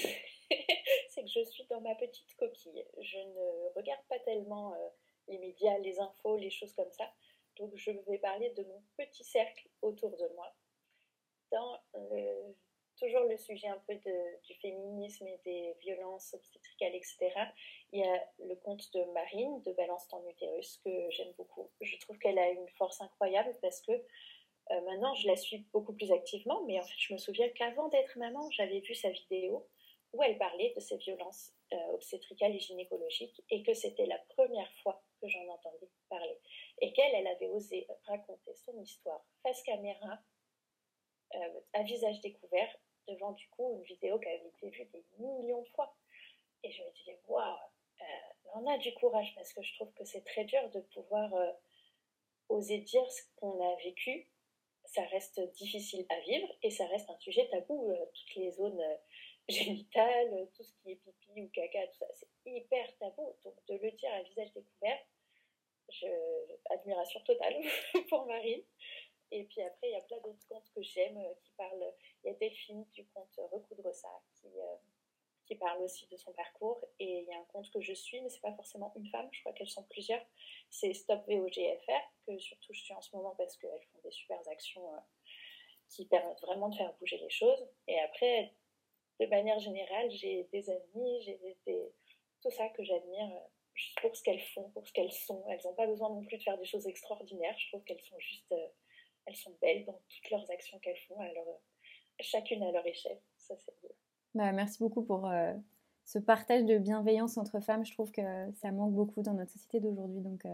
c'est 1.09 1.23
que 1.23 1.31
je 1.31 1.45
suis 1.45 1.65
dans 1.65 1.81
ma 1.81 1.95
petite 1.95 2.37
coquille. 2.37 2.85
Je 3.01 3.19
ne 3.19 3.75
regarde 3.75 4.03
pas 4.09 4.19
tellement 4.21 4.75
euh, 4.75 4.89
les 5.29 5.39
médias, 5.39 5.79
les 5.79 5.99
infos, 5.99 6.37
les 6.37 6.51
choses 6.51 6.73
comme 6.75 6.91
ça. 6.93 7.11
Donc 7.61 7.73
je 7.77 7.90
vais 8.09 8.18
parler 8.18 8.51
de 8.57 8.64
mon 8.64 8.83
petit 8.96 9.23
cercle 9.23 9.68
autour 9.83 10.16
de 10.16 10.27
moi. 10.35 10.51
Dans 11.53 11.79
euh, 11.94 12.53
toujours 12.99 13.25
le 13.25 13.37
sujet 13.37 13.68
un 13.68 13.83
peu 13.87 13.94
du 13.94 14.55
féminisme 14.62 15.27
et 15.29 15.40
des 15.44 15.75
violences 15.81 16.33
obstétricales, 16.33 16.94
etc. 16.94 17.18
Il 17.92 18.01
y 18.01 18.05
a 18.05 18.29
le 18.38 18.57
conte 18.57 18.90
de 18.94 19.05
Marine, 19.12 19.61
de 19.62 19.73
Balance 19.73 20.09
ton 20.09 20.27
utérus, 20.27 20.81
que 20.85 20.90
j'aime 21.11 21.33
beaucoup. 21.37 21.70
Je 21.83 21.99
trouve 21.99 22.18
qu'elle 22.18 22.38
a 22.38 22.49
une 22.49 22.68
force 22.70 23.01
incroyable 23.03 23.55
parce 23.61 23.83
que 23.83 23.92
euh, 23.92 24.81
maintenant 24.83 25.14
je 25.14 25.27
la 25.27 25.37
suis 25.37 25.59
beaucoup 25.73 25.92
plus 25.92 26.12
activement, 26.12 26.62
mais 26.66 26.81
en 26.81 26.83
fait 26.83 26.99
je 26.99 27.12
me 27.12 27.18
souviens 27.18 27.49
qu'avant 27.51 27.88
d'être 27.88 28.18
maman, 28.18 28.51
j'avais 28.53 28.81
vu 28.81 28.94
sa 28.94 29.11
vidéo 29.11 29.68
où 30.14 30.23
elle 30.23 30.38
parlait 30.38 30.73
de 30.75 30.81
ces 30.81 30.96
violences 30.96 31.53
euh, 31.75 31.92
obstétricales 31.92 32.55
et 32.55 32.61
gynécologiques 32.61 33.42
et 33.51 33.62
que 33.62 33.75
c'était 33.75 34.07
la 34.07 34.18
première 34.31 34.73
fois 34.83 35.03
que 35.21 35.29
j'en 35.29 35.47
entendais 35.49 35.89
parler 36.09 36.39
et 36.81 36.93
qu'elle, 36.93 37.15
elle 37.15 37.27
avait 37.27 37.49
osé 37.49 37.87
raconter 38.05 38.55
son 38.55 38.79
histoire 38.81 39.25
face 39.43 39.63
caméra, 39.63 40.19
euh, 41.35 41.61
à 41.75 41.83
visage 41.83 42.21
découvert, 42.21 42.77
devant 43.07 43.33
du 43.33 43.49
coup 43.51 43.73
une 43.77 43.83
vidéo 43.85 44.19
qui 44.19 44.29
avait 44.29 44.49
été 44.49 44.71
vue 44.71 44.85
des 44.87 45.05
millions 45.19 45.63
de 45.63 45.69
fois. 45.69 45.95
Et 46.63 46.71
je 46.71 46.83
me 46.83 46.91
disais, 46.93 47.19
waouh, 47.29 47.57
euh, 48.01 48.05
on 48.55 48.67
a 48.67 48.79
du 48.79 48.93
courage 48.95 49.33
parce 49.35 49.53
que 49.53 49.63
je 49.63 49.75
trouve 49.75 49.93
que 49.95 50.05
c'est 50.05 50.25
très 50.25 50.45
dur 50.45 50.69
de 50.71 50.81
pouvoir 50.81 51.33
euh, 51.35 51.53
oser 52.49 52.79
dire 52.79 53.09
ce 53.11 53.23
qu'on 53.37 53.61
a 53.63 53.77
vécu. 53.77 54.29
Ça 54.85 55.03
reste 55.05 55.41
difficile 55.53 56.05
à 56.09 56.19
vivre 56.21 56.49
et 56.63 56.71
ça 56.71 56.87
reste 56.87 57.09
un 57.11 57.19
sujet 57.19 57.49
tabou. 57.49 57.95
toutes 58.13 58.35
les 58.35 58.51
zones 58.51 58.83
génitales, 59.51 60.49
tout 60.55 60.63
ce 60.63 60.73
qui 60.75 60.93
est 60.93 60.97
pipi 60.97 61.43
ou 61.43 61.49
caca, 61.51 61.87
tout 61.89 61.99
ça, 61.99 62.07
c'est 62.15 62.29
hyper 62.47 62.97
tabou. 62.99 63.37
Donc 63.45 63.55
de 63.67 63.75
le 63.75 63.91
dire 63.93 64.13
à 64.13 64.23
visage 64.23 64.53
découvert, 64.53 64.99
je, 65.91 66.07
admiration 66.71 67.21
totale 67.21 67.57
pour 68.09 68.27
Marine. 68.27 68.63
Et 69.33 69.45
puis 69.45 69.63
après, 69.63 69.89
il 69.89 69.93
y 69.93 69.97
a 69.97 70.01
plein 70.03 70.19
d'autres 70.19 70.47
contes 70.49 70.69
que 70.75 70.83
j'aime 70.83 71.17
euh, 71.19 71.35
qui 71.43 71.53
parlent. 71.57 71.95
Il 72.25 72.29
y 72.29 72.31
a 72.31 72.35
Delphine 72.35 72.85
du 72.93 73.07
conte 73.09 73.39
Recoudre 73.53 73.95
ça 73.95 74.09
qui, 74.35 74.49
euh, 74.49 74.77
qui 75.47 75.55
parle 75.55 75.83
aussi 75.83 76.07
de 76.09 76.17
son 76.17 76.33
parcours. 76.33 76.85
Et 76.99 77.21
il 77.21 77.29
y 77.29 77.33
a 77.33 77.39
un 77.39 77.45
conte 77.45 77.71
que 77.71 77.81
je 77.81 77.93
suis, 77.93 78.21
mais 78.21 78.29
c'est 78.29 78.41
pas 78.41 78.55
forcément 78.55 78.93
une 78.97 79.09
femme, 79.09 79.29
je 79.33 79.41
crois 79.41 79.53
qu'elles 79.53 79.69
sont 79.69 79.85
plusieurs. 79.85 80.25
C'est 80.69 80.93
Stop 80.95 81.23
VOGFR, 81.29 82.13
que 82.27 82.39
surtout 82.39 82.73
je 82.73 82.81
suis 82.81 82.95
en 82.95 83.01
ce 83.01 83.15
moment 83.15 83.35
parce 83.37 83.57
qu'elles 83.57 83.87
font 83.93 84.01
des 84.03 84.11
super 84.11 84.39
actions 84.49 84.95
euh, 84.95 85.01
qui 85.89 86.07
permettent 86.07 86.41
vraiment 86.43 86.69
de 86.69 86.77
faire 86.77 86.93
bouger 86.95 87.19
les 87.19 87.31
choses. 87.31 87.69
Et 87.87 87.99
après, 88.01 88.53
de 89.21 89.27
manière 89.27 89.59
générale, 89.59 90.11
j'ai 90.11 90.49
des 90.53 90.71
amis, 90.71 91.23
j'ai 91.23 91.39
des, 91.67 91.93
tout 92.43 92.51
ça 92.51 92.69
que 92.71 92.83
j'admire 92.83 93.29
pour 94.01 94.17
ce 94.17 94.23
qu'elles 94.23 94.41
font, 94.41 94.71
pour 94.71 94.87
ce 94.87 94.93
qu'elles 94.93 95.13
sont. 95.13 95.45
Elles 95.49 95.61
n'ont 95.65 95.75
pas 95.75 95.87
besoin 95.87 96.09
non 96.09 96.23
plus 96.25 96.39
de 96.39 96.43
faire 96.43 96.59
des 96.59 96.65
choses 96.65 96.87
extraordinaires. 96.87 97.55
Je 97.59 97.69
trouve 97.69 97.85
qu'elles 97.85 98.01
sont 98.01 98.19
juste, 98.19 98.51
euh, 98.53 98.67
elles 99.27 99.37
sont 99.37 99.55
belles 99.61 99.85
dans 99.85 99.99
toutes 100.09 100.31
leurs 100.31 100.51
actions 100.51 100.79
qu'elles 100.79 100.99
font, 101.09 101.21
alors 101.21 101.49
euh, 101.49 102.21
chacune 102.21 102.63
à 102.63 102.73
leur 102.73 102.87
échelle. 102.87 103.21
Ça, 103.37 103.55
c'est 103.59 103.75
bah, 104.35 104.53
merci 104.53 104.79
beaucoup 104.79 105.03
pour 105.03 105.27
euh, 105.27 105.53
ce 106.05 106.19
partage 106.19 106.65
de 106.65 106.79
bienveillance 106.79 107.37
entre 107.37 107.61
femmes. 107.61 107.85
Je 107.85 107.93
trouve 107.93 108.13
que 108.13 108.23
ça 108.55 108.71
manque 108.71 108.95
beaucoup 108.95 109.23
dans 109.23 109.35
notre 109.35 109.51
société 109.51 109.81
d'aujourd'hui. 109.81 110.21
Donc, 110.21 110.45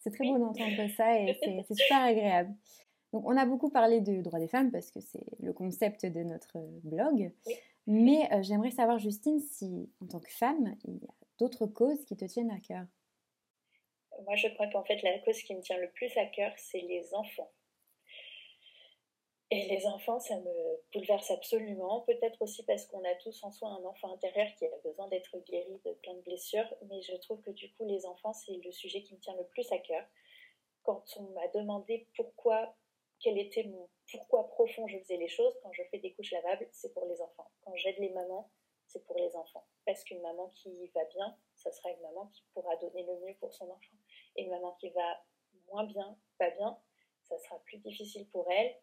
c'est 0.00 0.10
très 0.10 0.26
beau 0.26 0.38
d'entendre 0.38 0.90
ça 0.94 1.18
et 1.18 1.34
c'est 1.42 1.74
super 1.74 2.02
agréable. 2.02 2.54
Donc, 3.14 3.24
on 3.26 3.36
a 3.36 3.46
beaucoup 3.46 3.70
parlé 3.70 4.00
du 4.02 4.22
droit 4.22 4.38
des 4.38 4.48
femmes 4.48 4.70
parce 4.70 4.90
que 4.90 5.00
c'est 5.00 5.24
le 5.40 5.54
concept 5.54 6.04
de 6.04 6.22
notre 6.22 6.58
blog. 6.82 7.32
Mais 7.86 8.28
j'aimerais 8.42 8.70
savoir, 8.70 8.98
Justine, 8.98 9.40
si 9.40 9.90
en 10.00 10.06
tant 10.06 10.20
que 10.20 10.30
femme, 10.30 10.76
il 10.84 10.96
y 10.96 11.06
a 11.06 11.14
d'autres 11.38 11.66
causes 11.66 12.04
qui 12.04 12.16
te 12.16 12.24
tiennent 12.24 12.50
à 12.50 12.60
cœur? 12.60 12.86
Moi, 14.24 14.36
je 14.36 14.48
crois 14.48 14.68
qu'en 14.68 14.84
fait, 14.84 15.02
la 15.02 15.18
cause 15.18 15.42
qui 15.42 15.54
me 15.54 15.60
tient 15.60 15.76
le 15.78 15.90
plus 15.90 16.16
à 16.16 16.26
cœur, 16.26 16.52
c'est 16.56 16.80
les 16.80 17.14
enfants. 17.14 17.50
Et 19.50 19.68
les 19.68 19.86
enfants, 19.86 20.18
ça 20.18 20.36
me 20.40 20.82
bouleverse 20.92 21.30
absolument. 21.30 22.00
Peut-être 22.02 22.40
aussi 22.40 22.64
parce 22.64 22.86
qu'on 22.86 23.04
a 23.04 23.14
tous 23.16 23.44
en 23.44 23.50
soi 23.50 23.68
un 23.68 23.84
enfant 23.84 24.12
intérieur 24.12 24.48
qui 24.56 24.66
a 24.66 24.78
besoin 24.82 25.08
d'être 25.08 25.36
guéri 25.44 25.80
de 25.84 25.92
plein 26.02 26.14
de 26.14 26.22
blessures. 26.22 26.74
Mais 26.88 27.02
je 27.02 27.14
trouve 27.16 27.40
que 27.42 27.50
du 27.50 27.70
coup, 27.74 27.84
les 27.84 28.06
enfants, 28.06 28.32
c'est 28.32 28.58
le 28.64 28.72
sujet 28.72 29.02
qui 29.02 29.14
me 29.14 29.20
tient 29.20 29.36
le 29.36 29.44
plus 29.44 29.70
à 29.70 29.78
cœur. 29.78 30.04
Quand 30.82 31.04
on 31.18 31.24
m'a 31.34 31.46
demandé 31.48 32.08
pourquoi, 32.16 32.74
quel 33.24 33.38
était 33.38 33.64
mon 33.64 33.88
pourquoi 34.10 34.46
profond 34.48 34.86
je 34.86 34.98
faisais 34.98 35.16
les 35.16 35.28
choses, 35.28 35.58
quand 35.62 35.72
je 35.72 35.82
fais 35.90 35.98
des 35.98 36.12
couches 36.12 36.30
lavables, 36.32 36.68
c'est 36.72 36.92
pour 36.92 37.06
les 37.06 37.20
enfants. 37.22 37.50
Quand 37.62 37.74
j'aide 37.74 37.98
les 37.98 38.10
mamans, 38.10 38.50
c'est 38.86 39.04
pour 39.06 39.16
les 39.16 39.34
enfants. 39.34 39.66
Parce 39.86 40.04
qu'une 40.04 40.20
maman 40.20 40.50
qui 40.50 40.86
va 40.94 41.04
bien, 41.06 41.36
ça 41.54 41.72
sera 41.72 41.90
une 41.90 42.02
maman 42.02 42.26
qui 42.28 42.44
pourra 42.52 42.76
donner 42.76 43.02
le 43.02 43.18
mieux 43.20 43.34
pour 43.40 43.52
son 43.54 43.64
enfant. 43.64 43.96
Et 44.36 44.42
une 44.42 44.50
maman 44.50 44.72
qui 44.74 44.90
va 44.90 45.24
moins 45.68 45.84
bien, 45.84 46.18
pas 46.38 46.50
bien, 46.50 46.78
ça 47.22 47.38
sera 47.38 47.58
plus 47.60 47.78
difficile 47.78 48.28
pour 48.28 48.48
elle. 48.52 48.76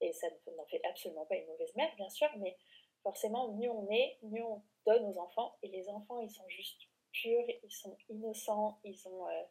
Et 0.00 0.12
ça 0.12 0.28
n'en 0.56 0.66
fait 0.66 0.80
absolument 0.84 1.26
pas 1.26 1.34
une 1.34 1.46
mauvaise 1.46 1.74
mère, 1.74 1.94
bien 1.96 2.08
sûr, 2.08 2.28
mais 2.38 2.56
forcément, 3.02 3.48
mieux 3.48 3.70
on 3.70 3.90
est, 3.90 4.18
mieux 4.22 4.44
on 4.44 4.62
donne 4.86 5.04
aux 5.06 5.18
enfants. 5.18 5.56
Et 5.62 5.68
les 5.68 5.88
enfants, 5.88 6.20
ils 6.20 6.30
sont 6.30 6.48
juste 6.48 6.82
purs, 7.10 7.44
ils 7.64 7.72
sont 7.72 7.96
innocents, 8.08 8.78
ils 8.84 9.08
ont, 9.08 9.28
euh, 9.28 9.42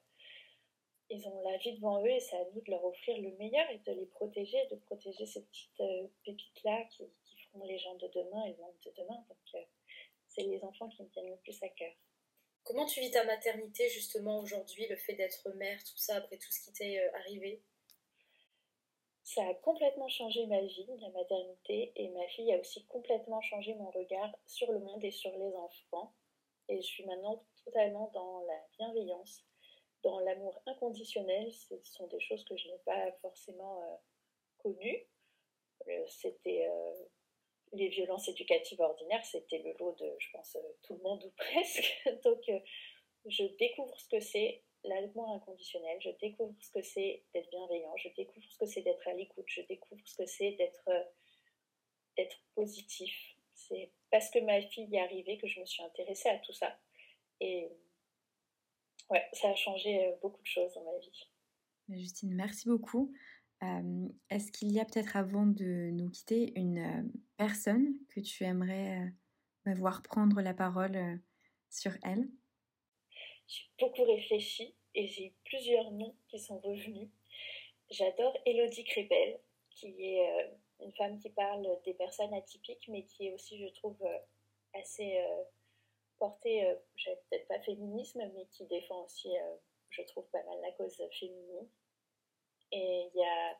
ils 1.09 1.27
ont 1.27 1.41
la 1.49 1.57
vie 1.57 1.73
devant 1.73 2.03
eux 2.03 2.09
et 2.09 2.19
c'est 2.19 2.35
à 2.35 2.45
nous 2.53 2.61
de 2.61 2.71
leur 2.71 2.83
offrir 2.83 3.21
le 3.21 3.31
meilleur 3.37 3.69
et 3.71 3.79
de 3.79 3.91
les 3.93 4.05
protéger, 4.07 4.65
de 4.71 4.75
protéger 4.75 5.25
ces 5.25 5.43
petites 5.43 5.79
euh, 5.79 6.07
pépites-là 6.25 6.83
qui, 6.91 7.05
feront 7.51 7.65
les 7.65 7.77
gens 7.77 7.95
de 7.95 8.07
demain 8.07 8.43
et 8.45 8.51
le 8.51 8.57
monde 8.57 8.75
de 8.85 8.91
demain. 8.97 9.23
Donc, 9.29 9.55
euh, 9.55 9.63
c'est 10.27 10.43
les 10.43 10.63
enfants 10.63 10.89
qui 10.89 11.01
me 11.01 11.09
tiennent 11.09 11.29
le 11.29 11.37
plus 11.37 11.61
à 11.63 11.69
cœur. 11.69 11.93
Comment 12.63 12.85
tu 12.85 12.99
vis 12.99 13.11
ta 13.11 13.23
maternité 13.23 13.89
justement 13.89 14.39
aujourd'hui, 14.39 14.85
le 14.87 14.97
fait 14.97 15.13
d'être 15.13 15.49
mère, 15.51 15.79
tout 15.79 15.97
ça, 15.97 16.17
après 16.17 16.37
tout 16.37 16.51
ce 16.51 16.65
qui 16.65 16.73
t'est 16.73 16.99
euh, 16.99 17.17
arrivé? 17.19 17.61
Ça 19.23 19.45
a 19.45 19.53
complètement 19.55 20.09
changé 20.09 20.45
ma 20.47 20.61
vie, 20.61 20.87
la 21.01 21.09
maternité, 21.09 21.91
et 21.95 22.09
ma 22.09 22.27
fille 22.27 22.51
a 22.53 22.59
aussi 22.59 22.85
complètement 22.87 23.41
changé 23.41 23.73
mon 23.75 23.89
regard 23.91 24.35
sur 24.45 24.71
le 24.71 24.79
monde 24.79 25.03
et 25.03 25.11
sur 25.11 25.31
les 25.31 25.55
enfants. 25.55 26.13
Et 26.69 26.81
je 26.81 26.87
suis 26.87 27.05
maintenant 27.05 27.43
totalement 27.63 28.09
dans 28.13 28.41
la 28.41 28.59
bienveillance, 28.77 29.45
dans 30.03 30.19
l'amour 30.19 30.61
inconditionnel. 30.65 31.51
Ce 31.51 31.75
sont 31.83 32.07
des 32.07 32.19
choses 32.19 32.43
que 32.45 32.55
je 32.55 32.67
n'ai 32.67 32.79
pas 32.85 33.11
forcément 33.21 33.83
euh, 33.83 33.95
connues. 34.57 35.07
Euh, 35.87 36.05
c'était 36.07 36.67
les 37.73 37.89
violences 37.89 38.27
éducatives 38.27 38.79
ordinaires, 38.79 39.25
c'était 39.25 39.59
le 39.59 39.73
lot 39.79 39.93
de, 39.99 40.15
je 40.19 40.31
pense, 40.31 40.55
euh, 40.55 40.59
tout 40.83 40.95
le 40.95 41.03
monde 41.03 41.23
ou 41.23 41.29
presque. 41.37 42.01
Donc, 42.23 42.47
euh, 42.49 42.59
je 43.25 43.43
découvre 43.57 43.97
ce 43.99 44.07
que 44.07 44.19
c'est 44.19 44.63
l'amour 44.83 45.31
inconditionnel, 45.31 45.97
je 46.01 46.11
découvre 46.21 46.55
ce 46.61 46.71
que 46.71 46.81
c'est 46.81 47.23
d'être 47.33 47.49
bienveillant, 47.49 47.95
je 47.97 48.09
découvre 48.15 48.45
ce 48.49 48.57
que 48.57 48.65
c'est 48.65 48.81
d'être 48.81 49.05
à 49.07 49.13
l'écoute, 49.13 49.45
je 49.47 49.61
découvre 49.61 50.01
ce 50.05 50.15
que 50.15 50.25
c'est 50.25 50.51
d'être 50.51 50.87
euh, 50.87 51.03
d'être 52.15 52.39
positif. 52.55 53.35
C'est 53.53 53.91
parce 54.11 54.29
que 54.29 54.39
ma 54.39 54.61
fille 54.61 54.85
y 54.85 54.95
est 54.95 55.01
arrivée 55.01 55.37
que 55.37 55.47
je 55.47 55.59
me 55.59 55.65
suis 55.65 55.83
intéressée 55.83 56.29
à 56.29 56.37
tout 56.39 56.53
ça. 56.53 56.79
Ouais, 59.09 59.25
ça 59.33 59.49
a 59.49 59.55
changé 59.55 60.13
beaucoup 60.21 60.41
de 60.41 60.47
choses 60.47 60.73
dans 60.73 60.83
ma 60.83 60.97
vie. 60.99 61.27
Justine, 61.89 62.33
merci 62.33 62.67
beaucoup. 62.67 63.13
Est-ce 64.29 64.51
qu'il 64.51 64.71
y 64.71 64.79
a 64.79 64.85
peut-être 64.85 65.15
avant 65.17 65.45
de 65.45 65.89
nous 65.91 66.09
quitter 66.09 66.53
une 66.55 67.11
personne 67.37 67.95
que 68.09 68.19
tu 68.19 68.43
aimerais 68.43 69.11
bah, 69.65 69.73
voir 69.73 70.03
prendre 70.03 70.41
la 70.41 70.53
parole 70.53 71.19
sur 71.69 71.91
elle? 72.03 72.27
J'ai 73.47 73.63
beaucoup 73.79 74.03
réfléchi 74.03 74.75
et 74.93 75.07
j'ai 75.07 75.27
eu 75.27 75.33
plusieurs 75.45 75.91
noms 75.91 76.15
qui 76.27 76.39
sont 76.39 76.59
revenus. 76.59 77.09
J'adore 77.89 78.37
Elodie 78.45 78.83
Crépel, 78.83 79.39
qui 79.71 79.87
est 79.87 80.51
une 80.81 80.91
femme 80.93 81.17
qui 81.17 81.29
parle 81.29 81.65
des 81.85 81.93
personnes 81.93 82.33
atypiques, 82.33 82.87
mais 82.89 83.05
qui 83.05 83.27
est 83.27 83.33
aussi, 83.33 83.57
je 83.57 83.73
trouve, 83.73 83.97
assez 84.73 85.19
portée, 86.17 86.75
je 86.95 87.09
peut-être 87.29 87.47
pas 87.47 87.59
féminisme, 87.61 88.21
mais 88.33 88.45
qui 88.51 88.65
défend 88.65 89.03
aussi, 89.03 89.33
je 89.89 90.01
trouve, 90.03 90.25
pas 90.31 90.43
mal 90.43 90.59
la 90.61 90.71
cause 90.71 91.01
féminine. 91.19 91.69
Et 92.71 93.09
il 93.13 93.19
y 93.19 93.23
a 93.23 93.57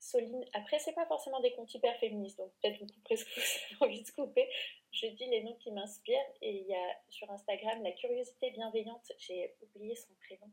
Soline, 0.00 0.44
après, 0.52 0.78
c'est 0.78 0.92
pas 0.92 1.06
forcément 1.06 1.40
des 1.40 1.52
comptes 1.52 1.74
hyper 1.74 1.98
féministes, 1.98 2.38
donc 2.38 2.52
peut-être 2.62 2.78
vous 2.78 2.86
couperez 2.86 3.16
ce 3.16 3.24
que 3.24 3.30
vous 3.40 3.84
avez 3.84 3.92
envie 3.92 4.02
de 4.04 4.10
couper. 4.10 4.48
Je 4.92 5.06
dis 5.08 5.26
les 5.26 5.42
noms 5.42 5.56
qui 5.56 5.72
m'inspirent, 5.72 6.32
et 6.40 6.50
il 6.50 6.66
y 6.66 6.74
a 6.74 6.96
sur 7.08 7.30
Instagram 7.30 7.82
la 7.82 7.92
curiosité 7.92 8.50
bienveillante, 8.52 9.12
j'ai 9.18 9.56
oublié 9.60 9.96
son 9.96 10.12
prénom, 10.14 10.50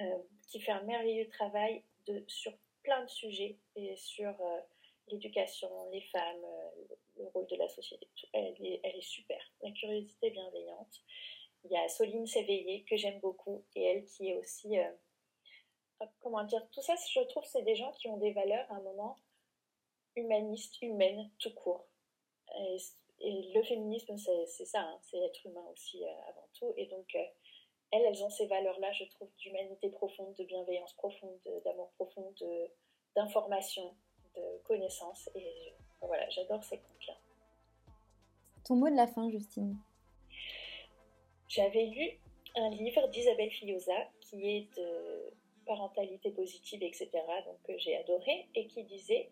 euh, 0.00 0.22
qui 0.48 0.60
fait 0.60 0.72
un 0.72 0.82
merveilleux 0.82 1.28
travail 1.28 1.82
sur 2.28 2.56
plein 2.84 3.02
de 3.02 3.10
sujets, 3.10 3.58
et 3.74 3.96
sur 3.96 4.40
euh, 4.40 4.60
l'éducation, 5.08 5.70
les 5.90 6.02
femmes, 6.02 6.44
euh, 6.44 6.94
le 7.18 7.26
rôle 7.28 7.46
de 7.46 7.56
la 7.56 7.68
société. 7.68 8.08
Elle 8.32 8.54
est, 8.60 8.80
elle 8.82 8.96
est 8.96 9.08
super, 9.08 9.40
la 9.62 9.70
curiosité 9.72 10.30
bienveillante. 10.30 11.02
Il 11.64 11.72
y 11.72 11.76
a 11.76 11.88
Soline 11.88 12.26
S'éveiller, 12.26 12.84
que 12.84 12.96
j'aime 12.96 13.18
beaucoup, 13.20 13.64
et 13.74 13.82
elle 13.82 14.04
qui 14.04 14.30
est 14.30 14.36
aussi 14.36 14.76
comment 16.20 16.44
dire, 16.44 16.66
tout 16.70 16.82
ça, 16.82 16.94
je 17.10 17.20
trouve, 17.20 17.44
c'est 17.44 17.62
des 17.62 17.76
gens 17.76 17.92
qui 17.92 18.08
ont 18.08 18.18
des 18.18 18.32
valeurs 18.32 18.70
à 18.70 18.76
un 18.76 18.82
moment 18.82 19.16
humanistes, 20.16 20.80
humaines, 20.82 21.30
tout 21.38 21.52
court. 21.54 21.86
Et, 22.58 22.78
le 23.18 23.62
féminisme, 23.62 24.14
c'est 24.18 24.66
ça, 24.66 24.80
hein, 24.80 24.98
c'est 25.02 25.16
être 25.16 25.46
humain 25.46 25.64
aussi 25.72 26.04
euh, 26.04 26.28
avant 26.28 26.46
tout. 26.52 26.74
Et 26.76 26.86
donc, 26.86 27.06
euh, 27.14 27.24
elles, 27.90 28.02
elles 28.02 28.22
ont 28.22 28.28
ces 28.28 28.46
valeurs-là, 28.46 28.92
je 28.92 29.04
trouve, 29.04 29.30
d'humanité 29.38 29.88
profonde, 29.88 30.34
de 30.34 30.44
bienveillance 30.44 30.92
profonde, 30.92 31.40
d'amour 31.64 31.90
profond, 31.92 32.34
d'information, 33.14 33.96
de, 34.36 34.62
connaissance. 34.64 35.28
Et 35.34 35.74
voilà, 36.00 36.28
j'adore 36.30 36.62
ces 36.64 36.78
contes-là. 36.78 37.14
Ton 38.64 38.76
mot 38.76 38.90
de 38.90 38.96
la 38.96 39.06
fin, 39.06 39.30
Justine 39.30 39.76
J'avais 41.48 41.86
lu 41.86 42.18
un 42.56 42.70
livre 42.70 43.06
d'Isabelle 43.08 43.50
Filiosa 43.50 44.08
qui 44.20 44.56
est 44.56 44.76
de 44.76 45.32
parentalité 45.66 46.30
positive, 46.30 46.82
etc., 46.82 47.10
donc 47.44 47.60
que 47.64 47.76
j'ai 47.78 47.96
adoré, 47.96 48.48
et 48.54 48.66
qui 48.66 48.84
disait 48.84 49.30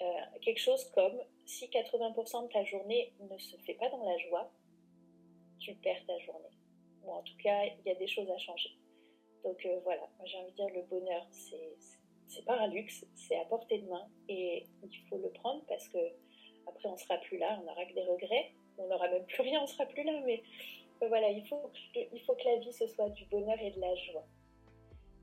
euh, 0.00 0.04
quelque 0.42 0.60
chose 0.60 0.84
comme 0.90 1.18
si 1.46 1.66
80% 1.66 2.46
de 2.46 2.52
ta 2.52 2.64
journée 2.64 3.12
ne 3.20 3.38
se 3.38 3.56
fait 3.58 3.74
pas 3.74 3.88
dans 3.88 4.04
la 4.04 4.16
joie, 4.18 4.50
tu 5.58 5.74
perds 5.76 6.04
ta 6.06 6.18
journée. 6.20 6.50
Ou 7.04 7.12
en 7.12 7.22
tout 7.22 7.36
cas, 7.42 7.64
il 7.64 7.86
y 7.86 7.90
a 7.90 7.94
des 7.94 8.06
choses 8.06 8.30
à 8.30 8.38
changer. 8.38 8.70
Donc 9.44 9.64
euh, 9.64 9.80
voilà, 9.84 10.02
moi 10.18 10.26
j'ai 10.26 10.36
envie 10.38 10.50
de 10.50 10.56
dire 10.56 10.68
le 10.74 10.82
bonheur, 10.82 11.26
c'est 11.30 11.78
c'est 12.28 12.44
pas 12.44 12.58
un 12.58 12.68
luxe, 12.68 13.04
c'est 13.14 13.36
à 13.36 13.44
portée 13.44 13.78
de 13.78 13.88
main 13.88 14.06
et 14.28 14.64
il 14.82 14.98
faut 15.08 15.18
le 15.18 15.30
prendre 15.30 15.62
parce 15.68 15.88
que 15.88 15.98
après 16.66 16.88
on 16.88 16.96
sera 16.96 17.16
plus 17.18 17.38
là, 17.38 17.58
on 17.60 17.64
n'aura 17.64 17.84
que 17.86 17.94
des 17.94 18.04
regrets, 18.04 18.52
on 18.76 18.86
n'aura 18.86 19.08
même 19.08 19.24
plus 19.26 19.42
rien, 19.42 19.60
on 19.62 19.66
sera 19.66 19.86
plus 19.86 20.04
là, 20.04 20.20
mais 20.24 20.42
voilà, 21.00 21.30
il 21.30 21.46
faut, 21.46 21.70
il 21.94 22.20
faut 22.26 22.34
que 22.34 22.44
la 22.44 22.56
vie 22.58 22.72
ce 22.72 22.86
soit 22.86 23.08
du 23.10 23.24
bonheur 23.26 23.58
et 23.60 23.70
de 23.70 23.80
la 23.80 23.94
joie. 23.94 24.26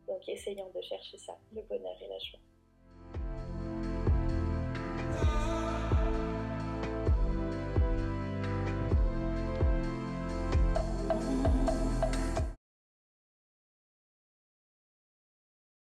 Donc 0.08 0.28
essayons 0.28 0.70
de 0.70 0.82
chercher 0.82 1.18
ça, 1.18 1.38
le 1.54 1.62
bonheur 1.64 1.96
et 2.02 2.08
la 2.08 2.20
joie. 2.20 2.40